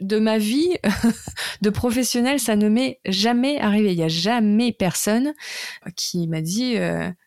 de 0.00 0.18
ma 0.18 0.38
vie 0.38 0.76
de 1.62 1.70
professionnel, 1.70 2.40
ça 2.40 2.56
ne 2.56 2.68
m'est 2.68 3.00
jamais 3.06 3.58
arrivé. 3.60 3.92
Il 3.92 3.96
n'y 3.96 4.02
a 4.02 4.08
jamais 4.08 4.72
personne 4.72 5.32
qui 5.96 6.26
m'a 6.26 6.40
dit 6.40 6.76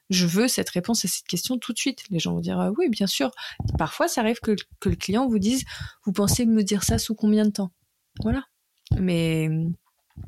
je 0.09 0.27
veux 0.27 0.47
cette 0.47 0.69
réponse 0.69 1.05
à 1.05 1.07
cette 1.07 1.25
question 1.25 1.57
tout 1.57 1.73
de 1.73 1.79
suite. 1.79 2.03
Les 2.09 2.19
gens 2.19 2.33
vont 2.33 2.41
dire 2.41 2.71
oui, 2.77 2.89
bien 2.89 3.07
sûr. 3.07 3.31
Parfois, 3.77 4.07
ça 4.07 4.21
arrive 4.21 4.39
que, 4.41 4.55
le 4.85 4.95
client 4.95 5.27
vous 5.27 5.39
dise 5.39 5.63
vous 6.05 6.11
pensez 6.11 6.45
me 6.45 6.63
dire 6.63 6.83
ça 6.83 6.97
sous 6.97 7.15
combien 7.15 7.45
de 7.45 7.51
temps? 7.51 7.71
Voilà. 8.21 8.43
Mais 8.99 9.49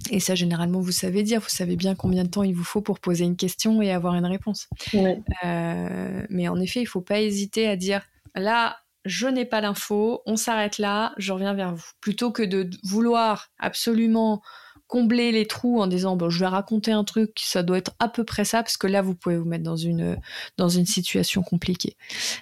et 0.09 0.19
ça, 0.19 0.35
généralement, 0.35 0.79
vous 0.79 0.91
savez 0.91 1.23
dire, 1.23 1.39
vous 1.39 1.49
savez 1.49 1.75
bien 1.75 1.95
combien 1.95 2.23
de 2.23 2.29
temps 2.29 2.43
il 2.43 2.55
vous 2.55 2.63
faut 2.63 2.81
pour 2.81 2.99
poser 2.99 3.25
une 3.25 3.35
question 3.35 3.81
et 3.81 3.91
avoir 3.91 4.15
une 4.15 4.25
réponse. 4.25 4.67
Euh, 5.43 6.25
mais 6.29 6.47
en 6.47 6.59
effet, 6.59 6.81
il 6.81 6.85
ne 6.85 6.89
faut 6.89 7.01
pas 7.01 7.21
hésiter 7.21 7.67
à 7.67 7.75
dire 7.75 8.01
là, 8.35 8.77
je 9.05 9.27
n'ai 9.27 9.45
pas 9.45 9.61
l'info, 9.61 10.21
on 10.25 10.35
s'arrête 10.35 10.77
là, 10.77 11.13
je 11.17 11.31
reviens 11.31 11.53
vers 11.53 11.75
vous. 11.75 11.85
Plutôt 12.01 12.31
que 12.31 12.43
de 12.43 12.69
vouloir 12.83 13.49
absolument 13.59 14.41
combler 14.87 15.31
les 15.31 15.47
trous 15.47 15.81
en 15.81 15.87
disant 15.87 16.15
bon 16.15 16.29
je 16.29 16.39
vais 16.39 16.45
raconter 16.45 16.91
un 16.91 17.03
truc 17.03 17.31
ça 17.41 17.63
doit 17.63 17.79
être 17.79 17.95
à 17.97 18.07
peu 18.07 18.23
près 18.23 18.45
ça 18.45 18.61
parce 18.61 18.77
que 18.77 18.85
là 18.85 19.01
vous 19.01 19.15
pouvez 19.15 19.35
vous 19.35 19.45
mettre 19.45 19.63
dans 19.63 19.75
une 19.75 20.15
dans 20.57 20.69
une 20.69 20.85
situation 20.85 21.41
compliquée. 21.41 21.97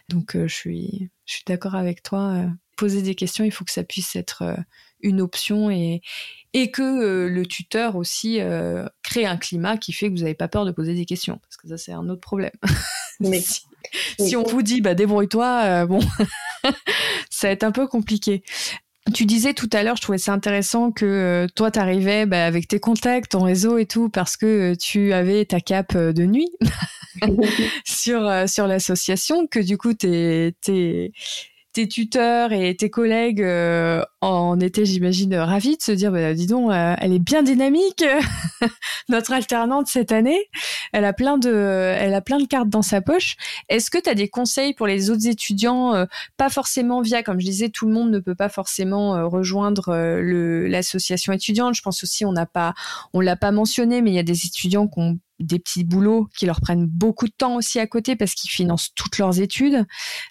Donc 0.09 0.35
euh, 0.35 0.47
je 0.47 0.53
suis 0.53 1.09
je 1.25 1.35
suis 1.35 1.43
d'accord 1.47 1.75
avec 1.75 2.03
toi 2.03 2.33
euh, 2.33 2.47
poser 2.75 3.01
des 3.01 3.15
questions 3.15 3.45
il 3.45 3.51
faut 3.51 3.63
que 3.63 3.71
ça 3.71 3.85
puisse 3.85 4.17
être 4.17 4.43
une 5.03 5.21
option 5.21 5.69
et 5.69 6.01
et 6.55 6.69
que 6.71 7.27
le 7.27 7.45
tuteur 7.45 7.95
aussi 7.95 8.39
crée 9.01 9.25
un 9.25 9.37
climat 9.37 9.77
qui 9.77 9.91
fait 9.91 10.07
que 10.07 10.13
vous 10.13 10.21
n'avez 10.21 10.35
pas 10.35 10.47
peur 10.47 10.65
de 10.65 10.71
poser 10.71 10.93
des 10.93 11.05
questions. 11.05 11.39
Parce 11.41 11.57
que 11.57 11.67
ça 11.67 11.77
c'est 11.77 11.93
un 11.93 12.07
autre 12.09 12.21
problème. 12.21 12.51
Mais 13.19 13.41
si, 13.41 13.61
si, 14.19 14.35
on 14.35 14.43
vous 14.43 14.61
dit 14.61 14.81
bah 14.81 14.93
débrouille-toi 14.93 15.85
bon 15.87 15.99
ça 17.29 17.47
va 17.47 17.51
être 17.51 17.63
un 17.63 17.71
peu 17.71 17.87
compliqué. 17.87 18.43
Tu 19.13 19.25
disais 19.25 19.53
tout 19.53 19.69
à 19.73 19.83
l'heure, 19.83 19.97
je 19.97 20.01
trouvais 20.01 20.17
ça 20.17 20.31
intéressant 20.31 20.91
que 20.91 21.05
euh, 21.05 21.47
toi, 21.53 21.71
tu 21.71 21.79
arrivais 21.79 22.25
bah, 22.25 22.45
avec 22.45 22.69
tes 22.69 22.79
contacts, 22.79 23.31
ton 23.31 23.43
réseau 23.43 23.77
et 23.77 23.85
tout, 23.85 24.07
parce 24.09 24.37
que 24.37 24.71
euh, 24.71 24.75
tu 24.75 25.11
avais 25.11 25.43
ta 25.43 25.59
cape 25.59 25.95
euh, 25.95 26.13
de 26.13 26.23
nuit 26.23 26.49
sur, 27.85 28.31
sur 28.47 28.65
l'association, 28.65 29.45
que 29.47 29.59
du 29.59 29.77
coup, 29.77 29.93
t'es, 29.93 30.55
tes 30.61 31.11
tuteurs 31.87 32.51
et 32.51 32.75
tes 32.75 32.89
collègues 32.89 33.45
en 34.21 34.59
étaient, 34.59 34.85
j'imagine, 34.85 35.35
ravis 35.35 35.77
de 35.77 35.81
se 35.81 35.91
dire, 35.91 36.11
bah, 36.11 36.33
dis 36.33 36.47
donc, 36.47 36.71
elle 36.71 37.13
est 37.13 37.19
bien 37.19 37.43
dynamique, 37.43 38.03
notre 39.09 39.33
alternante 39.33 39.87
cette 39.87 40.11
année. 40.11 40.39
Elle 40.91 41.05
a 41.05 41.13
plein 41.13 41.37
de, 41.37 41.51
elle 41.51 42.13
a 42.13 42.21
plein 42.21 42.39
de 42.39 42.45
cartes 42.45 42.69
dans 42.69 42.81
sa 42.81 43.01
poche. 43.01 43.35
Est-ce 43.69 43.89
que 43.89 43.97
tu 43.97 44.09
as 44.09 44.15
des 44.15 44.29
conseils 44.29 44.73
pour 44.73 44.87
les 44.87 45.09
autres 45.09 45.27
étudiants, 45.27 46.05
pas 46.37 46.49
forcément 46.49 47.01
via, 47.01 47.23
comme 47.23 47.39
je 47.39 47.45
disais, 47.45 47.69
tout 47.69 47.87
le 47.87 47.93
monde 47.93 48.11
ne 48.11 48.19
peut 48.19 48.35
pas 48.35 48.49
forcément 48.49 49.29
rejoindre 49.29 49.95
l'association 50.67 51.33
étudiante. 51.33 51.75
Je 51.75 51.81
pense 51.81 52.03
aussi, 52.03 52.25
on 52.25 52.31
n'a 52.31 52.45
pas, 52.45 52.73
on 53.13 53.19
l'a 53.19 53.35
pas 53.35 53.51
mentionné, 53.51 54.01
mais 54.01 54.11
il 54.11 54.15
y 54.15 54.19
a 54.19 54.23
des 54.23 54.45
étudiants 54.45 54.87
qui 54.87 54.99
ont 54.99 55.19
des 55.39 55.59
petits 55.59 55.83
boulots 55.83 56.27
qui 56.37 56.45
leur 56.45 56.61
prennent 56.61 56.85
beaucoup 56.85 57.27
de 57.27 57.33
temps 57.37 57.55
aussi 57.55 57.79
à 57.79 57.87
côté 57.87 58.15
parce 58.15 58.33
qu'ils 58.33 58.51
financent 58.51 58.91
toutes 58.95 59.17
leurs 59.17 59.39
études 59.39 59.85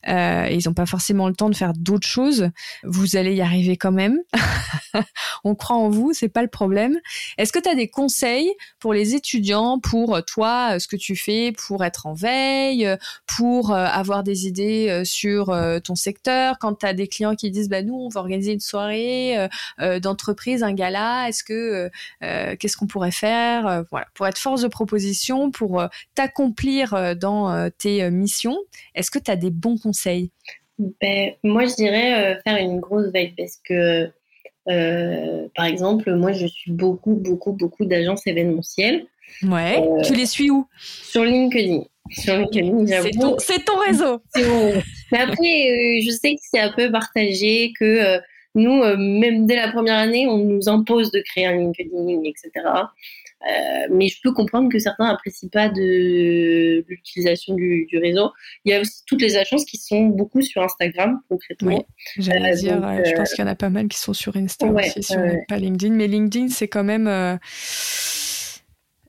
euh, 0.08 0.48
ils 0.50 0.66
n'ont 0.66 0.74
pas 0.74 0.86
forcément 0.86 1.28
le 1.28 1.34
temps 1.34 1.50
de 1.50 1.56
faire 1.56 1.72
d'autres 1.76 2.06
choses. 2.06 2.50
Vous 2.84 3.16
allez 3.16 3.34
y 3.34 3.40
arriver 3.40 3.76
quand 3.76 3.92
même. 3.92 4.18
On 5.44 5.54
croit 5.54 5.76
en 5.76 5.88
vous, 5.88 6.12
c'est 6.12 6.28
pas 6.28 6.42
le 6.42 6.48
problème. 6.48 6.98
Est-ce 7.38 7.52
que 7.52 7.58
tu 7.58 7.68
as 7.68 7.74
des 7.74 7.88
conseils 7.88 8.52
pour 8.78 8.92
les 8.94 9.14
étudiants, 9.14 9.78
pour 9.78 10.24
toi, 10.24 10.78
ce 10.78 10.86
que 10.86 10.96
tu 10.96 11.16
fais 11.16 11.52
pour 11.52 11.84
être 11.84 12.06
en 12.06 12.14
veille, 12.14 12.88
pour 13.26 13.72
euh, 13.72 13.84
avoir 13.84 14.22
des 14.22 14.46
idées 14.46 14.88
euh, 14.88 15.04
sur 15.04 15.50
euh, 15.50 15.78
ton 15.80 15.94
secteur? 15.94 16.56
Quand 16.60 16.74
tu 16.74 16.86
as 16.86 16.94
des 16.94 17.08
clients 17.08 17.34
qui 17.34 17.50
disent 17.50 17.68
bah 17.68 17.82
nous 17.82 17.94
on 17.94 18.08
va 18.08 18.20
organiser 18.20 18.52
une 18.52 18.60
soirée 18.60 19.48
d'entreprise, 20.00 20.62
un 20.62 20.72
gala, 20.72 21.28
est-ce 21.28 21.44
que 21.44 21.90
qu'est-ce 22.20 22.76
qu'on 22.76 22.86
pourrait 22.86 23.10
faire? 23.10 23.84
Voilà, 23.90 24.06
pour 24.14 24.26
être 24.26 24.38
force 24.38 24.62
de 24.62 24.68
proposition 24.68 24.91
pour 25.52 25.80
euh, 25.80 25.86
t'accomplir 26.14 26.94
euh, 26.94 27.14
dans 27.14 27.52
euh, 27.52 27.68
tes 27.76 28.10
missions. 28.10 28.58
Est-ce 28.94 29.10
que 29.10 29.18
tu 29.18 29.30
as 29.30 29.36
des 29.36 29.50
bons 29.50 29.78
conseils? 29.78 30.30
Ben, 30.78 31.32
Moi, 31.42 31.66
je 31.66 31.74
dirais 31.74 32.40
faire 32.44 32.56
une 32.56 32.80
grosse 32.80 33.10
veille 33.12 33.34
parce 33.36 33.58
que, 33.64 34.10
par 35.54 35.66
exemple, 35.66 36.14
moi, 36.14 36.32
je 36.32 36.46
suis 36.46 36.72
beaucoup, 36.72 37.14
beaucoup, 37.14 37.52
beaucoup 37.52 37.84
d'agences 37.84 38.26
événementielles. 38.26 39.06
Ouais. 39.42 39.82
tu 40.04 40.14
les 40.14 40.26
suis 40.26 40.50
où? 40.50 40.66
Sur 40.78 41.24
LinkedIn. 41.24 41.84
Sur 42.10 42.36
LinkedIn, 42.36 42.86
C'est 43.38 43.64
ton, 43.64 43.76
réseau. 43.86 44.22
Mais 45.12 45.18
après, 45.18 46.00
je 46.04 46.10
sais 46.10 46.34
que 46.34 46.40
c'est 46.42 46.60
un 46.60 46.72
peu 46.72 46.90
partagé, 46.90 47.72
que 47.78 48.18
nous, 48.54 48.82
même 48.96 49.46
dès 49.46 49.56
la 49.56 49.70
première 49.70 49.98
année, 49.98 50.26
on 50.26 50.38
nous 50.38 50.68
impose 50.68 51.10
de 51.12 51.20
créer 51.20 51.46
un 51.46 51.56
LinkedIn, 51.56 52.22
etc. 52.24 52.50
Euh, 53.48 53.88
mais 53.90 54.08
je 54.08 54.20
peux 54.22 54.32
comprendre 54.32 54.70
que 54.70 54.78
certains 54.78 55.06
apprécient 55.06 55.48
pas 55.48 55.68
de 55.68 56.84
l'utilisation 56.88 57.54
du, 57.54 57.88
réseau. 57.94 58.30
Il 58.64 58.72
y 58.72 58.74
a 58.74 58.80
aussi 58.80 59.02
toutes 59.06 59.20
les 59.20 59.36
agences 59.36 59.64
qui 59.64 59.76
sont 59.76 60.06
beaucoup 60.06 60.42
sur 60.42 60.62
Instagram 60.62 61.20
concrètement. 61.28 61.76
Oui, 61.76 61.84
j'allais 62.18 62.52
euh, 62.52 62.56
dire, 62.56 63.02
je 63.04 63.10
euh, 63.10 63.16
pense 63.16 63.34
qu'il 63.34 63.44
y 63.44 63.48
en 63.48 63.50
a 63.50 63.54
pas 63.54 63.70
mal 63.70 63.88
qui 63.88 63.98
sont 63.98 64.12
sur 64.12 64.36
Instagram 64.36 64.76
aussi, 64.76 65.02
si 65.02 65.16
on 65.16 65.44
pas 65.48 65.56
LinkedIn. 65.56 65.94
Mais 65.94 66.06
LinkedIn, 66.06 66.48
c'est 66.48 66.68
quand 66.68 66.84
même 66.84 67.38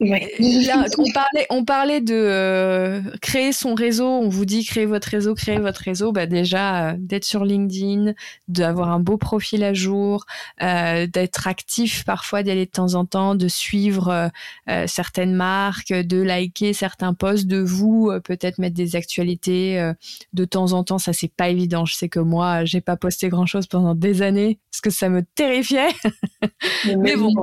on 0.03 1.11
parlait, 1.13 1.45
on 1.49 1.65
parlait 1.65 2.01
de 2.01 2.13
euh, 2.13 3.01
créer 3.21 3.51
son 3.51 3.73
réseau. 3.73 4.07
On 4.07 4.29
vous 4.29 4.45
dit 4.45 4.65
créer 4.65 4.85
votre 4.85 5.07
réseau, 5.07 5.35
créer 5.35 5.57
votre 5.57 5.81
réseau. 5.81 6.11
Bah 6.11 6.25
déjà 6.25 6.89
euh, 6.89 6.95
d'être 6.97 7.23
sur 7.23 7.45
LinkedIn, 7.45 8.13
d'avoir 8.47 8.89
un 8.89 8.99
beau 8.99 9.17
profil 9.17 9.63
à 9.63 9.73
jour, 9.73 10.25
euh, 10.61 11.07
d'être 11.07 11.47
actif 11.47 12.03
parfois, 12.05 12.43
d'y 12.43 12.51
aller 12.51 12.65
de 12.65 12.71
temps 12.71 12.95
en 12.95 13.05
temps, 13.05 13.35
de 13.35 13.47
suivre 13.47 14.31
certaines 14.87 15.33
marques, 15.33 15.93
de 15.93 16.21
liker 16.21 16.73
certains 16.73 17.13
posts, 17.13 17.47
de 17.47 17.59
vous 17.59 18.11
peut-être 18.23 18.57
mettre 18.57 18.75
des 18.75 18.95
actualités 18.95 19.91
de 20.33 20.45
temps 20.45 20.73
en 20.73 20.83
temps. 20.83 20.97
Ça 20.97 21.13
c'est 21.13 21.31
pas 21.31 21.49
évident. 21.49 21.85
Je 21.85 21.95
sais 21.95 22.09
que 22.09 22.19
moi 22.19 22.65
j'ai 22.65 22.81
pas 22.81 22.95
posté 22.95 23.29
grand 23.29 23.45
chose 23.45 23.67
pendant 23.67 23.95
des 23.95 24.21
années 24.21 24.59
parce 24.71 24.81
que 24.81 24.89
ça 24.89 25.09
me 25.09 25.23
terrifiait. 25.35 25.89
Mais 26.97 27.15
bon, 27.17 27.33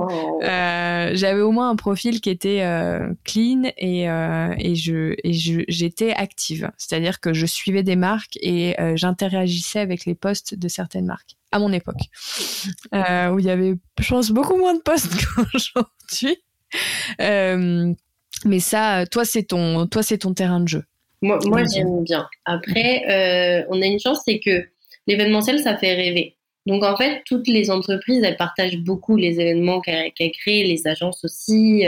j'avais 0.41 1.41
au 1.41 1.51
moins 1.51 1.69
un 1.69 1.75
profil 1.75 2.21
qui 2.21 2.29
était 2.29 2.50
euh, 2.59 3.13
clean 3.23 3.63
et, 3.77 4.09
euh, 4.09 4.53
et 4.57 4.75
je 4.75 5.15
et 5.23 5.33
j'étais 5.33 6.11
active, 6.11 6.69
c'est-à-dire 6.77 7.19
que 7.19 7.33
je 7.33 7.45
suivais 7.45 7.83
des 7.83 7.95
marques 7.95 8.37
et 8.41 8.79
euh, 8.79 8.95
j'interagissais 8.95 9.79
avec 9.79 10.05
les 10.05 10.15
posts 10.15 10.55
de 10.55 10.67
certaines 10.67 11.05
marques 11.05 11.37
à 11.51 11.59
mon 11.59 11.73
époque, 11.73 12.01
où 12.93 13.39
il 13.39 13.45
y 13.45 13.49
avait, 13.49 13.73
je 13.99 14.09
pense, 14.09 14.31
beaucoup 14.31 14.55
moins 14.55 14.73
de 14.73 14.81
posts 14.81 15.13
qu'aujourd'hui. 15.35 16.37
mais 17.19 18.59
ça, 18.59 19.05
toi, 19.11 19.25
c'est 19.25 19.43
ton, 19.43 19.85
toi, 19.87 20.01
c'est 20.01 20.19
ton 20.19 20.33
terrain 20.33 20.61
de 20.61 20.67
jeu. 20.67 20.83
Moi, 21.21 21.39
moi 21.45 21.63
j'aime 21.73 22.03
bien. 22.03 22.27
Après, 22.45 23.03
on 23.69 23.81
a 23.81 23.85
une 23.85 23.99
chance, 23.99 24.21
c'est 24.25 24.39
que 24.39 24.65
l'événementiel, 25.07 25.59
ça 25.59 25.77
fait 25.77 25.93
rêver. 25.93 26.37
Donc 26.65 26.83
en 26.83 26.95
fait, 26.95 27.21
toutes 27.25 27.47
les 27.47 27.69
entreprises, 27.69 28.23
elles 28.23 28.37
partagent 28.37 28.77
beaucoup 28.77 29.17
les 29.17 29.39
événements 29.39 29.81
qu'elles 29.81 30.31
créent, 30.31 30.63
les 30.63 30.87
agences 30.87 31.25
aussi 31.25 31.85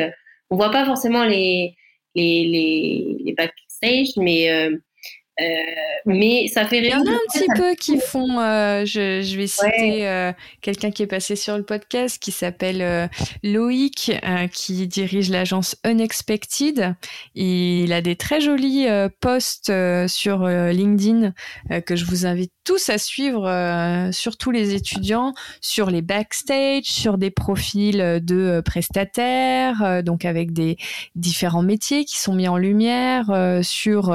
on 0.54 0.56
voit 0.56 0.70
pas 0.70 0.86
forcément 0.86 1.24
les, 1.24 1.76
les, 2.14 2.46
les, 2.46 3.18
les 3.26 3.34
backstage, 3.34 4.16
mais 4.18 4.70
euh, 5.42 5.46
mais 6.06 6.48
ça 6.48 6.66
fait 6.66 6.80
rire. 6.80 7.00
Il 7.02 7.08
y 7.08 7.10
en 7.10 7.12
a 7.12 7.16
un 7.16 7.20
petit 7.34 7.48
peu 7.56 7.74
qui 7.76 8.00
font. 8.00 8.40
Euh, 8.40 8.86
je, 8.86 9.22
je, 9.22 9.36
vais 9.36 9.48
citer 9.48 10.08
euh, 10.08 10.32
quelqu'un 10.62 10.92
qui 10.92 11.02
est 11.02 11.08
passé 11.08 11.36
sur 11.36 11.58
le 11.58 11.64
podcast 11.64 12.22
qui 12.22 12.32
s'appelle 12.32 13.10
Loïc, 13.42 14.12
qui 14.52 14.88
dirige 14.88 15.30
l'agence 15.30 15.76
Unexpected. 15.84 16.96
Il 17.34 17.94
a 17.94 18.02
des 18.02 18.16
très 18.16 18.42
jolis 18.42 18.86
posts 19.22 19.72
sur 20.08 20.46
LinkedIn 20.46 21.34
que 21.86 21.96
je 21.96 22.06
vous 22.06 22.26
invite 22.26 22.52
tous 22.64 22.90
à 22.90 22.98
suivre, 22.98 24.10
surtout 24.12 24.52
les 24.52 24.74
étudiants, 24.74 25.34
sur 25.62 25.90
les 25.90 26.02
backstage, 26.02 26.86
sur 26.86 27.18
des 27.18 27.32
profils 27.32 28.20
de 28.24 28.62
prestataires, 28.64 30.04
donc 30.04 30.26
avec 30.26 30.54
des 30.54 30.78
différents 31.16 31.64
métiers 31.64 32.06
qui 32.06 32.20
sont 32.20 32.36
mis 32.36 32.48
en 32.48 32.58
lumière, 32.58 33.60
sur 33.64 34.06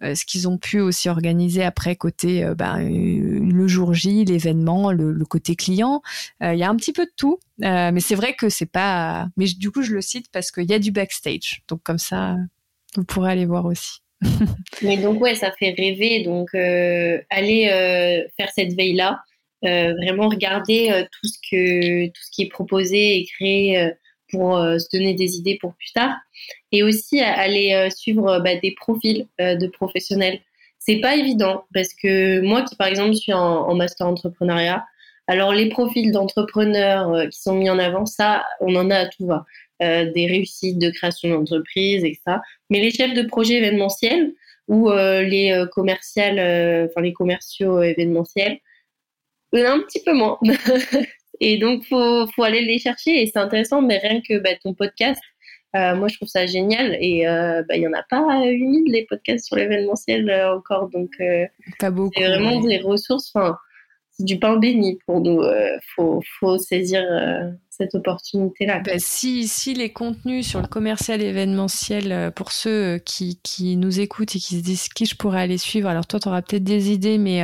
ce 0.00 0.24
qu'ils 0.24 0.48
ont 0.48 0.51
pu 0.58 0.80
aussi 0.80 1.08
organiser 1.08 1.62
après 1.62 1.96
côté 1.96 2.44
euh, 2.44 2.54
ben, 2.54 2.80
euh, 2.80 3.40
le 3.40 3.68
jour 3.68 3.94
J, 3.94 4.24
l'événement, 4.24 4.92
le, 4.92 5.24
côté 5.24 5.56
client. 5.56 6.02
Euh, 6.42 6.52
il 6.52 6.58
y 6.58 6.62
a 6.62 6.68
un 6.68 6.76
petit 6.76 6.92
peu 6.92 7.06
de 7.06 7.12
tout, 7.16 7.38
mais 7.58 8.00
c'est 8.00 8.14
vrai 8.14 8.34
que 8.34 8.48
c'est 8.48 8.70
pas. 8.70 9.28
Mais 9.36 9.46
du 9.46 9.70
coup, 9.70 9.82
je 9.82 9.92
le 9.92 10.00
cite 10.00 10.26
parce 10.32 10.50
qu'il 10.50 10.70
y 10.70 10.74
a 10.74 10.78
du 10.78 10.92
backstage, 10.92 11.62
donc 11.68 11.82
comme 11.82 11.98
ça, 11.98 12.36
vous 12.96 13.04
pourrez 13.04 13.32
aller 13.32 13.46
voir 13.46 13.64
aussi. 13.66 14.00
mais 14.82 14.98
donc 14.98 15.20
ouais, 15.20 15.34
ça 15.34 15.52
fait 15.58 15.74
rêver. 15.76 16.22
Donc 16.22 16.54
aller 16.54 18.26
faire 18.36 18.50
cette 18.54 18.74
veille 18.74 18.94
là. 18.94 19.20
vraiment 19.62 20.28
regarder 20.28 21.06
tout 21.10 21.28
ce 21.28 21.38
que 21.50 22.06
tout 22.06 22.22
ce 22.22 22.30
qui 22.30 22.42
est 22.42 22.48
proposé 22.48 23.18
et 23.18 23.26
créé 23.26 23.92
pour 24.32 24.56
se 24.56 24.96
donner 24.96 25.14
des 25.14 25.36
idées 25.36 25.58
pour 25.60 25.74
plus 25.74 25.92
tard 25.92 26.16
et 26.72 26.82
aussi 26.82 27.20
aller 27.20 27.72
euh, 27.74 27.90
suivre 27.90 28.28
euh, 28.28 28.40
bah, 28.40 28.56
des 28.56 28.72
profils 28.72 29.26
euh, 29.40 29.54
de 29.54 29.66
professionnels. 29.66 30.40
C'est 30.78 31.00
pas 31.00 31.14
évident 31.14 31.64
parce 31.72 31.94
que 31.94 32.40
moi 32.40 32.62
qui 32.62 32.74
par 32.74 32.88
exemple 32.88 33.14
suis 33.14 33.32
en, 33.32 33.72
master 33.74 34.06
entrepreneuriat, 34.06 34.84
alors 35.28 35.52
les 35.52 35.68
profils 35.68 36.10
d'entrepreneurs 36.10 37.28
qui 37.30 37.40
sont 37.40 37.54
mis 37.54 37.70
en 37.70 37.78
avant, 37.78 38.04
ça 38.04 38.44
on 38.60 38.74
en 38.74 38.90
a 38.90 38.96
à 38.96 39.06
tout 39.06 39.26
va, 39.26 39.46
des 39.78 40.26
réussites 40.26 40.80
de 40.80 40.90
création 40.90 41.28
d'entreprise 41.28 42.02
et 42.02 42.18
ça. 42.26 42.42
Mais 42.68 42.80
les 42.80 42.90
chefs 42.90 43.14
de 43.14 43.22
projet 43.22 43.58
événementiels 43.58 44.32
ou 44.66 44.90
les 44.90 45.64
commerciales, 45.70 46.88
enfin 46.90 47.00
les 47.00 47.12
commerciaux 47.12 47.80
événementiels, 47.80 48.58
un 49.52 49.78
petit 49.82 50.02
peu 50.02 50.14
moins. 50.14 50.40
et 51.42 51.58
donc 51.58 51.84
faut 51.84 52.26
faut 52.34 52.42
aller 52.42 52.62
les 52.62 52.78
chercher 52.78 53.22
et 53.22 53.26
c'est 53.26 53.38
intéressant. 53.38 53.82
Mais 53.82 53.98
rien 53.98 54.20
que 54.20 54.38
bah, 54.38 54.50
ton 54.62 54.74
podcast 54.74 55.20
euh, 55.74 55.96
moi, 55.96 56.08
je 56.08 56.16
trouve 56.16 56.28
ça 56.28 56.46
génial. 56.46 56.96
Et 57.00 57.26
euh, 57.26 57.62
bah, 57.66 57.76
il 57.76 57.80
n'y 57.80 57.86
en 57.86 57.92
a 57.92 58.02
pas 58.02 58.44
8000 58.44 58.92
les 58.92 59.06
podcasts 59.06 59.46
sur 59.46 59.56
l'événementiel 59.56 60.28
euh, 60.28 60.56
encore. 60.56 60.88
Donc, 60.90 61.10
pas 61.78 61.90
beaucoup. 61.90 62.12
C'est 62.16 62.28
vraiment 62.28 62.60
des 62.60 62.78
ressources. 62.78 63.32
Enfin, 63.34 63.56
c'est 64.10 64.24
du 64.24 64.38
pain 64.38 64.56
béni 64.58 64.98
pour 65.06 65.20
nous. 65.20 65.42
Il 65.42 65.80
faut, 65.94 66.22
faut, 66.38 66.58
saisir 66.58 67.02
opportunité-là. 67.94 68.80
Bah, 68.80 68.92
si, 68.98 69.48
si 69.48 69.74
les 69.74 69.92
contenus 69.92 70.46
sur 70.46 70.60
le 70.60 70.66
commercial 70.66 71.22
événementiel, 71.22 72.32
pour 72.34 72.52
ceux 72.52 72.98
qui, 72.98 73.38
qui 73.42 73.76
nous 73.76 74.00
écoutent 74.00 74.36
et 74.36 74.38
qui 74.38 74.56
se 74.56 74.62
disent 74.62 74.88
qui 74.88 75.06
je 75.06 75.16
pourrais 75.16 75.42
aller 75.42 75.58
suivre, 75.58 75.88
alors 75.88 76.06
toi, 76.06 76.20
tu 76.20 76.28
auras 76.28 76.42
peut-être 76.42 76.64
des 76.64 76.92
idées, 76.92 77.18
mais 77.18 77.42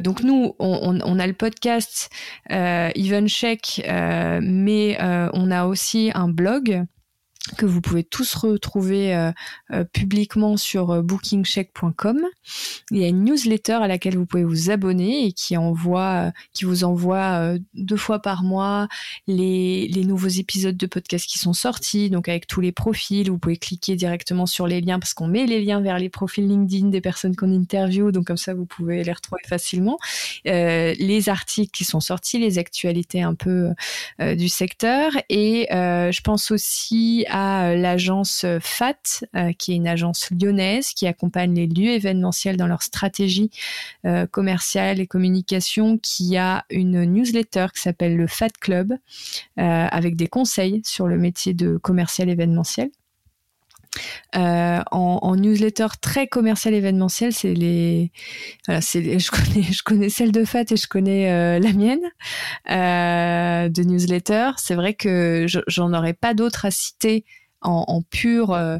donc 0.00 0.22
nous, 0.22 0.54
on, 0.58 1.18
a 1.18 1.26
le 1.26 1.32
podcast 1.32 2.10
Even 2.50 3.28
Check, 3.28 3.82
mais 3.86 4.96
on 5.00 5.50
a 5.50 5.66
aussi 5.66 6.10
un 6.14 6.28
blog 6.28 6.84
que 7.56 7.66
vous 7.66 7.80
pouvez 7.80 8.04
tous 8.04 8.34
retrouver 8.34 9.14
euh, 9.14 9.32
euh, 9.72 9.84
publiquement 9.84 10.56
sur 10.56 10.90
euh, 10.90 11.02
bookingcheck.com. 11.02 12.20
Il 12.92 12.98
y 12.98 13.04
a 13.04 13.08
une 13.08 13.24
newsletter 13.24 13.74
à 13.74 13.88
laquelle 13.88 14.16
vous 14.16 14.26
pouvez 14.26 14.44
vous 14.44 14.70
abonner 14.70 15.26
et 15.26 15.32
qui 15.32 15.56
envoie, 15.56 16.30
qui 16.52 16.64
vous 16.64 16.84
envoie 16.84 17.54
deux 17.74 17.96
fois 17.96 18.20
par 18.20 18.42
mois 18.44 18.86
les, 19.26 19.88
les 19.88 20.04
nouveaux 20.04 20.28
épisodes 20.28 20.76
de 20.76 20.86
podcast 20.86 21.26
qui 21.26 21.38
sont 21.38 21.52
sortis, 21.52 22.10
donc 22.10 22.28
avec 22.28 22.46
tous 22.46 22.60
les 22.60 22.72
profils. 22.72 23.28
Vous 23.28 23.38
pouvez 23.38 23.56
cliquer 23.56 23.96
directement 23.96 24.46
sur 24.46 24.66
les 24.66 24.80
liens 24.80 24.98
parce 24.98 25.14
qu'on 25.14 25.26
met 25.26 25.46
les 25.46 25.64
liens 25.64 25.80
vers 25.80 25.98
les 25.98 26.08
profils 26.08 26.46
LinkedIn 26.46 26.88
des 26.88 27.00
personnes 27.00 27.34
qu'on 27.34 27.52
interviewe, 27.52 28.12
donc 28.12 28.26
comme 28.26 28.36
ça 28.36 28.54
vous 28.54 28.66
pouvez 28.66 29.02
les 29.02 29.12
retrouver 29.12 29.42
facilement. 29.46 29.98
les 30.44 31.28
articles 31.28 31.72
qui 31.72 31.84
sont 31.84 32.00
sortis, 32.00 32.38
les 32.38 32.58
actualités 32.58 33.22
un 33.22 33.34
peu 33.34 33.70
du 34.20 34.48
secteur 34.48 35.12
et 35.28 35.66
je 35.70 36.20
pense 36.20 36.50
aussi 36.50 37.24
à 37.32 37.70
euh, 37.70 37.76
l'agence 37.76 38.44
euh, 38.44 38.58
FAT, 38.60 39.24
euh, 39.34 39.52
qui 39.54 39.72
est 39.72 39.76
une 39.76 39.88
agence 39.88 40.30
lyonnaise 40.30 40.90
qui 40.90 41.06
accompagne 41.06 41.54
les 41.54 41.66
lieux 41.66 41.90
événementiels 41.90 42.58
dans 42.58 42.66
leur 42.66 42.82
stratégie 42.82 43.50
commerciale 44.30 45.00
et 45.00 45.06
communication, 45.06 45.98
qui 45.98 46.36
a 46.36 46.64
une 46.70 47.04
newsletter 47.04 47.66
qui 47.74 47.80
s'appelle 47.80 48.16
le 48.16 48.26
FAT 48.26 48.50
Club, 48.60 48.94
avec 49.56 50.16
des 50.16 50.26
conseils 50.26 50.82
sur 50.84 51.06
le 51.06 51.16
métier 51.16 51.54
de 51.54 51.76
commercial 51.76 52.28
événementiel. 52.28 52.90
En, 54.34 55.36
newsletter 55.36 55.88
très 56.00 56.26
commercial 56.26 56.74
événementiel, 56.74 57.32
c'est 57.32 57.54
les, 57.54 58.12
voilà, 58.66 58.80
c'est 58.80 59.18
je 59.18 59.30
connais, 59.30 59.62
je 59.62 59.82
connais 59.82 60.08
celle 60.08 60.32
de 60.32 60.44
Fat 60.44 60.64
et 60.70 60.76
je 60.76 60.86
connais 60.86 61.58
la 61.58 61.72
mienne 61.72 62.10
de 62.68 63.82
newsletter. 63.82 64.50
C'est 64.56 64.74
vrai 64.74 64.94
que 64.94 65.46
j'en 65.66 65.92
aurais 65.92 66.14
pas 66.14 66.34
d'autres 66.34 66.64
à 66.64 66.70
citer 66.70 67.24
en, 67.62 68.02
pur 68.02 68.52
euh, 68.52 68.78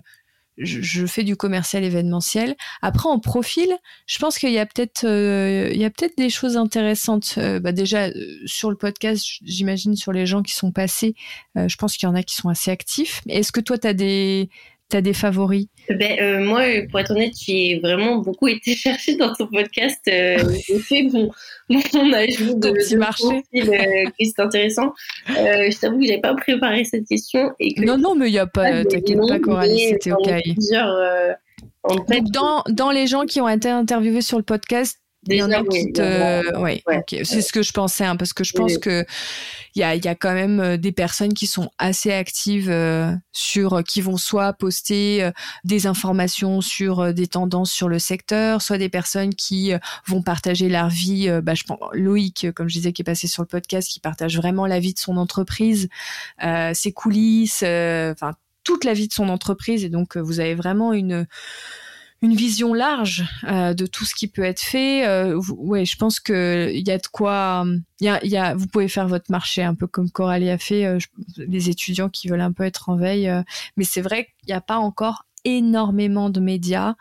je, 0.59 1.07
fais 1.07 1.25
du 1.25 1.37
commercial 1.37 1.83
événementiel. 1.83 2.57
Après, 2.83 3.09
en 3.09 3.19
profil, 3.19 3.75
je 4.07 4.19
pense 4.19 4.39
qu'il 4.39 4.53
y 4.53 4.59
a 4.59 4.67
peut-être 4.67 5.05
euh, 5.05 5.71
il 5.73 5.81
y 5.81 5.85
a 5.85 5.91
peut-être 5.91 6.17
des 6.17 6.31
choses 6.31 6.57
intéressantes. 6.57 7.35
Euh, 7.39 7.59
bah 7.59 7.73
déjà 7.73 8.09
sur 8.45 8.71
le 8.71 8.77
podcast, 8.77 9.25
j'imagine 9.43 9.97
sur 9.97 10.13
les 10.13 10.27
gens 10.27 10.43
qui 10.43 10.53
sont 10.53 10.73
passés, 10.73 11.15
je 11.57 11.77
pense 11.77 11.97
qu'il 11.97 12.09
y 12.09 12.11
en 12.11 12.15
a 12.15 12.23
qui 12.23 12.35
sont 12.35 12.49
assez 12.49 12.71
actifs. 12.71 13.23
Est-ce 13.29 13.53
que 13.53 13.61
toi, 13.61 13.79
tu 13.79 13.87
as 13.87 13.95
des 13.95 14.51
T'as 14.93 15.01
des 15.01 15.14
favoris? 15.14 15.68
Ben, 15.88 16.18
euh, 16.20 16.45
Moi, 16.45 16.82
pour 16.90 17.01
être 17.01 17.12
honnête, 17.12 17.32
j'ai 17.47 17.80
vraiment 17.82 18.18
beaucoup 18.18 18.47
été 18.47 18.74
chercher 18.76 19.16
dans 19.16 19.32
ton 19.32 19.47
podcast. 19.47 19.99
Euh, 20.07 20.36
j'ai 20.66 20.78
fait 20.80 21.03
mon, 21.12 21.30
mon 21.70 22.12
ajout 22.12 22.59
de, 22.59 22.72
petit 22.72 22.97
marché. 22.97 23.43
Euh, 23.55 24.11
qui 24.18 24.24
est 24.24 24.38
intéressant. 24.38 24.93
je 25.28 25.80
t'avoue 25.80 25.99
que 25.99 26.07
j'avais 26.07 26.20
pas 26.20 26.34
préparé 26.34 26.84
cette 26.84 27.07
question. 27.09 27.53
Et 27.59 27.74
non, 27.80 27.97
non, 27.97 28.14
mais 28.14 28.28
il 28.28 28.32
n'y 28.32 28.38
a 28.38 28.47
pas, 28.47 28.84
t'inquiète 28.84 29.18
pas, 29.26 29.38
Coralie, 29.38 29.78
c'était 29.78 30.12
OK. 30.12 30.28
dans, 32.30 32.62
dans 32.68 32.90
les 32.90 33.07
gens 33.07 33.24
qui 33.24 33.40
ont 33.40 33.49
été 33.49 33.70
interviewés 33.70 34.20
sur 34.20 34.36
le 34.36 34.45
podcast, 34.45 35.02
il 35.29 35.37
y 35.37 35.43
en 35.43 35.51
a 35.51 35.62
qui 35.62 35.93
te... 35.93 36.59
ouais, 36.59 36.83
c'est 37.25 37.43
ce 37.43 37.53
que 37.53 37.62
je 37.62 37.73
pensais, 37.73 38.05
hein, 38.05 38.16
parce 38.16 38.33
que 38.33 38.45
je 38.45 38.53
pense 38.53 38.79
que 38.79 39.05
il 39.75 39.81
y 39.81 39.83
a, 39.83 39.95
y 39.95 40.09
a 40.09 40.14
quand 40.14 40.35
même 40.35 40.61
euh, 40.61 40.77
des 40.77 40.93
personnes 40.93 41.33
qui 41.33 41.47
sont 41.47 41.70
assez 41.79 42.12
actives 42.12 42.70
euh, 42.70 43.12
sur, 43.33 43.83
qui 43.85 44.01
vont 44.01 44.16
soit 44.16 44.53
poster 44.53 45.23
euh, 45.23 45.31
des 45.64 45.87
informations 45.87 46.61
sur 46.61 47.14
des 47.14 47.27
tendances 47.27 47.70
sur 47.70 47.89
le 47.89 47.99
secteur, 47.99 48.62
soit 48.62 48.79
des 48.79 48.89
personnes 48.89 49.35
qui 49.35 49.73
vont 50.07 50.23
partager 50.23 50.68
leur 50.68 50.89
vie. 50.89 51.29
bah, 51.43 51.55
je 51.55 51.64
pense 51.64 51.79
Loïc, 51.93 52.49
comme 52.55 52.68
je 52.68 52.75
disais, 52.75 52.93
qui 52.93 53.03
est 53.03 53.05
passé 53.05 53.27
sur 53.27 53.43
le 53.43 53.47
podcast, 53.49 53.89
qui 53.89 54.01
partage 54.01 54.37
vraiment 54.37 54.66
la 54.66 54.81
vie 54.81 54.95
de 54.95 54.99
son 54.99 55.16
entreprise, 55.16 55.89
ses 56.73 56.93
coulisses, 56.93 57.62
enfin 57.62 58.33
toute 58.64 58.85
la 58.85 58.93
vie 58.93 59.09
de 59.09 59.12
son 59.12 59.29
entreprise, 59.29 59.85
et 59.85 59.89
donc 59.89 60.16
vous 60.16 60.41
avez 60.41 60.55
vraiment 60.55 60.93
une 60.93 61.27
une 62.23 62.35
vision 62.35 62.73
large 62.73 63.25
euh, 63.45 63.75
de 63.75 63.85
tout 63.85 64.05
ce 64.05 64.14
qui 64.14 64.29
peut 64.29 64.45
être 64.45 64.61
fait. 64.61 65.07
Euh, 65.07 65.41
je 65.41 65.97
pense 65.97 66.20
que 66.20 66.70
il 66.73 66.87
y 66.87 66.91
a 66.93 66.99
de 66.99 67.07
quoi. 67.09 67.66
Y 68.01 68.09
a, 68.09 68.25
y 68.25 68.37
a, 68.37 68.55
vous 68.55 68.68
pouvez 68.68 68.89
faire 68.89 69.09
votre 69.09 69.31
marché 69.31 69.62
un 69.62 69.75
peu 69.75 69.89
comme 69.89 70.09
Coralie 70.09 70.49
a 70.49 70.59
fait. 70.59 70.87
Euh, 70.87 70.99
les 71.37 71.68
étudiants 71.68 72.09
qui 72.09 72.29
veulent 72.29 72.41
un 72.41 72.53
peu 72.53 72.62
être 72.62 72.89
en 72.89 72.97
veille, 72.97 73.29
euh, 73.29 73.43
mais 73.77 73.85
c'est 73.85 74.01
vrai 74.01 74.27
qu'il 74.39 74.49
n'y 74.49 74.55
a 74.55 74.61
pas 74.61 74.79
encore 74.79 75.27
énormément 75.45 76.31
de 76.31 76.39
médias 76.39 76.95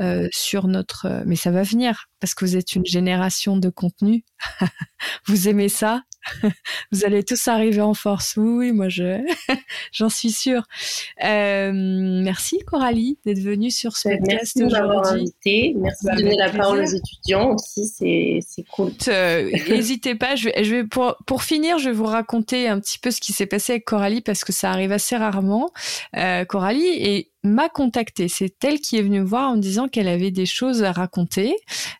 euh, 0.00 0.28
sur 0.30 0.68
notre. 0.68 1.22
Mais 1.26 1.36
ça 1.36 1.50
va 1.50 1.64
venir 1.64 2.08
parce 2.20 2.34
que 2.34 2.44
vous 2.44 2.56
êtes 2.56 2.76
une 2.76 2.86
génération 2.86 3.56
de 3.56 3.70
contenu. 3.70 4.24
vous 5.26 5.48
aimez 5.48 5.68
ça? 5.68 6.02
vous 6.92 7.04
allez 7.04 7.22
tous 7.24 7.48
arriver 7.48 7.80
en 7.80 7.94
force. 7.94 8.34
Oui, 8.36 8.72
moi 8.72 8.88
je 8.88 9.18
j'en 9.92 10.08
suis 10.08 10.30
sûre. 10.30 10.62
Euh, 11.24 11.72
merci 11.72 12.58
Coralie 12.66 13.18
d'être 13.24 13.40
venue 13.40 13.70
sur 13.70 13.96
ce 13.96 14.08
ben, 14.08 14.18
podcast 14.18 14.60
aujourd'hui. 14.62 15.32
Merci 15.76 16.06
de 16.06 16.16
donner 16.16 16.36
la 16.36 16.50
parole 16.50 16.80
aux 16.80 16.86
étudiants 16.86 17.54
aussi, 17.54 17.86
c'est 18.40 18.64
cool. 18.72 18.92
Euh, 19.08 19.50
n'hésitez 19.68 20.14
pas, 20.14 20.36
je 20.36 20.46
vais, 20.46 20.64
je 20.64 20.76
vais 20.76 20.84
pour, 20.84 21.16
pour 21.26 21.42
finir, 21.42 21.78
je 21.78 21.90
vais 21.90 21.96
vous 21.96 22.04
raconter 22.04 22.68
un 22.68 22.80
petit 22.80 22.98
peu 22.98 23.10
ce 23.10 23.20
qui 23.20 23.32
s'est 23.32 23.46
passé 23.46 23.72
avec 23.72 23.84
Coralie 23.84 24.20
parce 24.20 24.44
que 24.44 24.52
ça 24.52 24.70
arrive 24.70 24.92
assez 24.92 25.16
rarement. 25.16 25.70
Euh, 26.16 26.44
Coralie 26.44 26.86
et 26.86 27.32
m'a 27.44 27.68
contacté. 27.68 28.28
C'est 28.28 28.64
elle 28.64 28.80
qui 28.80 28.96
est 28.96 29.02
venue 29.02 29.20
me 29.20 29.24
voir 29.24 29.50
en 29.50 29.56
me 29.56 29.60
disant 29.60 29.88
qu'elle 29.88 30.08
avait 30.08 30.30
des 30.30 30.46
choses 30.46 30.82
à 30.82 30.92
raconter. 30.92 31.54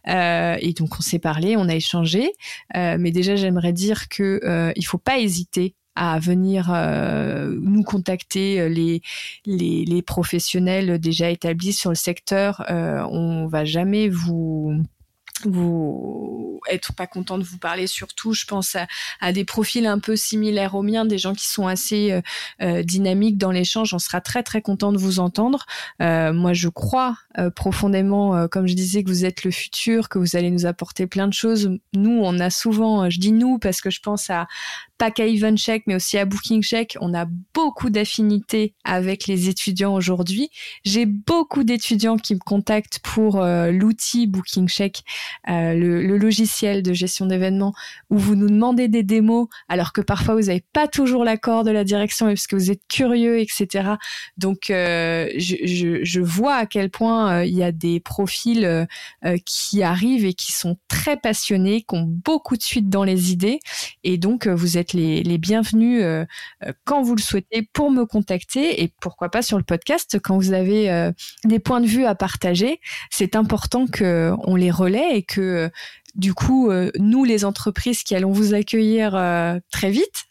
Euh, 0.09 0.57
et 0.61 0.73
donc 0.73 0.99
on 0.99 1.03
s'est 1.03 1.19
parlé, 1.19 1.57
on 1.57 1.69
a 1.69 1.75
échangé. 1.75 2.33
Euh, 2.77 2.97
mais 2.99 3.11
déjà 3.11 3.37
j'aimerais 3.37 3.73
dire 3.73 4.09
que 4.09 4.41
euh, 4.45 4.73
il 4.77 4.85
faut 4.85 4.99
pas 4.99 5.19
hésiter 5.19 5.75
à 5.95 6.19
venir 6.21 6.71
euh, 6.73 7.59
nous 7.61 7.83
contacter 7.83 8.69
les, 8.69 9.03
les, 9.47 9.85
les 9.85 10.03
professionnels 10.03 11.01
déjà 11.01 11.29
établis 11.31 11.73
sur 11.73 11.91
le 11.91 11.97
secteur. 11.97 12.65
on 12.69 13.49
va 13.49 13.65
jamais 13.65 14.09
vous 14.09 14.81
vous 15.47 16.61
être 16.69 16.93
pas 16.93 17.07
content 17.07 17.39
de 17.39 17.45
vous 17.45 17.59
parler 17.59 17.87
surtout 17.87 18.33
je 18.33 18.45
pense 18.45 18.77
à, 19.21 19.33
des 19.33 19.45
profils 19.45 19.87
un 19.87 19.99
peu 19.99 20.17
similaires 20.17 20.75
aux 20.75 20.83
miens 20.83 21.05
des 21.05 21.19
gens 21.19 21.35
qui 21.35 21.47
sont 21.47 21.67
assez 21.67 22.13
euh, 22.13 22.21
euh 22.63 22.83
dynamiques 22.83 23.39
dans 23.39 23.51
l'échange. 23.51 23.95
On 23.95 23.99
sera 23.99 24.21
très 24.21 24.43
très 24.43 24.63
content 24.63 24.93
de 24.93 24.99
vous 24.99 25.21
entendre. 25.21 25.67
Euh, 26.03 26.33
moi 26.33 26.53
je 26.53 26.69
crois 26.69 27.17
euh, 27.39 27.51
profondément 27.51 28.35
euh, 28.35 28.49
comme 28.49 28.67
je 28.67 28.75
disais 28.75 29.03
que 29.03 29.09
vous 29.09 29.25
êtes 29.25 29.45
le 29.45 29.51
futur 29.51 30.09
que 30.09 30.19
vous 30.19 30.37
allez 30.37 30.51
nous 30.51 30.67
apporter 30.67 31.07
plein 31.07 31.29
de 31.29 31.35
choses. 31.35 31.71
Nous 31.95 32.21
on 32.23 32.39
a 32.41 32.51
souvent 32.51 33.09
je 33.11 33.19
dis 33.19 33.33
nous 33.33 33.59
parce 33.59 33.81
que 33.81 33.91
je 33.91 34.01
pense 34.01 34.31
à 34.31 34.47
pas 34.99 35.13
qu'à 35.13 35.25
mais 35.87 35.95
aussi 35.95 36.19
à 36.19 36.25
Booking 36.25 36.63
Check, 36.63 36.99
on 37.01 37.15
a 37.15 37.27
beaucoup 37.55 37.89
d'affinités 37.89 38.75
avec 38.85 39.27
les 39.27 39.49
étudiants 39.49 39.95
aujourd'hui. 39.95 40.51
J'ai 40.85 41.07
beaucoup 41.07 41.63
d'étudiants 41.63 42.17
qui 42.17 42.35
me 42.35 42.41
contactent 42.41 42.99
pour 42.99 43.41
euh, 43.41 43.71
l'outil 43.71 44.27
Booking 44.27 44.69
Check, 44.69 45.05
euh, 45.49 45.75
le, 45.75 46.03
le, 46.03 46.19
logiciel 46.19 46.83
de 46.83 46.93
gestion 46.93 47.27
d'événements, 47.27 47.75
où 48.11 48.19
vous 48.19 48.35
nous 48.35 48.49
demandez 48.49 48.89
des 48.89 49.03
démos, 49.03 49.49
alors 49.69 49.93
que 49.93 50.01
parfois 50.01 50.35
vous 50.35 50.47
n'avez 50.47 50.65
pas 50.73 50.89
toujours 50.89 51.25
l'accord 51.25 51.65
de 51.65 51.71
la 51.71 51.85
direction, 51.85 52.27
parce 52.27 52.47
que 52.47 52.57
vous 52.57 52.71
êtes 52.71 52.83
curieux, 52.89 53.39
etc. 53.39 53.91
Donc, 54.37 54.71
euh, 54.71 55.29
je, 55.37 55.57
je, 55.65 56.05
je, 56.05 56.21
vois 56.21 56.57
à 56.57 56.67
quel 56.67 56.91
point 56.91 57.45
il 57.45 57.55
y 57.55 57.63
a 57.63 57.73
des 57.73 58.01
profils 58.01 58.87
qui 59.45 59.83
arrivent 59.83 60.25
et 60.25 60.35
qui 60.35 60.53
sont 60.53 60.77
très 60.89 61.17
passionnés, 61.17 61.83
qui 61.83 61.95
ont 61.95 62.05
beaucoup 62.07 62.57
de 62.57 62.63
suite 62.63 62.89
dans 62.89 63.05
les 63.05 63.33
idées, 63.33 63.61
et 64.05 64.19
donc 64.19 64.47
vous 64.47 64.77
êtes 64.79 64.93
les, 64.93 65.39
bienvenus 65.39 66.03
euh, 66.03 66.25
euh, 66.65 66.73
quand 66.85 67.03
vous 67.03 67.15
le 67.15 67.21
souhaitez 67.21 67.63
pour 67.73 67.91
me 67.91 68.05
contacter 68.05 68.83
et 68.83 68.93
pourquoi 69.01 69.31
pas 69.31 69.43
sur 69.43 69.57
le 69.57 69.65
podcast 69.65 70.19
quand 70.23 70.37
vous 70.37 70.53
avez 70.53 70.91
euh, 70.91 71.13
des 71.45 71.59
points 71.59 71.81
de 71.81 71.87
vue 71.87 72.05
à 72.05 72.15
partager. 72.15 72.81
C'est 73.11 73.37
important 73.37 73.87
que 73.87 74.33
on 74.45 74.57
les 74.57 74.71
relaie 74.71 75.18
et 75.19 75.23
que 75.23 75.71
du 76.15 76.33
coup, 76.35 76.71
nous, 76.99 77.25
les 77.25 77.45
entreprises 77.45 78.03
qui 78.03 78.15
allons 78.15 78.33
vous 78.33 78.55
accueillir 78.55 79.13
très 79.71 79.91
vite, 79.91 80.25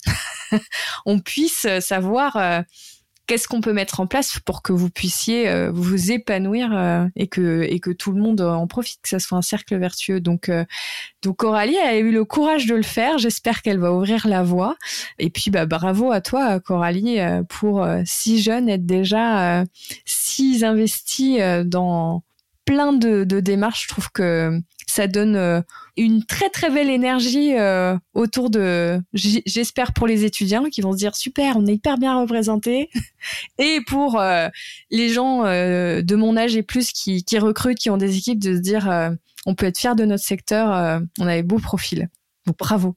on 1.05 1.19
puisse 1.19 1.67
savoir 1.79 2.65
qu'est-ce 3.27 3.47
qu'on 3.47 3.61
peut 3.61 3.73
mettre 3.73 3.99
en 3.99 4.07
place 4.07 4.39
pour 4.39 4.63
que 4.63 4.71
vous 4.71 4.89
puissiez 4.89 5.47
euh, 5.49 5.69
vous 5.71 6.11
épanouir 6.11 6.71
euh, 6.73 7.05
et 7.15 7.27
que 7.27 7.61
et 7.63 7.79
que 7.79 7.91
tout 7.91 8.13
le 8.13 8.21
monde 8.21 8.41
en 8.41 8.65
profite, 8.67 9.01
que 9.03 9.09
ça 9.09 9.19
soit 9.19 9.37
un 9.37 9.41
cercle 9.41 9.77
vertueux. 9.77 10.21
Donc 10.21 10.49
euh, 10.49 10.65
donc 11.21 11.37
Coralie 11.37 11.77
a 11.77 11.97
eu 11.97 12.11
le 12.11 12.25
courage 12.25 12.65
de 12.65 12.75
le 12.75 12.83
faire. 12.83 13.17
J'espère 13.17 13.61
qu'elle 13.61 13.79
va 13.79 13.93
ouvrir 13.93 14.27
la 14.27 14.43
voie. 14.43 14.77
Et 15.19 15.29
puis 15.29 15.51
bah 15.51 15.65
bravo 15.65 16.11
à 16.11 16.21
toi 16.21 16.59
Coralie 16.59 17.19
pour 17.49 17.85
si 18.05 18.41
jeune 18.41 18.69
être 18.69 18.85
déjà 18.85 19.65
si 20.05 20.63
investi 20.63 21.39
dans 21.65 22.23
plein 22.65 22.93
de, 22.93 23.23
de 23.25 23.39
démarches. 23.39 23.83
Je 23.83 23.87
trouve 23.89 24.09
que 24.11 24.61
ça 24.97 25.07
donne 25.07 25.35
euh, 25.35 25.61
une 25.95 26.23
très 26.25 26.49
très 26.49 26.71
belle 26.71 26.89
énergie 26.89 27.53
euh, 27.53 27.95
autour 28.15 28.49
de, 28.49 28.99
j'espère 29.13 29.93
pour 29.93 30.07
les 30.07 30.25
étudiants 30.25 30.63
qui 30.71 30.81
vont 30.81 30.91
se 30.91 30.97
dire 30.97 31.15
super, 31.15 31.55
on 31.55 31.67
est 31.67 31.75
hyper 31.75 31.99
bien 31.99 32.19
représentés, 32.19 32.89
et 33.59 33.79
pour 33.85 34.19
euh, 34.19 34.47
les 34.89 35.09
gens 35.09 35.43
de 35.43 36.15
mon 36.15 36.35
âge 36.35 36.55
et 36.55 36.63
plus 36.63 36.91
qui, 36.91 37.23
qui 37.23 37.37
recrutent, 37.37 37.77
qui 37.77 37.91
ont 37.91 37.97
des 37.97 38.17
équipes, 38.17 38.39
de 38.39 38.55
se 38.55 38.59
dire 38.59 38.89
on 39.45 39.53
peut 39.53 39.67
être 39.67 39.77
fier 39.77 39.95
de 39.95 40.03
notre 40.03 40.23
secteur, 40.23 41.01
on 41.19 41.27
avait 41.27 41.43
beau 41.43 41.59
profil. 41.59 42.09
Donc 42.47 42.57
bravo. 42.57 42.95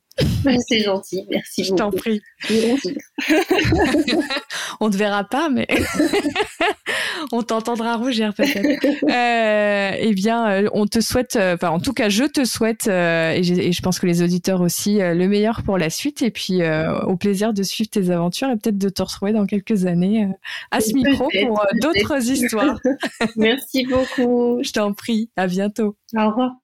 C'est 0.68 0.78
gentil, 0.78 1.26
merci 1.28 1.64
Je 1.64 1.74
t'en 1.74 1.90
prie. 1.90 2.20
on 4.80 4.88
te 4.88 4.96
verra 4.96 5.24
pas, 5.24 5.48
mais 5.48 5.66
on 7.32 7.42
t'entendra 7.42 7.96
rougir 7.96 8.32
peut-être. 8.34 8.86
Euh, 9.08 9.96
eh 9.98 10.14
bien, 10.14 10.48
euh, 10.48 10.68
on 10.72 10.86
te 10.86 11.00
souhaite, 11.00 11.34
euh, 11.34 11.56
enfin, 11.56 11.70
en 11.70 11.80
tout 11.80 11.92
cas, 11.92 12.08
je 12.08 12.22
te 12.24 12.44
souhaite, 12.44 12.86
et, 12.86 13.42
je 13.72 13.82
pense 13.82 13.98
que 13.98 14.06
les 14.06 14.22
auditeurs 14.22 14.60
aussi, 14.60 14.98
le 14.98 15.26
meilleur 15.26 15.64
pour 15.64 15.78
la 15.78 15.90
suite. 15.90 16.22
Et 16.22 16.30
puis, 16.30 16.60
au 17.06 17.16
plaisir 17.16 17.52
de 17.52 17.64
suivre 17.64 17.90
tes 17.90 18.10
aventures 18.10 18.50
et 18.50 18.56
peut-être 18.56 18.78
de 18.78 18.88
te 18.88 19.02
retrouver 19.02 19.32
dans 19.32 19.46
quelques 19.46 19.86
années 19.86 20.28
à 20.70 20.80
ce 20.80 20.94
micro 20.94 21.28
pour 21.42 21.66
d'autres 21.82 22.30
histoires. 22.30 22.78
Merci 23.36 23.84
beaucoup. 23.86 24.60
Je 24.62 24.70
t'en 24.70 24.92
prie. 24.92 25.28
À 25.36 25.48
bientôt. 25.48 25.96
Au 26.16 26.28
revoir. 26.28 26.59